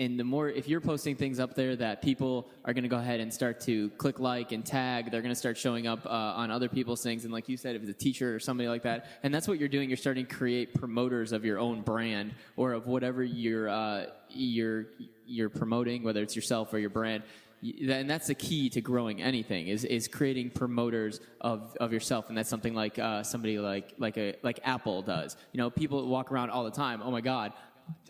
and 0.00 0.18
the 0.18 0.24
more 0.24 0.48
if 0.48 0.68
you're 0.68 0.80
posting 0.80 1.16
things 1.16 1.40
up 1.40 1.54
there 1.54 1.74
that 1.74 2.02
people 2.02 2.48
are 2.64 2.72
going 2.72 2.84
to 2.84 2.88
go 2.88 2.98
ahead 2.98 3.18
and 3.18 3.32
start 3.34 3.60
to 3.60 3.90
click 3.90 4.20
like 4.20 4.52
and 4.52 4.64
tag 4.64 5.10
they're 5.10 5.22
going 5.22 5.34
to 5.34 5.38
start 5.38 5.56
showing 5.56 5.86
up 5.86 6.04
uh, 6.06 6.08
on 6.08 6.50
other 6.50 6.68
people's 6.68 7.02
things. 7.02 7.24
And 7.24 7.32
like 7.32 7.48
you 7.48 7.56
said 7.56 7.74
if 7.74 7.82
it's 7.82 7.90
a 7.90 7.94
teacher 7.94 8.34
or 8.34 8.38
somebody 8.38 8.68
like 8.68 8.82
that 8.82 9.06
and 9.22 9.34
that's 9.34 9.48
what 9.48 9.58
you're 9.58 9.68
doing 9.68 9.90
you're 9.90 9.96
starting 9.96 10.26
to 10.26 10.34
create 10.34 10.74
promoters 10.74 11.32
of 11.32 11.44
your 11.44 11.58
own 11.58 11.82
brand 11.82 12.34
or 12.56 12.72
of 12.72 12.86
whatever 12.86 13.24
you're 13.24 13.68
uh, 13.68 14.06
you're 14.30 14.86
you're 15.26 15.50
promoting 15.50 16.02
whether 16.02 16.22
it's 16.22 16.36
yourself 16.36 16.72
or 16.72 16.78
your 16.78 16.90
brand. 16.90 17.22
And 17.60 18.08
that's 18.08 18.28
the 18.28 18.36
key 18.36 18.70
to 18.70 18.80
growing 18.80 19.20
anything 19.20 19.66
is, 19.66 19.84
is 19.84 20.06
creating 20.06 20.50
promoters 20.50 21.20
of, 21.40 21.76
of 21.80 21.92
yourself. 21.92 22.28
And 22.28 22.38
that's 22.38 22.48
something 22.48 22.72
like 22.72 23.00
uh, 23.00 23.24
somebody 23.24 23.58
like 23.58 23.94
like 23.98 24.16
a 24.16 24.36
like 24.44 24.60
apple 24.62 25.02
does. 25.02 25.36
You 25.52 25.58
know 25.58 25.68
people 25.68 26.06
walk 26.06 26.30
around 26.30 26.50
all 26.50 26.62
the 26.62 26.70
time 26.70 27.02
oh 27.02 27.10
my 27.10 27.20
god 27.20 27.52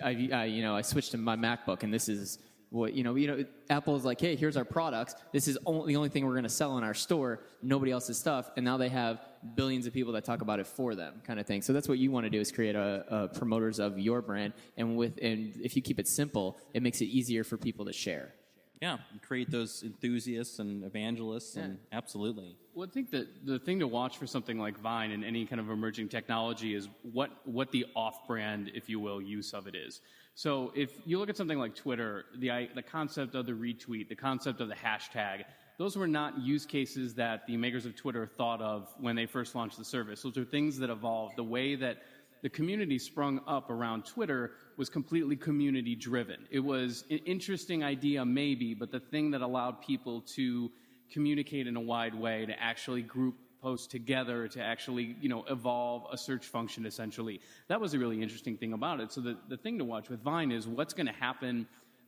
I, 0.02 0.28
I, 0.32 0.44
you 0.44 0.62
know, 0.62 0.76
I 0.76 0.82
switched 0.82 1.12
to 1.12 1.18
my 1.18 1.36
MacBook, 1.36 1.82
and 1.82 1.92
this 1.92 2.08
is 2.08 2.38
what 2.70 2.94
you 2.94 3.02
know. 3.02 3.14
You 3.14 3.26
know, 3.28 3.44
Apple 3.70 3.96
is 3.96 4.04
like, 4.04 4.20
hey, 4.20 4.36
here's 4.36 4.56
our 4.56 4.64
products. 4.64 5.14
This 5.32 5.48
is 5.48 5.58
only, 5.66 5.92
the 5.92 5.96
only 5.96 6.08
thing 6.08 6.24
we're 6.26 6.32
going 6.32 6.42
to 6.44 6.48
sell 6.48 6.78
in 6.78 6.84
our 6.84 6.94
store. 6.94 7.44
Nobody 7.62 7.92
else's 7.92 8.18
stuff, 8.18 8.50
and 8.56 8.64
now 8.64 8.76
they 8.76 8.88
have 8.88 9.20
billions 9.54 9.86
of 9.86 9.92
people 9.92 10.12
that 10.12 10.24
talk 10.24 10.42
about 10.42 10.60
it 10.60 10.66
for 10.66 10.94
them, 10.94 11.22
kind 11.24 11.40
of 11.40 11.46
thing. 11.46 11.62
So 11.62 11.72
that's 11.72 11.88
what 11.88 11.98
you 11.98 12.10
want 12.10 12.24
to 12.24 12.30
do 12.30 12.40
is 12.40 12.52
create 12.52 12.74
a, 12.74 13.04
a 13.08 13.28
promoters 13.28 13.78
of 13.78 13.98
your 13.98 14.22
brand, 14.22 14.52
and 14.76 14.96
with 14.96 15.18
and 15.22 15.54
if 15.62 15.76
you 15.76 15.82
keep 15.82 15.98
it 15.98 16.08
simple, 16.08 16.58
it 16.74 16.82
makes 16.82 17.00
it 17.00 17.06
easier 17.06 17.44
for 17.44 17.56
people 17.56 17.84
to 17.86 17.92
share. 17.92 18.34
Yeah, 18.80 18.98
create 19.22 19.50
those 19.50 19.82
enthusiasts 19.82 20.60
and 20.60 20.84
evangelists, 20.84 21.56
yeah. 21.56 21.64
and 21.64 21.78
absolutely. 21.92 22.56
Well, 22.74 22.86
I 22.88 22.90
think 22.92 23.10
that 23.10 23.44
the 23.44 23.58
thing 23.58 23.80
to 23.80 23.88
watch 23.88 24.18
for 24.18 24.26
something 24.26 24.58
like 24.58 24.78
Vine 24.78 25.10
and 25.10 25.24
any 25.24 25.46
kind 25.46 25.60
of 25.60 25.68
emerging 25.70 26.08
technology 26.08 26.74
is 26.74 26.88
what 27.02 27.30
what 27.44 27.72
the 27.72 27.86
off-brand, 27.96 28.70
if 28.74 28.88
you 28.88 29.00
will, 29.00 29.20
use 29.20 29.52
of 29.52 29.66
it 29.66 29.74
is. 29.74 30.00
So, 30.34 30.72
if 30.76 30.92
you 31.04 31.18
look 31.18 31.28
at 31.28 31.36
something 31.36 31.58
like 31.58 31.74
Twitter, 31.74 32.26
the 32.38 32.68
the 32.74 32.82
concept 32.82 33.34
of 33.34 33.46
the 33.46 33.52
retweet, 33.52 34.08
the 34.08 34.14
concept 34.14 34.60
of 34.60 34.68
the 34.68 34.76
hashtag, 34.76 35.44
those 35.78 35.96
were 35.96 36.08
not 36.08 36.38
use 36.38 36.66
cases 36.66 37.14
that 37.14 37.46
the 37.46 37.56
makers 37.56 37.86
of 37.86 37.96
Twitter 37.96 38.26
thought 38.26 38.60
of 38.60 38.92
when 38.98 39.16
they 39.16 39.26
first 39.26 39.54
launched 39.54 39.78
the 39.78 39.84
service. 39.84 40.22
Those 40.22 40.36
are 40.36 40.44
things 40.44 40.78
that 40.78 40.90
evolved. 40.90 41.36
The 41.36 41.44
way 41.44 41.74
that 41.76 41.98
the 42.42 42.48
community 42.48 42.98
sprung 42.98 43.40
up 43.46 43.70
around 43.70 44.04
Twitter 44.04 44.52
was 44.76 44.88
completely 44.88 45.36
community 45.36 45.94
driven. 45.94 46.46
It 46.50 46.60
was 46.60 47.04
an 47.10 47.18
interesting 47.18 47.82
idea, 47.82 48.24
maybe, 48.24 48.74
but 48.74 48.90
the 48.90 49.00
thing 49.00 49.30
that 49.32 49.40
allowed 49.40 49.80
people 49.82 50.20
to 50.36 50.70
communicate 51.12 51.66
in 51.66 51.76
a 51.76 51.80
wide 51.80 52.14
way, 52.14 52.46
to 52.46 52.62
actually 52.62 53.02
group 53.02 53.34
posts 53.60 53.86
together, 53.86 54.46
to 54.48 54.62
actually, 54.62 55.16
you 55.20 55.28
know, 55.28 55.44
evolve 55.50 56.06
a 56.12 56.16
search 56.16 56.46
function 56.46 56.86
essentially. 56.86 57.40
That 57.66 57.80
was 57.80 57.94
a 57.94 57.98
really 57.98 58.22
interesting 58.22 58.56
thing 58.56 58.72
about 58.72 59.00
it. 59.00 59.12
So 59.12 59.20
the, 59.20 59.36
the 59.48 59.56
thing 59.56 59.78
to 59.78 59.84
watch 59.84 60.08
with 60.08 60.22
Vine 60.22 60.52
is 60.52 60.66
what's 60.66 60.94
going 60.94 61.06
to 61.06 61.12
happen 61.12 61.66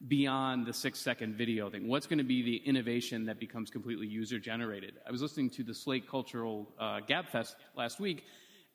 beyond 0.08 0.66
the 0.66 0.72
six 0.72 0.98
second 0.98 1.34
video 1.34 1.68
thing? 1.68 1.86
What's 1.86 2.06
going 2.06 2.18
to 2.18 2.24
be 2.24 2.42
the 2.42 2.56
innovation 2.56 3.26
that 3.26 3.38
becomes 3.38 3.70
completely 3.70 4.06
user 4.06 4.38
generated? 4.38 4.94
I 5.06 5.10
was 5.10 5.20
listening 5.20 5.50
to 5.50 5.62
the 5.62 5.74
Slate 5.74 6.08
Cultural 6.08 6.66
uh, 6.78 7.00
Gabfest 7.08 7.56
last 7.76 8.00
week, 8.00 8.24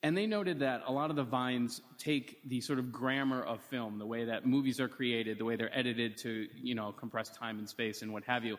and 0.05 0.15
they 0.15 0.27
noted 0.27 0.59
that 0.59 0.83
a 0.85 0.91
lot 0.91 1.09
of 1.09 1.15
the 1.15 1.23
vines 1.23 1.81
take 1.97 2.39
the 2.47 2.61
sort 2.61 2.77
of 2.77 2.91
grammar 2.91 3.41
of 3.41 3.59
film, 3.59 3.97
the 3.97 4.05
way 4.05 4.23
that 4.23 4.45
movies 4.45 4.79
are 4.79 4.87
created, 4.87 5.39
the 5.39 5.45
way 5.45 5.55
they're 5.55 5.75
edited 5.75 6.15
to, 6.15 6.47
you 6.61 6.75
know, 6.75 6.91
compress 6.91 7.29
time 7.29 7.57
and 7.57 7.67
space 7.67 8.03
and 8.03 8.13
what 8.13 8.23
have 8.23 8.45
you, 8.45 8.55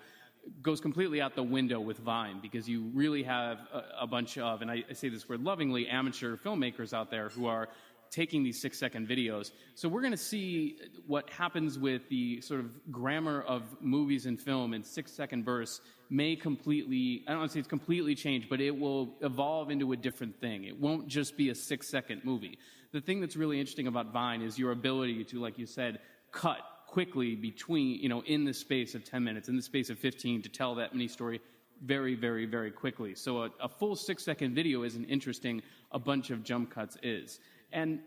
goes 0.61 0.80
completely 0.80 1.20
out 1.20 1.37
the 1.37 1.42
window 1.44 1.78
with 1.78 1.98
Vine 1.98 2.40
because 2.42 2.68
you 2.68 2.90
really 2.92 3.22
have 3.22 3.59
a, 3.72 3.85
a 4.00 4.06
bunch 4.09 4.38
of, 4.38 4.61
and 4.61 4.68
I, 4.68 4.82
I 4.90 4.92
say 4.94 5.09
this 5.09 5.28
word 5.28 5.40
lovingly, 5.40 5.87
amateur 5.87 6.37
filmmakers 6.37 6.92
out 6.92 7.12
there 7.12 7.28
who 7.28 7.46
are 7.46 7.68
taking 8.10 8.42
these 8.42 8.60
six 8.60 8.78
second 8.78 9.08
videos. 9.08 9.52
So 9.74 9.88
we're 9.88 10.00
going 10.00 10.12
to 10.12 10.16
see 10.16 10.78
what 11.06 11.28
happens 11.30 11.78
with 11.78 12.08
the 12.08 12.40
sort 12.40 12.60
of 12.60 12.70
grammar 12.90 13.42
of 13.42 13.62
movies 13.80 14.26
and 14.26 14.40
film 14.40 14.74
in 14.74 14.82
six 14.82 15.12
second 15.12 15.44
verse 15.44 15.80
may 16.10 16.36
completely, 16.36 17.24
I 17.26 17.32
don't 17.32 17.40
want 17.40 17.50
to 17.50 17.54
say 17.54 17.60
it's 17.60 17.68
completely 17.68 18.14
changed, 18.14 18.48
but 18.48 18.60
it 18.60 18.76
will 18.76 19.14
evolve 19.20 19.70
into 19.70 19.92
a 19.92 19.96
different 19.96 20.40
thing. 20.40 20.64
It 20.64 20.78
won't 20.78 21.08
just 21.08 21.36
be 21.36 21.50
a 21.50 21.54
six 21.54 21.88
second 21.88 22.24
movie. 22.24 22.58
The 22.92 23.00
thing 23.00 23.20
that's 23.20 23.36
really 23.36 23.58
interesting 23.58 23.88
about 23.88 24.12
Vine 24.12 24.42
is 24.42 24.58
your 24.58 24.72
ability 24.72 25.24
to, 25.24 25.40
like 25.40 25.58
you 25.58 25.66
said, 25.66 25.98
cut 26.30 26.60
quickly 26.86 27.34
between, 27.34 28.00
you 28.00 28.08
know, 28.08 28.22
in 28.22 28.44
the 28.44 28.54
space 28.54 28.94
of 28.94 29.04
10 29.04 29.22
minutes, 29.22 29.48
in 29.48 29.56
the 29.56 29.62
space 29.62 29.90
of 29.90 29.98
15 29.98 30.42
to 30.42 30.48
tell 30.48 30.74
that 30.76 30.94
mini 30.94 31.08
story 31.08 31.40
very, 31.82 32.14
very, 32.14 32.46
very 32.46 32.70
quickly. 32.70 33.14
So 33.14 33.42
a, 33.42 33.50
a 33.60 33.68
full 33.68 33.96
six 33.96 34.24
second 34.24 34.54
video 34.54 34.82
isn't 34.82 35.04
interesting. 35.04 35.62
A 35.92 35.98
bunch 35.98 36.30
of 36.30 36.42
jump 36.42 36.70
cuts 36.70 36.96
is. 37.02 37.40
And 37.72 38.00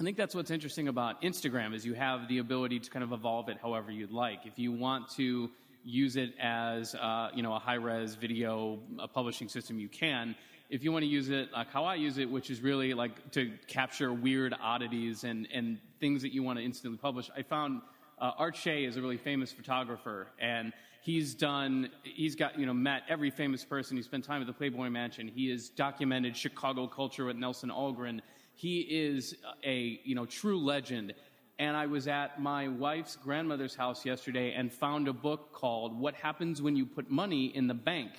I 0.00 0.02
think 0.02 0.16
that's 0.16 0.34
what's 0.34 0.50
interesting 0.50 0.88
about 0.88 1.20
Instagram 1.22 1.74
is 1.74 1.84
you 1.84 1.94
have 1.94 2.26
the 2.28 2.38
ability 2.38 2.80
to 2.80 2.90
kind 2.90 3.04
of 3.04 3.12
evolve 3.12 3.48
it 3.48 3.58
however 3.60 3.90
you'd 3.90 4.10
like. 4.10 4.46
If 4.46 4.58
you 4.58 4.72
want 4.72 5.10
to 5.10 5.50
use 5.84 6.16
it 6.16 6.34
as 6.40 6.94
uh, 6.94 7.30
you 7.34 7.42
know 7.42 7.54
a 7.54 7.58
high 7.58 7.74
res 7.74 8.14
video 8.14 8.78
a 8.98 9.08
publishing 9.08 9.48
system, 9.48 9.78
you 9.78 9.88
can. 9.88 10.34
If 10.70 10.84
you 10.84 10.92
want 10.92 11.02
to 11.02 11.08
use 11.08 11.28
it 11.30 11.52
like 11.52 11.70
how 11.70 11.84
I 11.84 11.96
use 11.96 12.16
it, 12.18 12.30
which 12.30 12.48
is 12.48 12.60
really 12.60 12.94
like 12.94 13.30
to 13.32 13.52
capture 13.66 14.12
weird 14.12 14.54
oddities 14.60 15.24
and 15.24 15.46
and 15.52 15.78
things 16.00 16.22
that 16.22 16.32
you 16.32 16.42
want 16.42 16.58
to 16.58 16.64
instantly 16.64 16.98
publish, 16.98 17.30
I 17.36 17.42
found 17.42 17.82
uh, 18.18 18.32
Art 18.38 18.56
Shay 18.56 18.84
is 18.84 18.96
a 18.96 19.02
really 19.02 19.18
famous 19.18 19.52
photographer 19.52 20.28
and 20.38 20.72
he's 21.02 21.34
done 21.34 21.90
he's 22.02 22.34
got 22.34 22.58
you 22.58 22.66
know 22.66 22.74
met 22.74 23.02
every 23.08 23.30
famous 23.30 23.64
person 23.64 23.96
he 23.96 24.02
spent 24.02 24.24
time 24.24 24.40
at 24.40 24.46
the 24.46 24.52
playboy 24.52 24.88
mansion 24.88 25.26
he 25.26 25.48
has 25.48 25.70
documented 25.70 26.36
chicago 26.36 26.86
culture 26.86 27.24
with 27.24 27.36
nelson 27.36 27.70
algren 27.70 28.20
he 28.60 28.80
is 28.80 29.34
a 29.64 30.00
you 30.04 30.14
know 30.14 30.26
true 30.26 30.58
legend. 30.58 31.14
And 31.58 31.76
I 31.76 31.86
was 31.86 32.08
at 32.08 32.40
my 32.40 32.68
wife's 32.68 33.16
grandmother's 33.16 33.74
house 33.74 34.04
yesterday 34.04 34.52
and 34.52 34.72
found 34.72 35.08
a 35.08 35.12
book 35.12 35.52
called 35.52 35.98
What 35.98 36.14
Happens 36.14 36.62
When 36.62 36.74
You 36.74 36.86
Put 36.86 37.10
Money 37.10 37.46
in 37.54 37.66
the 37.66 37.74
Bank 37.74 38.12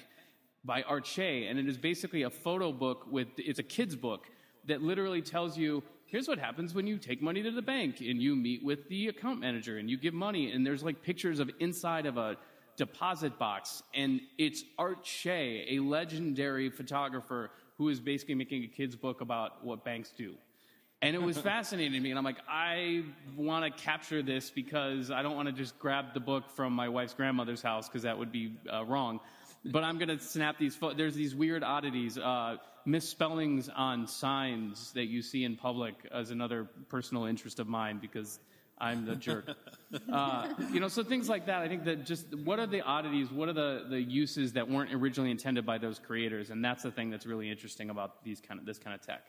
by 0.64 0.84
Art 0.84 1.08
Shay. 1.08 1.48
And 1.48 1.58
it 1.58 1.68
is 1.68 1.76
basically 1.76 2.22
a 2.22 2.30
photo 2.30 2.72
book 2.72 3.08
with, 3.10 3.30
it's 3.38 3.58
a 3.58 3.64
kid's 3.64 3.96
book 3.96 4.28
that 4.68 4.84
literally 4.84 5.24
tells 5.24 5.58
you 5.58 5.82
here's 6.06 6.28
what 6.28 6.38
happens 6.38 6.76
when 6.76 6.86
you 6.86 7.00
take 7.00 7.20
money 7.20 7.42
to 7.42 7.50
the 7.50 7.64
bank 7.64 8.00
and 8.00 8.22
you 8.22 8.36
meet 8.36 8.64
with 8.64 8.88
the 8.90 9.08
account 9.08 9.40
manager 9.40 9.78
and 9.80 9.90
you 9.90 9.98
give 9.98 10.14
money. 10.14 10.52
And 10.52 10.64
there's 10.64 10.84
like 10.84 11.02
pictures 11.02 11.40
of 11.40 11.50
inside 11.60 12.06
of 12.06 12.18
a 12.18 12.38
deposit 12.78 13.40
box. 13.40 13.82
And 13.96 14.22
it's 14.38 14.64
Art 14.78 15.04
Shay, 15.04 15.66
a 15.72 15.80
legendary 15.80 16.70
photographer 16.70 17.50
who 17.82 17.90
is 17.90 18.00
basically 18.00 18.36
making 18.36 18.64
a 18.64 18.68
kid's 18.68 18.96
book 18.96 19.22
about 19.22 19.66
what 19.66 19.84
banks 19.84 20.14
do. 20.16 20.36
And 21.02 21.16
it 21.16 21.22
was 21.22 21.36
fascinating 21.54 21.94
to 21.94 22.00
me. 22.00 22.12
And 22.12 22.20
I'm 22.20 22.24
like, 22.24 22.38
I 22.48 23.04
want 23.36 23.66
to 23.66 23.82
capture 23.82 24.22
this 24.22 24.52
because 24.52 25.10
I 25.10 25.24
don't 25.24 25.36
want 25.36 25.48
to 25.48 25.52
just 25.52 25.80
grab 25.80 26.14
the 26.14 26.20
book 26.20 26.52
from 26.52 26.74
my 26.74 26.90
wife's 26.90 27.16
grandmother's 27.16 27.64
house 27.64 27.90
because 27.90 28.04
that 28.04 28.20
would 28.20 28.32
be 28.32 28.54
uh, 28.72 28.86
wrong. 28.86 29.20
But 29.66 29.84
I'm 29.84 29.98
going 29.98 30.10
to 30.10 30.20
snap 30.20 30.60
these. 30.60 30.76
Fo- 30.76 30.94
There's 30.94 31.16
these 31.16 31.34
weird 31.34 31.64
oddities, 31.64 32.20
uh, 32.20 32.58
misspellings 32.86 33.68
on 33.68 34.06
signs 34.06 34.92
that 34.92 35.06
you 35.06 35.24
see 35.24 35.44
in 35.44 35.56
public 35.56 35.96
as 36.12 36.30
another 36.30 36.68
personal 36.90 37.26
interest 37.26 37.60
of 37.60 37.68
mine 37.68 37.98
because 38.00 38.40
I'm 38.82 39.06
the 39.06 39.16
jerk. 39.16 39.46
Uh, 40.12 40.48
you 40.72 40.80
know, 40.80 40.88
so 40.88 41.04
things 41.04 41.30
like 41.30 41.46
that. 41.46 41.62
I 41.62 41.68
think 41.68 41.84
that 41.86 42.06
just 42.06 42.26
what 42.44 42.60
are 42.60 42.66
the 42.66 42.82
oddities? 42.82 43.32
What 43.32 43.48
are 43.50 43.54
the, 43.54 43.86
the 43.90 44.02
uses 44.02 44.54
that 44.54 44.68
weren't 44.68 44.94
originally 44.94 45.32
intended 45.32 45.66
by 45.66 45.78
those 45.78 46.00
creators? 46.00 46.50
And 46.50 46.64
that's 46.64 46.84
the 46.84 46.92
thing 46.92 47.10
that's 47.10 47.26
really 47.26 47.50
interesting 47.50 47.90
about 47.90 48.24
these 48.24 48.42
kind 48.42 48.60
of 48.60 48.66
this 48.66 48.80
kind 48.80 48.94
of 48.94 49.06
tech. 49.06 49.24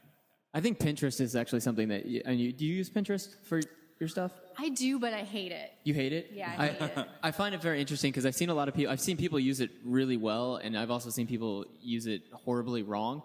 I 0.55 0.61
think 0.61 0.78
Pinterest 0.78 1.20
is 1.20 1.36
actually 1.36 1.61
something 1.61 1.88
that. 1.88 2.07
You, 2.07 2.22
and 2.24 2.40
you, 2.40 2.53
do 2.53 2.64
you 2.64 2.74
use 2.74 2.90
Pinterest 2.90 3.28
for 3.44 3.61
your 4.00 4.09
stuff? 4.09 4.32
I 4.59 4.68
do, 4.70 4.98
but 4.98 5.12
I 5.12 5.22
hate 5.22 5.53
it. 5.53 5.72
You 5.84 5.94
hate 5.94 6.12
it? 6.12 6.30
Yeah, 6.32 6.55
I 6.59 6.66
hate 6.68 6.82
it. 6.96 7.09
I 7.22 7.30
find 7.30 7.55
it 7.55 7.62
very 7.62 7.80
interesting 7.80 8.11
because 8.11 8.26
I've 8.26 8.34
seen 8.34 8.50
a 8.50 8.55
lot 8.55 8.68
of 8.68 8.74
people. 8.74 8.92
I've 8.92 9.00
seen 9.00 9.16
people 9.16 9.38
use 9.38 9.61
it 9.61 9.70
really 9.84 10.16
well, 10.16 10.57
and 10.57 10.76
I've 10.76 10.90
also 10.90 11.11
seen 11.11 11.26
people 11.26 11.66
use 11.80 12.07
it 12.07 12.22
horribly 12.32 12.82
wrong. 12.82 13.22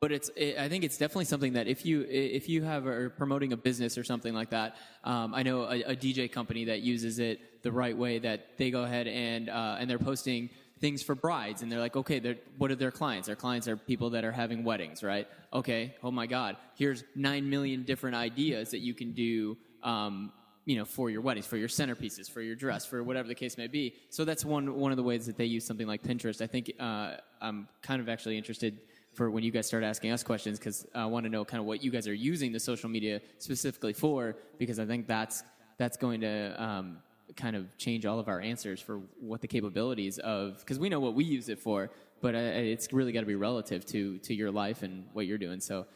But 0.00 0.12
it's. 0.12 0.30
It, 0.36 0.58
I 0.58 0.68
think 0.68 0.84
it's 0.84 0.98
definitely 0.98 1.24
something 1.24 1.54
that 1.54 1.66
if 1.66 1.86
you 1.86 2.02
if 2.08 2.48
you 2.48 2.62
have 2.62 2.86
are 2.86 3.10
promoting 3.10 3.52
a 3.52 3.56
business 3.56 3.96
or 3.96 4.04
something 4.04 4.34
like 4.34 4.50
that. 4.50 4.76
Um, 5.04 5.34
I 5.34 5.42
know 5.42 5.62
a, 5.62 5.82
a 5.82 5.96
DJ 5.96 6.30
company 6.30 6.66
that 6.66 6.82
uses 6.82 7.18
it 7.18 7.62
the 7.62 7.72
right 7.72 7.96
way. 7.96 8.18
That 8.18 8.58
they 8.58 8.70
go 8.70 8.82
ahead 8.82 9.06
and 9.06 9.48
uh, 9.48 9.76
and 9.78 9.88
they're 9.88 9.98
posting 9.98 10.50
things 10.80 11.02
for 11.02 11.14
brides 11.14 11.62
and 11.62 11.72
they're 11.72 11.80
like 11.80 11.96
okay 11.96 12.18
they're, 12.18 12.36
what 12.58 12.70
are 12.70 12.74
their 12.74 12.90
clients 12.90 13.26
their 13.26 13.36
clients 13.36 13.66
are 13.66 13.76
people 13.76 14.10
that 14.10 14.24
are 14.24 14.32
having 14.32 14.62
weddings 14.62 15.02
right 15.02 15.26
okay 15.52 15.94
oh 16.02 16.10
my 16.10 16.26
god 16.26 16.56
here's 16.74 17.02
9 17.14 17.48
million 17.48 17.82
different 17.82 18.14
ideas 18.14 18.70
that 18.70 18.80
you 18.80 18.92
can 18.92 19.12
do 19.12 19.56
um, 19.82 20.32
you 20.66 20.76
know 20.76 20.84
for 20.84 21.08
your 21.08 21.22
weddings 21.22 21.46
for 21.46 21.56
your 21.56 21.68
centerpieces 21.68 22.30
for 22.30 22.42
your 22.42 22.54
dress 22.54 22.84
for 22.84 23.02
whatever 23.02 23.26
the 23.26 23.34
case 23.34 23.56
may 23.56 23.66
be 23.66 23.94
so 24.10 24.24
that's 24.24 24.44
one 24.44 24.74
one 24.74 24.90
of 24.90 24.96
the 24.96 25.02
ways 25.02 25.24
that 25.26 25.38
they 25.38 25.46
use 25.46 25.64
something 25.64 25.86
like 25.86 26.02
pinterest 26.02 26.42
i 26.42 26.46
think 26.46 26.70
uh, 26.78 27.14
i'm 27.40 27.68
kind 27.80 28.02
of 28.02 28.08
actually 28.08 28.36
interested 28.36 28.78
for 29.16 29.30
when 29.30 29.42
you 29.42 29.50
guys 29.50 29.66
start 29.66 29.82
asking 29.82 30.10
us 30.10 30.22
questions 30.22 30.58
because 30.58 30.86
i 30.94 31.04
want 31.04 31.24
to 31.24 31.30
know 31.30 31.44
kind 31.44 31.60
of 31.60 31.66
what 31.66 31.82
you 31.82 31.90
guys 31.90 32.06
are 32.06 32.14
using 32.14 32.52
the 32.52 32.60
social 32.60 32.88
media 32.88 33.20
specifically 33.38 33.92
for 33.92 34.36
because 34.58 34.78
i 34.78 34.86
think 34.86 35.06
that's 35.06 35.42
that's 35.78 35.96
going 35.96 36.20
to 36.20 36.62
um, 36.62 36.98
kind 37.36 37.56
of 37.56 37.64
change 37.76 38.06
all 38.06 38.18
of 38.18 38.28
our 38.28 38.40
answers 38.40 38.80
for 38.80 39.00
what 39.20 39.40
the 39.40 39.48
capabilities 39.48 40.18
of 40.18 40.58
because 40.60 40.78
we 40.78 40.88
know 40.88 41.00
what 41.00 41.14
we 41.14 41.24
use 41.24 41.48
it 41.48 41.58
for 41.58 41.90
but 42.20 42.34
uh, 42.34 42.38
it's 42.38 42.92
really 42.92 43.12
got 43.12 43.20
to 43.20 43.26
be 43.26 43.34
relative 43.34 43.84
to 43.86 44.18
to 44.18 44.34
your 44.34 44.50
life 44.50 44.82
and 44.82 45.04
what 45.12 45.26
you're 45.26 45.38
doing. 45.38 45.60
So 45.60 45.86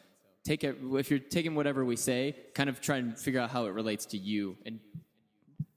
take 0.44 0.64
it 0.64 0.76
if 0.92 1.10
you're 1.10 1.18
taking 1.18 1.54
whatever 1.54 1.84
we 1.84 1.96
say 1.96 2.36
kind 2.54 2.68
of 2.68 2.80
try 2.80 2.96
and 2.98 3.18
figure 3.18 3.40
out 3.40 3.50
how 3.50 3.66
it 3.66 3.70
relates 3.70 4.06
to 4.06 4.18
you. 4.18 4.56
And 4.66 4.80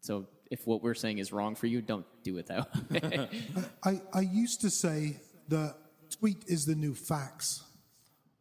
so 0.02 0.28
if 0.52 0.68
what 0.68 0.84
we're 0.84 0.94
saying 0.94 1.18
is 1.20 1.32
wrong 1.32 1.56
for 1.56 1.68
you 1.68 1.82
don't 1.82 2.06
do 2.24 2.38
it 2.38 2.48
way. 2.48 2.66
I, 3.84 4.02
I 4.14 4.22
used 4.22 4.62
to 4.62 4.70
say 4.70 5.20
that 5.48 5.76
tweet 6.16 6.44
is 6.48 6.66
the 6.66 6.76
new 6.76 6.94
fax, 6.94 7.64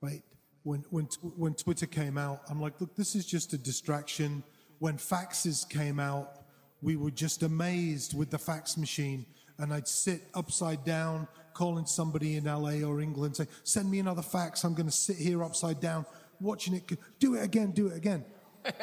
right? 0.01 0.23
When, 0.63 0.85
when, 0.91 1.09
when 1.37 1.55
Twitter 1.55 1.87
came 1.87 2.17
out, 2.17 2.43
I'm 2.49 2.61
like, 2.61 2.81
look, 2.81 2.95
this 2.95 3.15
is 3.15 3.27
just 3.27 3.53
a 3.53 3.59
distraction. 3.59 4.45
When 4.79 4.97
faxes 4.97 5.69
came 5.69 5.99
out, 5.99 6.43
we 6.81 6.97
were 6.97 7.11
just 7.11 7.43
amazed 7.43 8.17
with 8.17 8.31
the 8.31 8.39
fax 8.39 8.77
machine. 8.77 9.27
And 9.59 9.73
I'd 9.73 9.89
sit 9.89 10.23
upside 10.35 10.85
down, 10.85 11.29
calling 11.55 11.87
somebody 11.87 12.37
in 12.37 12.45
LA 12.45 12.83
or 12.87 13.01
England, 13.01 13.37
say, 13.37 13.47
send 13.65 13.91
me 13.91 13.99
another 13.99 14.23
fax. 14.23 14.65
I'm 14.65 14.75
going 14.75 14.87
to 14.87 14.93
sit 14.93 15.17
here 15.17 15.45
upside 15.45 15.81
down, 15.81 16.07
watching 16.41 16.75
it. 16.75 16.91
Do 17.19 17.35
it 17.35 17.45
again, 17.45 17.71
do 17.73 17.89
it 17.89 17.97
again. 17.97 18.25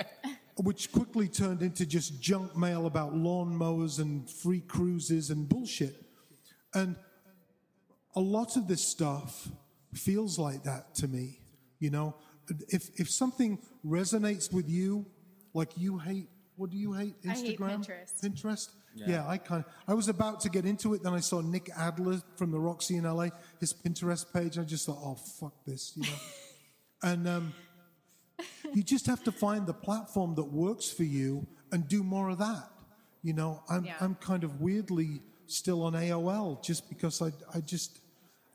Which 0.58 0.92
quickly 0.92 1.28
turned 1.28 1.62
into 1.62 1.86
just 1.86 2.22
junk 2.22 2.56
mail 2.56 2.86
about 2.86 3.14
lawnmowers 3.14 4.00
and 4.00 4.30
free 4.30 4.62
cruises 4.62 5.30
and 5.30 5.48
bullshit. 5.48 5.96
And 6.74 6.96
a 8.16 8.20
lot 8.20 8.56
of 8.58 8.68
this 8.68 8.86
stuff 8.86 9.50
feels 9.94 10.38
like 10.38 10.64
that 10.64 10.96
to 10.96 11.08
me. 11.08 11.40
You 11.80 11.92
know, 11.92 12.16
if 12.70 12.90
if 13.00 13.10
something 13.10 13.60
resonates 13.86 14.52
with 14.52 14.70
you, 14.70 15.06
like 15.54 15.72
you 15.78 15.98
hate, 15.98 16.30
what 16.56 16.70
do 16.70 16.78
you 16.78 16.94
hate? 16.94 17.16
I 17.28 17.34
hate 17.34 17.60
Instagram, 17.60 17.86
Pinterest. 17.86 18.22
Pinterest. 18.24 18.70
Yeah. 18.96 19.26
I 19.28 19.38
kind. 19.38 19.64
Of, 19.64 19.72
I 19.88 19.94
was 19.94 20.10
about 20.10 20.42
to 20.42 20.50
get 20.50 20.66
into 20.66 20.94
it, 20.94 21.04
then 21.04 21.14
I 21.14 21.20
saw 21.20 21.42
Nick 21.42 21.70
Adler 21.78 22.22
from 22.36 22.52
the 22.52 22.60
Roxy 22.60 22.98
in 22.98 23.04
LA, 23.04 23.28
his 23.60 23.74
Pinterest 23.74 24.26
page. 24.34 24.58
I 24.58 24.64
just 24.64 24.86
thought, 24.86 25.00
oh 25.02 25.16
fuck 25.16 25.54
this, 25.66 25.94
you 25.96 26.04
know. 26.04 26.18
and 27.04 27.28
um, 27.28 27.54
you 28.74 28.84
just 28.84 29.06
have 29.06 29.24
to 29.24 29.32
find 29.32 29.66
the 29.66 29.74
platform 29.74 30.36
that 30.36 30.52
works 30.52 30.92
for 30.92 31.04
you 31.04 31.48
and 31.72 31.88
do 31.88 32.04
more 32.04 32.30
of 32.30 32.40
that. 32.40 32.70
You 33.22 33.34
know, 33.34 33.64
I'm 33.70 33.86
Yeah. 33.86 33.96
I'm 34.02 34.16
kind 34.16 34.44
of 34.44 34.60
weirdly 34.60 35.22
still 35.52 35.84
on 35.84 35.94
AOL 35.94 36.64
just 36.64 36.90
because 36.90 37.22
I 37.22 37.32
I 37.54 37.62
just 37.62 38.00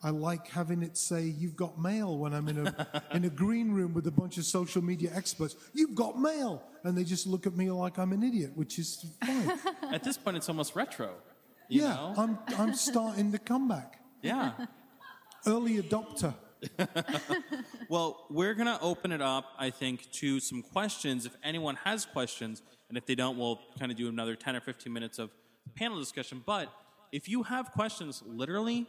I 0.03 0.11
like 0.11 0.49
having 0.49 0.83
it 0.83 0.99
say 0.99 1.23
you've 1.23 1.57
got 1.57 1.81
mail 1.81 2.19
when 2.19 2.35
I'm 2.35 2.49
in 2.49 2.67
a 2.67 3.03
in 3.13 3.25
a 3.25 3.31
green 3.31 3.73
room 3.73 3.95
with 3.95 4.07
a 4.07 4.11
bunch 4.11 4.39
of 4.39 4.45
social 4.45 4.83
media 4.83 5.11
experts. 5.15 5.57
You've 5.73 5.95
got 5.95 6.21
mail, 6.21 6.63
and 6.85 6.97
they 6.97 7.05
just 7.05 7.27
look 7.27 7.47
at 7.47 7.57
me 7.57 7.71
like 7.71 7.99
I'm 7.99 8.13
an 8.13 8.23
idiot, 8.23 8.53
which 8.55 8.79
is 8.79 9.07
fine. 9.25 9.53
At 9.93 10.05
this 10.05 10.19
point, 10.19 10.37
it's 10.37 10.49
almost 10.49 10.77
retro. 10.77 11.15
You 11.69 11.83
yeah, 11.83 11.89
know? 11.89 12.15
I'm 12.19 12.39
I'm 12.59 12.75
starting 12.75 13.31
the 13.31 13.39
comeback. 13.39 14.01
yeah. 14.23 14.53
Early 15.47 15.83
adopter. 15.83 16.35
Well, 17.89 18.27
we're 18.31 18.55
going 18.55 18.67
to 18.67 18.81
open 18.81 19.13
it 19.13 19.21
up, 19.21 19.45
I 19.59 19.71
think, 19.71 20.11
to 20.13 20.41
some 20.41 20.63
questions. 20.63 21.27
If 21.27 21.37
anyone 21.43 21.77
has 21.85 22.07
questions, 22.07 22.63
and 22.89 22.97
if 22.97 23.05
they 23.07 23.15
don't, 23.15 23.37
we'll 23.39 23.61
kind 23.79 23.93
of 23.93 23.99
do 23.99 24.09
another 24.09 24.35
10 24.35 24.57
or 24.57 24.61
15 24.61 24.93
minutes 24.93 25.19
of 25.19 25.31
panel 25.75 25.99
discussion. 25.99 26.43
But 26.45 26.73
if 27.15 27.29
you 27.29 27.45
have 27.45 27.71
questions, 27.71 28.25
literally, 28.27 28.89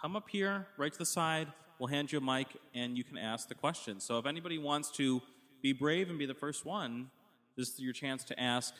come 0.00 0.16
up 0.16 0.30
here, 0.30 0.66
right 0.78 0.90
to 0.90 0.98
the 0.98 1.04
side. 1.04 1.48
We'll 1.78 1.88
hand 1.88 2.10
you 2.10 2.16
a 2.16 2.22
mic, 2.22 2.46
and 2.74 2.96
you 2.96 3.04
can 3.04 3.18
ask 3.18 3.48
the 3.48 3.54
question. 3.54 4.00
So 4.00 4.18
if 4.18 4.24
anybody 4.24 4.56
wants 4.56 4.90
to 4.92 5.20
be 5.62 5.74
brave 5.74 6.08
and 6.08 6.18
be 6.18 6.24
the 6.24 6.32
first 6.32 6.64
one, 6.64 7.10
this 7.54 7.68
is 7.68 7.78
your 7.78 7.92
chance 7.92 8.24
to 8.24 8.40
ask 8.40 8.72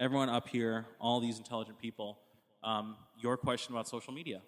everyone 0.00 0.28
up 0.28 0.48
here, 0.48 0.86
all 1.00 1.20
these 1.20 1.38
intelligent 1.38 1.78
people, 1.78 2.18
um, 2.64 2.96
your 3.16 3.36
question 3.36 3.76
about 3.76 3.86
social 3.86 4.12
media. 4.12 4.42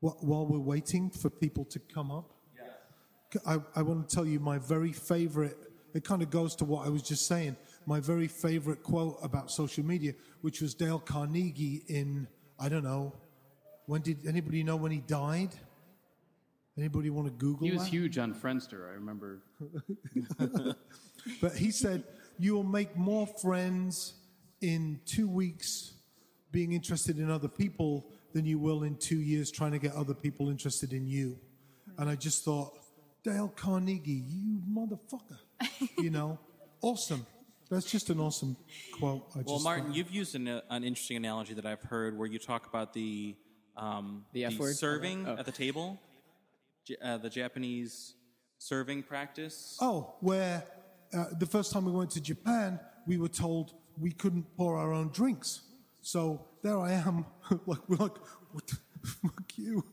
While 0.00 0.46
we're 0.46 0.58
waiting 0.58 1.10
for 1.10 1.28
people 1.28 1.66
to 1.66 1.78
come 1.78 2.10
up, 2.10 2.32
I, 3.46 3.58
I 3.74 3.82
want 3.82 4.08
to 4.08 4.14
tell 4.14 4.24
you 4.24 4.40
my 4.40 4.56
very 4.56 4.92
favorite. 4.92 5.58
It 5.92 6.04
kind 6.04 6.22
of 6.22 6.30
goes 6.30 6.56
to 6.56 6.64
what 6.64 6.86
I 6.86 6.88
was 6.88 7.02
just 7.02 7.26
saying. 7.26 7.56
My 7.84 8.00
very 8.00 8.28
favorite 8.28 8.82
quote 8.82 9.18
about 9.22 9.50
social 9.50 9.84
media, 9.84 10.14
which 10.40 10.62
was 10.62 10.72
Dale 10.72 10.98
Carnegie 10.98 11.82
in 11.86 12.28
I 12.58 12.70
don't 12.70 12.84
know 12.84 13.12
when 13.86 14.02
did 14.02 14.26
anybody 14.26 14.62
know 14.62 14.76
when 14.76 14.92
he 14.92 14.98
died? 15.00 15.50
Anybody 16.78 17.08
want 17.10 17.26
to 17.26 17.32
Google 17.32 17.66
He 17.66 17.72
was 17.72 17.84
that? 17.84 17.90
huge 17.90 18.18
on 18.18 18.34
Friendster. 18.34 18.88
I 18.90 18.94
remember. 18.94 19.40
But 21.40 21.56
he 21.56 21.70
said, 21.72 22.04
You 22.38 22.54
will 22.54 22.62
make 22.62 22.96
more 22.96 23.26
friends 23.26 24.14
in 24.60 25.00
two 25.06 25.28
weeks 25.28 25.94
being 26.52 26.72
interested 26.72 27.18
in 27.18 27.30
other 27.30 27.48
people 27.48 28.06
than 28.32 28.44
you 28.46 28.58
will 28.58 28.84
in 28.84 28.96
two 28.96 29.18
years 29.20 29.50
trying 29.50 29.72
to 29.72 29.78
get 29.78 29.92
other 29.94 30.14
people 30.14 30.48
interested 30.50 30.92
in 30.92 31.06
you. 31.06 31.36
And 31.98 32.08
I 32.08 32.14
just 32.14 32.44
thought, 32.44 32.78
Dale 33.24 33.52
Carnegie, 33.56 34.22
you 34.28 34.60
motherfucker. 34.70 35.38
you 35.98 36.10
know, 36.10 36.38
awesome. 36.80 37.26
That's 37.70 37.90
just 37.90 38.10
an 38.10 38.20
awesome 38.20 38.56
quote. 38.96 39.26
I 39.34 39.38
Well, 39.44 39.56
just 39.56 39.64
Martin, 39.64 39.86
thought. 39.86 39.96
you've 39.96 40.10
used 40.12 40.36
an, 40.36 40.46
an 40.70 40.84
interesting 40.84 41.16
analogy 41.16 41.54
that 41.54 41.66
I've 41.66 41.82
heard 41.82 42.16
where 42.16 42.28
you 42.28 42.38
talk 42.38 42.66
about 42.68 42.92
the 42.92 43.34
um, 43.76 44.24
The 44.32 44.44
F 44.46 44.58
word? 44.58 44.74
serving 44.76 45.26
Oh. 45.26 45.36
at 45.36 45.46
the 45.46 45.52
table, 45.52 46.00
uh, 47.02 47.18
the 47.18 47.30
Japanese 47.30 48.14
serving 48.58 49.02
practice. 49.02 49.76
Oh, 49.80 50.14
where 50.20 50.64
uh, 51.12 51.26
the 51.38 51.46
first 51.46 51.72
time 51.72 51.84
we 51.84 51.92
went 51.92 52.10
to 52.12 52.20
Japan, 52.20 52.80
we 53.06 53.16
were 53.18 53.28
told 53.28 53.74
we 53.98 54.10
couldn't 54.12 54.44
pour 54.56 54.76
our 54.76 54.92
own 54.92 55.08
drinks. 55.10 55.62
So 56.00 56.46
there 56.62 56.78
I 56.78 56.92
am, 56.92 57.26
like 57.66 57.88
we're 57.88 57.96
like, 57.96 58.16
what 58.52 58.66
the, 58.66 58.76
fuck 59.22 59.52
you? 59.56 59.84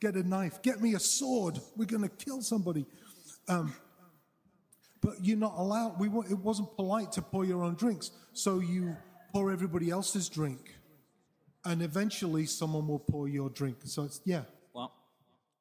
Get 0.00 0.14
a 0.16 0.22
knife, 0.28 0.60
get 0.62 0.80
me 0.82 0.94
a 0.94 0.98
sword. 1.00 1.58
We're 1.76 1.84
gonna 1.86 2.08
kill 2.08 2.42
somebody. 2.42 2.86
Um, 3.48 3.74
but 5.00 5.14
you're 5.24 5.36
not 5.38 5.54
allowed. 5.56 5.98
We 5.98 6.08
wa- 6.08 6.24
it 6.28 6.38
wasn't 6.38 6.74
polite 6.76 7.12
to 7.12 7.22
pour 7.22 7.44
your 7.44 7.62
own 7.62 7.74
drinks, 7.74 8.10
so 8.32 8.60
you 8.60 8.96
pour 9.32 9.50
everybody 9.50 9.90
else's 9.90 10.28
drink, 10.28 10.74
and 11.64 11.82
eventually 11.82 12.46
someone 12.46 12.86
will 12.88 12.98
pour 12.98 13.28
your 13.28 13.50
drink. 13.50 13.78
So 13.84 14.04
it's 14.04 14.20
yeah. 14.24 14.42
Well, 14.74 14.92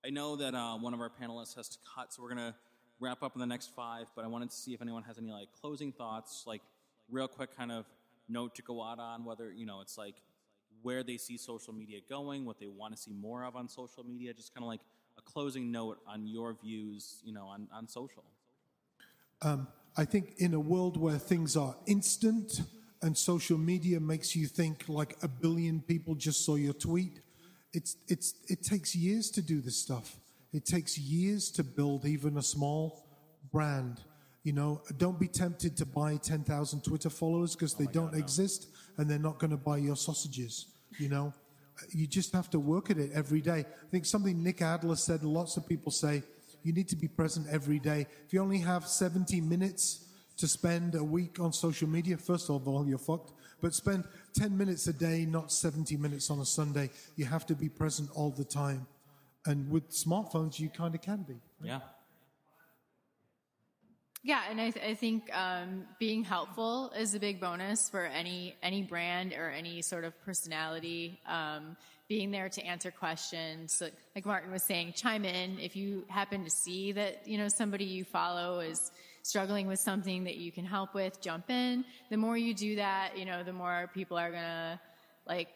I 0.05 0.09
know 0.09 0.35
that 0.35 0.55
uh, 0.55 0.77
one 0.77 0.93
of 0.93 0.99
our 0.99 1.11
panelists 1.11 1.55
has 1.55 1.69
to 1.69 1.77
cut, 1.95 2.13
so 2.13 2.23
we're 2.23 2.33
going 2.33 2.51
to 2.51 2.55
wrap 2.99 3.23
up 3.23 3.33
in 3.35 3.39
the 3.39 3.47
next 3.47 3.71
five, 3.75 4.07
but 4.15 4.23
I 4.23 4.27
wanted 4.27 4.51
to 4.51 4.55
see 4.55 4.73
if 4.73 4.81
anyone 4.81 5.03
has 5.03 5.17
any 5.17 5.31
like 5.31 5.49
closing 5.59 5.91
thoughts, 5.91 6.43
like 6.45 6.61
real 7.09 7.27
quick 7.27 7.55
kind 7.57 7.71
of 7.71 7.85
note 8.29 8.55
to 8.55 8.61
go 8.61 8.81
out 8.81 8.99
on, 8.99 9.25
whether, 9.25 9.51
you 9.51 9.65
know, 9.65 9.81
it's 9.81 9.97
like 9.97 10.15
where 10.83 11.03
they 11.03 11.17
see 11.17 11.37
social 11.37 11.73
media 11.73 11.99
going, 12.07 12.45
what 12.45 12.59
they 12.59 12.67
want 12.67 12.95
to 12.95 13.01
see 13.01 13.11
more 13.11 13.43
of 13.43 13.55
on 13.55 13.67
social 13.67 14.03
media, 14.03 14.33
just 14.33 14.53
kind 14.53 14.63
of 14.63 14.67
like 14.67 14.81
a 15.17 15.21
closing 15.21 15.71
note 15.71 15.99
on 16.07 16.27
your 16.27 16.55
views, 16.63 17.21
you 17.23 17.33
know, 17.33 17.45
on, 17.45 17.67
on 17.73 17.87
social. 17.87 18.23
I 19.97 20.05
think 20.05 20.35
in 20.37 20.53
a 20.53 20.59
world 20.59 20.95
where 20.95 21.17
things 21.17 21.57
are 21.57 21.75
instant 21.85 22.61
and 23.01 23.17
social 23.17 23.57
media 23.57 23.99
makes 23.99 24.35
you 24.35 24.47
think 24.47 24.85
like 24.87 25.17
a 25.23 25.27
billion 25.27 25.81
people 25.81 26.15
just 26.15 26.45
saw 26.45 26.55
your 26.55 26.73
tweet, 26.73 27.21
it's, 27.73 27.97
it's, 28.07 28.35
it 28.47 28.63
takes 28.63 28.95
years 28.95 29.29
to 29.31 29.41
do 29.41 29.61
this 29.61 29.77
stuff. 29.77 30.17
It 30.53 30.65
takes 30.65 30.97
years 30.97 31.49
to 31.51 31.63
build 31.63 32.05
even 32.05 32.37
a 32.37 32.41
small 32.41 33.05
brand. 33.51 34.01
You 34.43 34.53
know, 34.53 34.81
don't 34.97 35.19
be 35.19 35.27
tempted 35.27 35.77
to 35.77 35.85
buy 35.85 36.17
10,000 36.17 36.83
Twitter 36.83 37.09
followers 37.09 37.55
because 37.55 37.75
oh 37.75 37.77
they 37.83 37.91
don't 37.91 38.13
exist 38.15 38.67
and 38.97 39.09
they're 39.09 39.19
not 39.19 39.39
going 39.39 39.51
to 39.51 39.57
buy 39.57 39.77
your 39.77 39.95
sausages. 39.95 40.67
You 40.99 41.09
know, 41.09 41.33
you 41.89 42.07
just 42.07 42.33
have 42.33 42.49
to 42.51 42.59
work 42.59 42.91
at 42.91 42.97
it 42.97 43.11
every 43.13 43.41
day. 43.41 43.59
I 43.59 43.89
think 43.89 44.05
something 44.05 44.43
Nick 44.43 44.61
Adler 44.61 44.95
said, 44.95 45.23
lots 45.23 45.57
of 45.57 45.67
people 45.67 45.91
say, 45.91 46.23
You 46.63 46.73
need 46.73 46.89
to 46.89 46.95
be 46.95 47.07
present 47.07 47.47
every 47.49 47.79
day. 47.79 48.07
If 48.25 48.33
you 48.33 48.41
only 48.41 48.59
have 48.59 48.87
70 48.87 49.41
minutes 49.41 50.10
to 50.41 50.47
spend 50.47 50.95
a 50.95 51.03
week 51.03 51.39
on 51.39 51.53
social 51.53 51.87
media, 51.87 52.17
first 52.17 52.49
of 52.49 52.67
all, 52.67 52.87
you're 52.87 52.97
fucked. 52.97 53.31
But 53.61 53.75
spend 53.75 54.05
10 54.33 54.57
minutes 54.57 54.87
a 54.87 54.93
day, 54.93 55.23
not 55.23 55.51
70 55.51 55.95
minutes 55.97 56.31
on 56.31 56.39
a 56.39 56.45
Sunday. 56.45 56.89
You 57.15 57.25
have 57.25 57.45
to 57.45 57.55
be 57.55 57.69
present 57.69 58.09
all 58.15 58.31
the 58.31 58.43
time. 58.43 58.87
And 59.45 59.69
with 59.69 59.91
smartphones, 59.91 60.59
you 60.59 60.69
kind 60.69 60.95
of 60.95 61.01
can 61.01 61.21
be. 61.21 61.35
Yeah. 61.63 61.81
Yeah, 64.23 64.41
and 64.49 64.59
I, 64.59 64.71
th- 64.71 64.85
I 64.85 64.95
think 64.95 65.29
um, 65.35 65.85
being 65.99 66.23
helpful 66.23 66.91
is 66.97 67.13
a 67.13 67.19
big 67.19 67.39
bonus 67.39 67.89
for 67.89 68.05
any 68.05 68.55
any 68.61 68.83
brand 68.83 69.33
or 69.33 69.49
any 69.49 69.81
sort 69.81 70.03
of 70.03 70.13
personality. 70.23 71.19
Um, 71.27 71.75
being 72.07 72.29
there 72.29 72.49
to 72.49 72.63
answer 72.63 72.91
questions, 72.91 73.81
like, 73.81 73.93
like 74.15 74.25
Martin 74.25 74.51
was 74.51 74.61
saying, 74.61 74.93
chime 74.95 75.25
in 75.25 75.57
if 75.59 75.75
you 75.75 76.03
happen 76.07 76.43
to 76.43 76.51
see 76.51 76.91
that 76.91 77.27
you 77.27 77.39
know 77.39 77.47
somebody 77.47 77.85
you 77.85 78.03
follow 78.03 78.59
is 78.59 78.91
struggling 79.23 79.67
with 79.67 79.79
something 79.79 80.23
that 80.25 80.37
you 80.37 80.51
can 80.51 80.65
help 80.65 80.93
with. 80.93 81.21
Jump 81.21 81.49
in. 81.49 81.85
The 82.09 82.17
more 82.17 82.37
you 82.37 82.53
do 82.53 82.75
that, 82.75 83.17
you 83.17 83.25
know, 83.25 83.43
the 83.43 83.53
more 83.53 83.89
people 83.93 84.17
are 84.17 84.31
gonna 84.31 84.79
like 85.27 85.49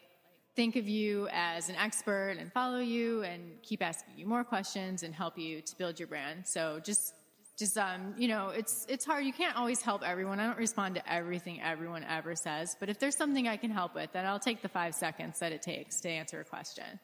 think 0.54 0.76
of 0.76 0.88
you 0.88 1.28
as 1.32 1.68
an 1.68 1.76
expert 1.76 2.36
and 2.38 2.52
follow 2.52 2.78
you 2.78 3.22
and 3.22 3.62
keep 3.62 3.82
asking 3.82 4.14
you 4.16 4.26
more 4.26 4.42
questions 4.42 5.02
and 5.02 5.14
help 5.14 5.38
you 5.38 5.60
to 5.60 5.76
build 5.76 5.98
your 5.98 6.08
brand. 6.08 6.46
So 6.46 6.80
just 6.82 7.14
just 7.58 7.78
um, 7.78 8.14
you 8.18 8.28
know, 8.28 8.48
it's 8.50 8.86
it's 8.88 9.04
hard. 9.04 9.24
You 9.24 9.32
can't 9.32 9.56
always 9.56 9.80
help 9.80 10.02
everyone. 10.02 10.40
I 10.40 10.46
don't 10.46 10.58
respond 10.58 10.94
to 10.96 11.12
everything 11.12 11.60
everyone 11.62 12.04
ever 12.04 12.34
says, 12.36 12.76
but 12.78 12.88
if 12.88 12.98
there's 12.98 13.16
something 13.16 13.48
I 13.48 13.56
can 13.56 13.70
help 13.70 13.94
with, 13.94 14.12
then 14.12 14.26
I'll 14.26 14.38
take 14.38 14.62
the 14.62 14.68
five 14.68 14.94
seconds 14.94 15.38
that 15.38 15.52
it 15.52 15.62
takes 15.62 16.00
to 16.00 16.08
answer 16.10 16.40
a 16.40 16.44
question. 16.44 17.00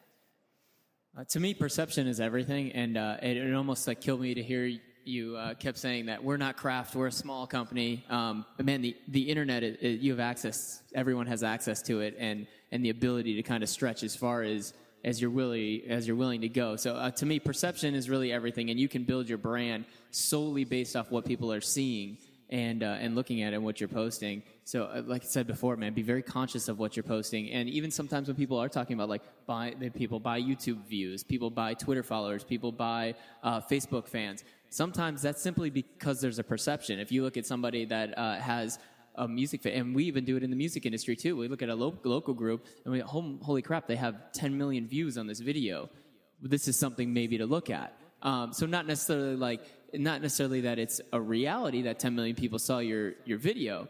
Uh, 1.16 1.24
to 1.24 1.40
me, 1.40 1.52
perception 1.52 2.06
is 2.06 2.20
everything, 2.20 2.72
and 2.72 2.96
uh, 2.96 3.16
it, 3.22 3.36
it 3.36 3.54
almost 3.54 3.86
like 3.86 4.00
killed 4.00 4.20
me 4.20 4.34
to 4.34 4.42
hear 4.42 4.78
you 5.04 5.36
uh, 5.36 5.54
kept 5.54 5.78
saying 5.78 6.06
that 6.06 6.22
we're 6.22 6.36
not 6.36 6.56
Kraft, 6.56 6.94
we're 6.94 7.08
a 7.08 7.12
small 7.12 7.46
company. 7.46 8.04
Um, 8.08 8.44
but 8.56 8.66
man, 8.66 8.82
the 8.82 8.96
the 9.08 9.22
internet, 9.22 9.62
it, 9.62 9.82
it, 9.82 10.00
you 10.00 10.12
have 10.12 10.20
access. 10.20 10.82
Everyone 10.94 11.26
has 11.26 11.42
access 11.42 11.82
to 11.82 12.00
it, 12.00 12.16
and 12.18 12.46
and 12.70 12.84
the 12.84 12.90
ability 12.90 13.34
to 13.36 13.42
kind 13.42 13.62
of 13.62 13.68
stretch 13.68 14.02
as 14.02 14.16
far 14.16 14.42
as 14.42 14.72
as 15.04 15.20
you're 15.20 15.30
willing 15.30 15.82
as 15.88 16.06
you're 16.06 16.16
willing 16.16 16.42
to 16.42 16.48
go. 16.48 16.76
So 16.76 16.94
uh, 16.94 17.10
to 17.12 17.26
me, 17.26 17.38
perception 17.38 17.94
is 17.94 18.08
really 18.08 18.32
everything, 18.32 18.70
and 18.70 18.78
you 18.78 18.88
can 18.88 19.04
build 19.04 19.28
your 19.28 19.38
brand 19.38 19.84
solely 20.10 20.64
based 20.64 20.96
off 20.96 21.10
what 21.10 21.24
people 21.24 21.52
are 21.52 21.60
seeing 21.60 22.18
and 22.52 22.82
uh, 22.82 22.98
and 23.00 23.14
looking 23.14 23.42
at 23.42 23.54
and 23.54 23.64
what 23.64 23.80
you're 23.80 23.88
posting. 23.88 24.42
So, 24.64 24.84
uh, 24.84 25.02
like 25.06 25.22
I 25.22 25.26
said 25.26 25.46
before, 25.46 25.74
man, 25.76 25.94
be 25.94 26.02
very 26.02 26.22
conscious 26.22 26.68
of 26.68 26.78
what 26.78 26.96
you're 26.96 27.02
posting. 27.02 27.50
And 27.50 27.68
even 27.68 27.90
sometimes 27.90 28.28
when 28.28 28.36
people 28.36 28.58
are 28.58 28.68
talking 28.68 28.94
about 28.94 29.08
like 29.08 29.22
buy, 29.46 29.74
people 29.94 30.20
buy 30.20 30.40
YouTube 30.40 30.84
views, 30.86 31.24
people 31.24 31.50
buy 31.50 31.74
Twitter 31.74 32.02
followers, 32.02 32.44
people 32.44 32.70
buy 32.70 33.14
uh, 33.42 33.60
Facebook 33.62 34.06
fans. 34.06 34.44
Sometimes 34.72 35.20
that's 35.20 35.42
simply 35.42 35.68
because 35.68 36.22
there's 36.22 36.38
a 36.38 36.44
perception. 36.44 36.98
If 36.98 37.12
you 37.12 37.22
look 37.22 37.36
at 37.36 37.44
somebody 37.44 37.84
that 37.84 38.16
uh, 38.16 38.36
has 38.36 38.78
a 39.16 39.28
music 39.28 39.60
fan, 39.62 39.74
and 39.74 39.94
we 39.94 40.04
even 40.04 40.24
do 40.24 40.38
it 40.38 40.42
in 40.42 40.48
the 40.48 40.56
music 40.56 40.86
industry 40.86 41.14
too. 41.14 41.36
We 41.36 41.46
look 41.46 41.60
at 41.60 41.68
a 41.68 41.74
lo- 41.74 41.98
local 42.04 42.32
group 42.32 42.64
and 42.86 42.92
we, 42.92 43.00
go, 43.00 43.06
holy 43.06 43.60
crap, 43.60 43.86
they 43.86 43.96
have 43.96 44.32
10 44.32 44.56
million 44.56 44.88
views 44.88 45.18
on 45.18 45.26
this 45.26 45.40
video. 45.40 45.90
This 46.40 46.68
is 46.68 46.78
something 46.78 47.12
maybe 47.12 47.36
to 47.36 47.44
look 47.44 47.68
at. 47.68 47.94
Um, 48.22 48.54
so 48.54 48.64
not 48.64 48.86
necessarily 48.86 49.36
like, 49.36 49.60
not 49.92 50.22
necessarily 50.22 50.62
that 50.62 50.78
it's 50.78 51.02
a 51.12 51.20
reality 51.20 51.82
that 51.82 51.98
10 51.98 52.14
million 52.14 52.34
people 52.34 52.58
saw 52.58 52.78
your, 52.78 53.12
your 53.26 53.36
video, 53.36 53.88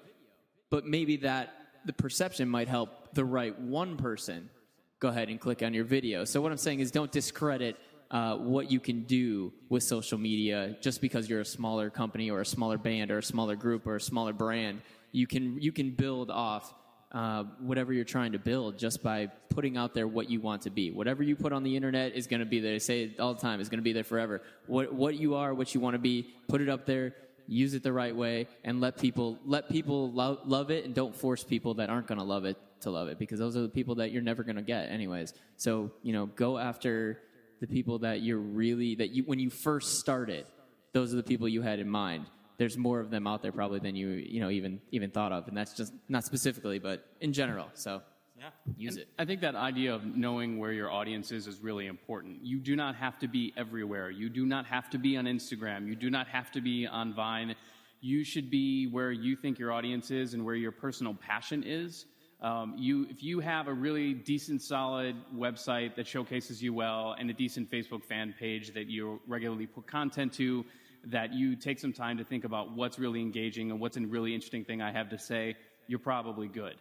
but 0.68 0.84
maybe 0.84 1.18
that 1.18 1.54
the 1.84 1.92
perception 1.92 2.48
might 2.48 2.66
help 2.66 3.14
the 3.14 3.24
right 3.24 3.56
one 3.56 3.96
person 3.96 4.50
go 4.98 5.08
ahead 5.08 5.28
and 5.28 5.40
click 5.40 5.62
on 5.62 5.74
your 5.74 5.84
video. 5.84 6.24
So 6.24 6.40
what 6.40 6.50
I'm 6.50 6.58
saying 6.58 6.80
is 6.80 6.90
don't 6.90 7.12
discredit 7.12 7.76
uh, 8.12 8.36
what 8.36 8.70
you 8.70 8.78
can 8.78 9.02
do 9.02 9.52
with 9.68 9.82
social 9.82 10.18
media 10.18 10.76
just 10.80 11.00
because 11.00 11.28
you're 11.28 11.40
a 11.40 11.44
smaller 11.44 11.90
company 11.90 12.30
or 12.30 12.40
a 12.40 12.46
smaller 12.46 12.78
band 12.78 13.10
or 13.10 13.18
a 13.18 13.22
smaller 13.22 13.56
group 13.56 13.86
or 13.86 13.96
a 13.96 14.00
smaller 14.00 14.32
brand 14.32 14.80
you 15.12 15.26
can 15.26 15.60
you 15.60 15.72
can 15.72 15.90
build 15.90 16.30
off 16.30 16.74
uh, 17.12 17.44
whatever 17.60 17.92
you're 17.92 18.04
trying 18.04 18.32
to 18.32 18.38
build 18.38 18.78
just 18.78 19.02
by 19.02 19.26
putting 19.50 19.76
out 19.76 19.92
there 19.92 20.08
what 20.08 20.30
you 20.30 20.40
want 20.40 20.62
to 20.62 20.70
be. 20.70 20.90
Whatever 20.90 21.22
you 21.22 21.36
put 21.36 21.52
on 21.52 21.62
the 21.62 21.76
internet 21.76 22.14
is 22.14 22.26
going 22.26 22.40
to 22.40 22.46
be 22.46 22.58
there. 22.58 22.74
I 22.74 22.78
say 22.78 23.02
it 23.02 23.20
all 23.20 23.34
the 23.34 23.40
time. 23.40 23.60
Is 23.60 23.68
going 23.68 23.78
to 23.78 23.84
be 23.84 23.92
there 23.92 24.02
forever. 24.02 24.42
What 24.66 24.92
what 24.94 25.16
you 25.16 25.34
are, 25.34 25.52
what 25.52 25.74
you 25.74 25.80
want 25.80 25.94
to 25.94 25.98
be, 25.98 26.34
put 26.48 26.62
it 26.62 26.68
up 26.68 26.86
there. 26.86 27.14
Use 27.46 27.74
it 27.74 27.82
the 27.82 27.92
right 27.92 28.14
way, 28.16 28.46
and 28.64 28.80
let 28.80 28.96
people 28.96 29.38
let 29.44 29.68
people 29.68 30.10
lo- 30.12 30.38
love 30.46 30.70
it, 30.70 30.84
and 30.86 30.94
don't 30.94 31.14
force 31.14 31.44
people 31.44 31.74
that 31.74 31.90
aren't 31.90 32.06
going 32.06 32.18
to 32.18 32.24
love 32.24 32.44
it 32.44 32.56
to 32.80 32.90
love 32.90 33.08
it 33.08 33.18
because 33.18 33.38
those 33.38 33.56
are 33.56 33.62
the 33.62 33.68
people 33.68 33.96
that 33.96 34.10
you're 34.10 34.22
never 34.22 34.42
going 34.42 34.56
to 34.56 34.62
get 34.62 34.90
anyways. 34.90 35.34
So 35.56 35.90
you 36.02 36.12
know, 36.12 36.26
go 36.26 36.56
after 36.56 37.20
the 37.62 37.66
people 37.66 38.00
that 38.00 38.20
you're 38.20 38.38
really 38.38 38.94
that 38.96 39.10
you 39.10 39.22
when 39.24 39.38
you 39.38 39.48
first 39.48 39.98
started. 39.98 40.44
Those 40.92 41.14
are 41.14 41.16
the 41.16 41.22
people 41.22 41.48
you 41.48 41.62
had 41.62 41.78
in 41.78 41.88
mind 41.88 42.26
there's 42.58 42.76
more 42.76 43.00
of 43.00 43.10
them 43.10 43.26
out 43.26 43.42
there 43.42 43.50
probably 43.50 43.80
than 43.80 43.96
you 43.96 44.08
you 44.10 44.40
know 44.40 44.50
even 44.50 44.80
even 44.90 45.10
thought 45.10 45.32
of, 45.32 45.48
and 45.48 45.56
that's 45.56 45.74
just 45.74 45.92
not 46.08 46.24
specifically, 46.24 46.78
but 46.78 47.04
in 47.20 47.32
general. 47.32 47.68
So 47.74 48.02
yeah, 48.38 48.50
use 48.76 48.96
it. 48.96 49.08
I 49.18 49.24
think 49.24 49.40
that 49.40 49.54
idea 49.54 49.94
of 49.94 50.04
knowing 50.04 50.58
where 50.58 50.72
your 50.72 50.90
audience 50.90 51.32
is 51.32 51.46
is 51.46 51.60
really 51.60 51.86
important. 51.86 52.44
You 52.44 52.60
do 52.60 52.76
not 52.76 52.94
have 52.96 53.18
to 53.20 53.28
be 53.28 53.52
everywhere. 53.56 54.10
You 54.10 54.28
do 54.28 54.46
not 54.46 54.66
have 54.66 54.90
to 54.90 54.98
be 54.98 55.16
on 55.16 55.24
Instagram. 55.24 55.88
You 55.88 55.96
do 55.96 56.10
not 56.10 56.28
have 56.28 56.50
to 56.52 56.60
be 56.60 56.86
on 56.86 57.14
Vine. 57.14 57.54
You 58.00 58.24
should 58.24 58.50
be 58.50 58.86
where 58.86 59.12
you 59.12 59.36
think 59.36 59.58
your 59.58 59.72
audience 59.72 60.10
is 60.10 60.34
and 60.34 60.44
where 60.44 60.54
your 60.54 60.72
personal 60.72 61.14
passion 61.14 61.62
is. 61.64 62.06
Um, 62.42 62.74
you, 62.76 63.06
if 63.08 63.22
you 63.22 63.38
have 63.38 63.68
a 63.68 63.72
really 63.72 64.12
decent, 64.14 64.62
solid 64.62 65.14
website 65.32 65.94
that 65.94 66.08
showcases 66.08 66.60
you 66.60 66.74
well 66.74 67.14
and 67.16 67.30
a 67.30 67.32
decent 67.32 67.70
Facebook 67.70 68.04
fan 68.04 68.34
page 68.36 68.74
that 68.74 68.88
you 68.88 69.20
regularly 69.28 69.66
put 69.66 69.86
content 69.86 70.32
to, 70.34 70.64
that 71.06 71.32
you 71.32 71.54
take 71.54 71.78
some 71.78 71.92
time 71.92 72.18
to 72.18 72.24
think 72.24 72.44
about 72.44 72.72
what's 72.72 72.98
really 72.98 73.20
engaging 73.20 73.70
and 73.70 73.78
what's 73.78 73.96
a 73.96 74.00
really 74.00 74.34
interesting 74.34 74.64
thing 74.64 74.82
I 74.82 74.90
have 74.90 75.08
to 75.10 75.18
say, 75.18 75.54
you're 75.86 76.00
probably 76.00 76.48
good. 76.48 76.74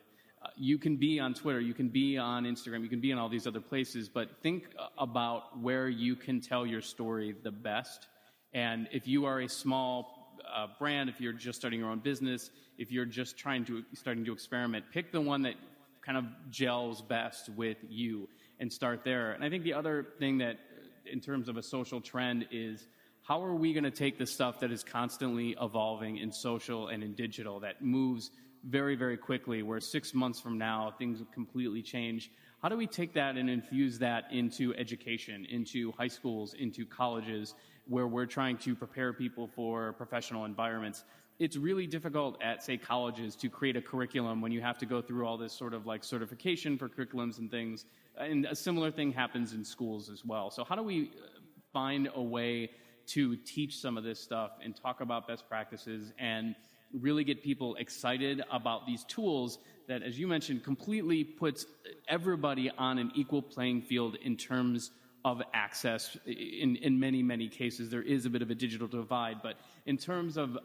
Uh, 0.43 0.47
you 0.57 0.79
can 0.79 0.95
be 0.95 1.19
on 1.19 1.35
Twitter, 1.35 1.59
you 1.59 1.75
can 1.75 1.89
be 1.89 2.17
on 2.17 2.45
Instagram, 2.45 2.81
you 2.81 2.89
can 2.89 2.99
be 2.99 3.11
in 3.11 3.19
all 3.19 3.29
these 3.29 3.45
other 3.45 3.61
places, 3.61 4.09
but 4.09 4.41
think 4.41 4.63
about 4.97 5.59
where 5.59 5.87
you 5.87 6.15
can 6.15 6.41
tell 6.41 6.65
your 6.65 6.81
story 6.81 7.35
the 7.43 7.51
best. 7.51 8.07
And 8.51 8.87
if 8.91 9.07
you 9.07 9.25
are 9.25 9.41
a 9.41 9.47
small 9.47 10.20
uh, 10.55 10.67
brand, 10.79 11.09
if 11.09 11.19
you're 11.21 11.33
just 11.33 11.59
starting 11.59 11.79
your 11.79 11.89
own 11.89 11.99
business, 11.99 12.51
if 12.77 12.91
you're 12.91 13.05
just 13.05 13.37
trying 13.37 13.65
to 13.65 13.83
starting 13.93 14.25
to 14.25 14.33
experiment, 14.33 14.85
pick 14.91 15.11
the 15.11 15.21
one 15.21 15.41
that 15.43 15.55
kind 16.01 16.17
of 16.17 16.25
gels 16.49 17.01
best 17.01 17.49
with 17.49 17.77
you 17.89 18.27
and 18.59 18.71
start 18.71 19.03
there. 19.03 19.31
And 19.33 19.43
I 19.43 19.49
think 19.49 19.63
the 19.63 19.73
other 19.73 20.07
thing 20.19 20.37
that, 20.39 20.57
in 21.05 21.19
terms 21.19 21.47
of 21.49 21.57
a 21.57 21.63
social 21.63 22.01
trend, 22.01 22.47
is 22.51 22.87
how 23.23 23.43
are 23.43 23.53
we 23.53 23.73
going 23.73 23.83
to 23.83 23.91
take 23.91 24.17
the 24.17 24.25
stuff 24.25 24.59
that 24.59 24.71
is 24.71 24.83
constantly 24.83 25.55
evolving 25.61 26.17
in 26.17 26.31
social 26.31 26.87
and 26.87 27.03
in 27.03 27.13
digital 27.13 27.59
that 27.59 27.81
moves 27.81 28.31
very, 28.63 28.95
very 28.95 29.17
quickly, 29.17 29.63
where 29.63 29.79
six 29.79 30.13
months 30.13 30.39
from 30.39 30.57
now 30.57 30.93
things 30.97 31.21
completely 31.33 31.81
change? 31.81 32.31
How 32.61 32.69
do 32.69 32.77
we 32.77 32.85
take 32.85 33.13
that 33.15 33.37
and 33.37 33.49
infuse 33.49 33.97
that 33.99 34.25
into 34.31 34.75
education, 34.75 35.47
into 35.49 35.91
high 35.93 36.07
schools, 36.07 36.53
into 36.53 36.85
colleges, 36.85 37.55
where 37.87 38.07
we're 38.07 38.27
trying 38.27 38.57
to 38.59 38.75
prepare 38.75 39.13
people 39.13 39.47
for 39.47 39.93
professional 39.93 40.45
environments? 40.45 41.03
It's 41.39 41.57
really 41.57 41.87
difficult 41.87 42.39
at, 42.39 42.61
say, 42.63 42.77
colleges 42.77 43.35
to 43.37 43.49
create 43.49 43.77
a 43.77 43.81
curriculum 43.81 44.41
when 44.41 44.51
you 44.51 44.61
have 44.61 44.77
to 44.77 44.85
go 44.85 45.01
through 45.01 45.25
all 45.25 45.37
this 45.37 45.53
sort 45.53 45.73
of 45.73 45.87
like 45.87 46.03
certification 46.03 46.77
for 46.77 46.87
curriculums 46.87 47.39
and 47.39 47.49
things. 47.49 47.85
And 48.15 48.45
a 48.45 48.55
similar 48.55 48.91
thing 48.91 49.11
happens 49.11 49.53
in 49.53 49.65
schools 49.65 50.11
as 50.11 50.23
well. 50.23 50.51
So, 50.51 50.63
how 50.63 50.75
do 50.75 50.83
we 50.83 51.05
uh, 51.05 51.39
find 51.73 52.09
a 52.13 52.21
way 52.21 52.69
to 53.07 53.37
teach 53.37 53.79
some 53.79 53.97
of 53.97 54.03
this 54.03 54.19
stuff 54.19 54.51
and 54.63 54.75
talk 54.75 55.01
about 55.01 55.27
best 55.27 55.49
practices 55.49 56.13
and 56.19 56.53
really 56.99 57.23
get 57.23 57.41
people 57.41 57.75
excited 57.75 58.43
about 58.51 58.85
these 58.85 59.03
tools 59.05 59.57
that, 59.91 60.03
as 60.03 60.17
you 60.17 60.25
mentioned, 60.25 60.63
completely 60.63 61.21
puts 61.23 61.65
everybody 62.07 62.71
on 62.77 62.97
an 62.97 63.11
equal 63.13 63.41
playing 63.41 63.81
field 63.81 64.15
in 64.23 64.37
terms 64.37 64.91
of 65.25 65.41
access. 65.53 66.17
In, 66.25 66.77
in 66.77 66.97
many, 66.97 67.21
many 67.21 67.49
cases, 67.49 67.89
there 67.89 68.01
is 68.01 68.25
a 68.25 68.29
bit 68.29 68.41
of 68.41 68.49
a 68.49 68.55
digital 68.55 68.87
divide, 68.87 69.41
but 69.43 69.57
in 69.85 69.97
terms 69.97 70.37
of 70.37 70.57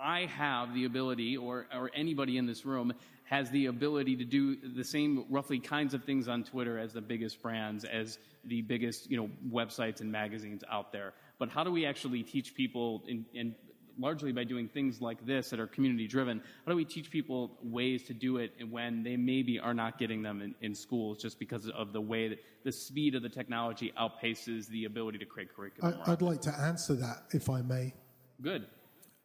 I 0.00 0.20
have 0.24 0.72
the 0.72 0.86
ability, 0.86 1.36
or, 1.36 1.66
or 1.74 1.90
anybody 1.94 2.38
in 2.38 2.46
this 2.46 2.64
room 2.64 2.94
has 3.24 3.50
the 3.50 3.66
ability 3.66 4.16
to 4.16 4.24
do 4.24 4.56
the 4.56 4.82
same 4.82 5.26
roughly 5.28 5.58
kinds 5.58 5.92
of 5.92 6.02
things 6.04 6.26
on 6.26 6.42
Twitter 6.42 6.78
as 6.78 6.94
the 6.94 7.02
biggest 7.02 7.42
brands, 7.42 7.84
as 7.84 8.18
the 8.46 8.62
biggest 8.62 9.10
you 9.10 9.18
know 9.18 9.28
websites 9.52 10.00
and 10.00 10.10
magazines 10.10 10.64
out 10.70 10.90
there 10.90 11.12
but 11.40 11.48
how 11.48 11.64
do 11.64 11.72
we 11.72 11.86
actually 11.86 12.22
teach 12.22 12.54
people, 12.54 13.02
and 13.34 13.54
largely 14.00 14.32
by 14.32 14.44
doing 14.44 14.68
things 14.68 15.00
like 15.00 15.24
this 15.26 15.50
that 15.50 15.60
are 15.60 15.66
community 15.66 16.06
driven, 16.06 16.40
how 16.64 16.72
do 16.72 16.76
we 16.76 16.84
teach 16.84 17.10
people 17.10 17.58
ways 17.62 18.02
to 18.04 18.14
do 18.14 18.38
it 18.38 18.52
when 18.70 19.02
they 19.02 19.16
maybe 19.16 19.58
are 19.58 19.74
not 19.74 19.98
getting 19.98 20.22
them 20.22 20.40
in, 20.40 20.54
in 20.60 20.74
schools 20.74 21.18
just 21.18 21.38
because 21.38 21.68
of 21.68 21.92
the 21.92 22.00
way 22.00 22.28
that 22.28 22.38
the 22.64 22.72
speed 22.72 23.14
of 23.14 23.22
the 23.22 23.28
technology 23.28 23.92
outpaces 23.98 24.66
the 24.68 24.84
ability 24.84 25.18
to 25.18 25.24
create 25.24 25.54
curriculum? 25.54 25.98
I, 26.06 26.10
would 26.10 26.22
like 26.22 26.40
to 26.42 26.52
answer 26.52 26.94
that, 26.94 27.24
if 27.32 27.48
I 27.50 27.62
may. 27.62 27.94
Good. 28.42 28.66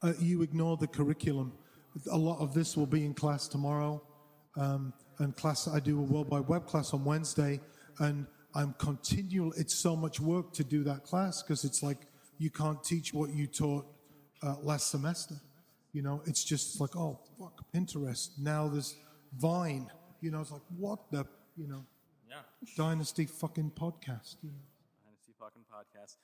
Uh, 0.01 0.13
you 0.19 0.41
ignore 0.41 0.77
the 0.77 0.87
curriculum. 0.87 1.53
A 2.11 2.17
lot 2.17 2.39
of 2.39 2.53
this 2.53 2.75
will 2.75 2.85
be 2.85 3.05
in 3.05 3.13
class 3.13 3.47
tomorrow. 3.47 4.01
Um, 4.57 4.93
and 5.19 5.35
class, 5.35 5.67
I 5.67 5.79
do 5.79 5.99
a 5.99 6.03
World 6.03 6.29
Wide 6.29 6.47
Web 6.47 6.65
class 6.65 6.93
on 6.93 7.05
Wednesday, 7.05 7.59
and 7.99 8.27
I'm 8.53 8.73
continual. 8.77 9.53
It's 9.53 9.75
so 9.75 9.95
much 9.95 10.19
work 10.19 10.53
to 10.53 10.63
do 10.63 10.83
that 10.83 11.03
class 11.03 11.41
because 11.41 11.63
it's 11.63 11.81
like 11.81 11.97
you 12.37 12.49
can't 12.49 12.83
teach 12.83 13.13
what 13.13 13.29
you 13.31 13.47
taught 13.47 13.85
uh, 14.43 14.55
last 14.61 14.89
semester. 14.91 15.35
You 15.93 16.01
know, 16.01 16.21
it's 16.25 16.43
just 16.43 16.81
like, 16.81 16.95
oh, 16.95 17.19
fuck, 17.39 17.63
Pinterest. 17.73 18.29
Now 18.39 18.67
there's 18.67 18.95
Vine. 19.37 19.87
You 20.21 20.31
know, 20.31 20.41
it's 20.41 20.51
like, 20.51 20.61
what 20.77 21.09
the, 21.11 21.25
you 21.55 21.67
know, 21.67 21.85
Yeah. 22.29 22.37
Dynasty 22.75 23.25
fucking 23.25 23.71
podcast. 23.79 24.35
You 24.43 24.49
know? 24.51 24.63
Dynasty 25.05 25.33
fucking 25.39 25.63
podcast. 25.71 26.15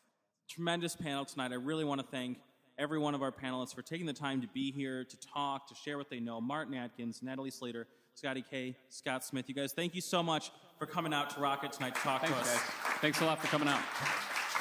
Tremendous 0.50 0.96
panel 0.96 1.24
tonight. 1.26 1.52
I 1.52 1.56
really 1.56 1.86
want 1.86 2.02
to 2.02 2.08
thank 2.08 2.40
every 2.78 3.00
one 3.00 3.16
of 3.16 3.22
our 3.22 3.32
panelists 3.32 3.74
for 3.74 3.82
taking 3.82 4.06
the 4.06 4.14
time 4.14 4.42
to 4.42 4.48
be 4.48 4.72
here, 4.72 5.04
to 5.06 5.18
talk, 5.20 5.68
to 5.70 5.76
share 5.76 5.98
what 5.98 6.10
they 6.10 6.20
know. 6.20 6.42
Martin 6.42 6.74
Atkins, 6.74 7.22
Natalie 7.24 7.52
Slater, 7.52 7.88
Scotty 8.16 8.44
Kay, 8.50 8.76
Scott 8.90 9.24
Smith. 9.24 9.46
You 9.48 9.56
guys, 9.56 9.72
thank 9.72 9.96
you 9.96 10.02
so 10.02 10.22
much 10.22 10.52
for 10.78 10.86
coming 10.86 11.14
out 11.14 11.30
to 11.32 11.36
Rockit 11.38 11.72
tonight 11.72 11.96
to 11.96 12.02
talk 12.02 12.22
Thanks, 12.22 12.36
to 12.36 12.42
us. 12.42 12.50
guys. 12.54 12.98
Thanks 13.00 13.22
a 13.22 13.26
lot 13.26 13.40
for 13.40 13.48
coming 13.48 13.70
out. 13.70 13.82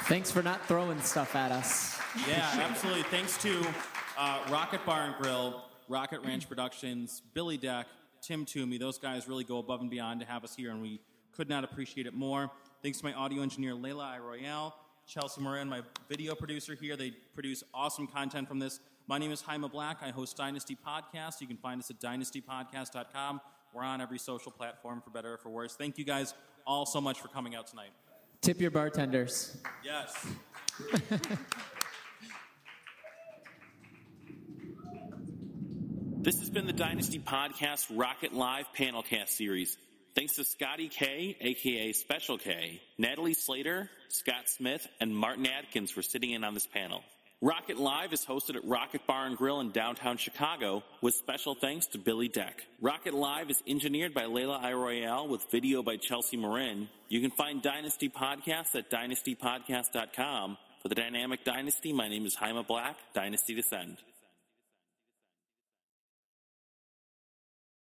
Thanks 0.05 0.31
for 0.31 0.43
not 0.43 0.65
throwing 0.67 1.01
stuff 1.01 1.35
at 1.35 1.51
us. 1.51 2.00
Yeah, 2.29 2.49
absolutely. 2.69 3.03
Thanks 3.05 3.41
to 3.43 3.61
uh, 4.19 4.41
Rockit 4.47 4.85
Bar 4.85 5.03
and 5.05 5.15
Grill, 5.17 5.63
Rockit 5.89 6.25
Ranch 6.25 6.49
Productions, 6.49 7.23
Billy 7.35 7.59
Dec, 7.59 7.85
Tim 8.21 8.45
Toomey. 8.45 8.79
Those 8.79 8.99
guys 8.99 9.29
really 9.29 9.45
go 9.45 9.59
above 9.59 9.81
and 9.81 9.91
beyond 9.91 10.21
to 10.21 10.27
have 10.27 10.45
us 10.45 10.55
here, 10.55 10.71
and 10.71 10.83
we 10.83 11.01
could 11.33 11.49
not 11.49 11.65
appreciate 11.65 12.07
it 12.07 12.15
more. 12.15 12.51
Thanks 12.83 12.99
to 12.99 13.05
my 13.05 13.13
audio 13.13 13.43
engineer, 13.43 13.73
Layla 13.75 14.19
Iroyale, 14.19 14.73
Chelsea 15.07 15.41
Moran, 15.41 15.69
my 15.69 15.83
video 16.09 16.35
producer 16.35 16.75
here. 16.75 16.97
They 16.97 17.13
produce 17.35 17.63
awesome 17.73 18.07
content 18.07 18.49
from 18.49 18.59
this. 18.59 18.81
My 19.07 19.19
name 19.19 19.33
is 19.33 19.41
Jaime 19.43 19.69
Black. 19.69 19.99
I 20.03 20.11
host 20.11 20.37
Dynasty 20.37 20.77
Podcast. 20.77 21.41
You 21.41 21.47
can 21.47 21.57
find 21.57 21.81
us 21.81 21.91
at 21.91 22.01
dynastypodcast.com. 22.01 23.41
We're 23.73 23.83
on 23.83 24.01
every 24.01 24.19
social 24.19 24.53
platform 24.53 25.01
for 25.01 25.11
better 25.11 25.35
or 25.35 25.39
for 25.39 25.51
worse. 25.51 25.77
Thank 25.77 25.99
you 25.99 26.05
guys 26.05 26.35
all 26.67 26.87
so 26.87 27.01
much 27.01 27.21
for 27.21 27.29
coming 27.29 27.55
out 27.55 27.67
tonight. 27.67 27.91
Tip 28.41 28.61
your 28.61 28.71
bartenders. 28.71 29.57
Yes. 29.85 30.27
This 36.23 36.39
has 36.41 36.51
been 36.51 36.67
the 36.67 36.75
Dynasty 36.75 37.19
Podcast 37.19 37.91
Rockit 37.91 38.35
Live 38.35 38.67
Panelcast 38.77 39.31
Series. 39.31 39.79
Thanks 40.15 40.35
to 40.35 40.45
Scotty 40.45 40.89
Kay, 40.89 41.35
aka 41.41 41.93
Special 41.93 42.37
K, 42.37 42.83
Natalie 42.99 43.33
Slater, 43.33 43.89
Scott 44.11 44.47
Smith, 44.47 44.87
and 45.01 45.17
Martin 45.17 45.47
Atkins 45.47 45.91
for 45.91 46.03
sitting 46.03 46.33
in 46.33 46.45
on 46.45 46.53
this 46.53 46.67
panel. 46.67 47.03
Rockit 47.43 47.79
Live 47.79 48.13
is 48.13 48.27
hosted 48.27 48.57
at 48.57 48.67
Rockit 48.67 49.07
Bar 49.07 49.29
and 49.29 49.37
Grill 49.39 49.61
in 49.61 49.71
downtown 49.71 50.19
Chicago 50.19 50.85
with 51.01 51.15
special 51.15 51.55
thanks 51.55 51.87
to 51.87 51.99
Billy 51.99 52.29
Dec. 52.29 52.53
Rockit 52.83 53.15
Live 53.15 53.49
is 53.49 53.63
engineered 53.67 54.13
by 54.13 54.25
Layla 54.25 54.63
Iroyale 54.63 55.27
with 55.27 55.51
video 55.51 55.83
by 55.83 55.97
Chelsea 55.97 56.37
Marin. 56.37 56.91
You 57.09 57.23
can 57.23 57.31
find 57.31 57.63
Dynasty 57.63 58.11
Podcasts 58.11 58.75
at 58.75 58.91
dynastypodcast.com. 58.91 60.59
For 60.83 60.89
the 60.91 60.95
Dynamic 60.95 61.45
Dynasty, 61.45 61.95
my 61.95 62.09
name 62.09 62.27
is 62.27 62.35
Jaime 62.35 62.63
Black, 62.63 62.97
Dynasty 63.15 63.55
Descend. 63.55 63.97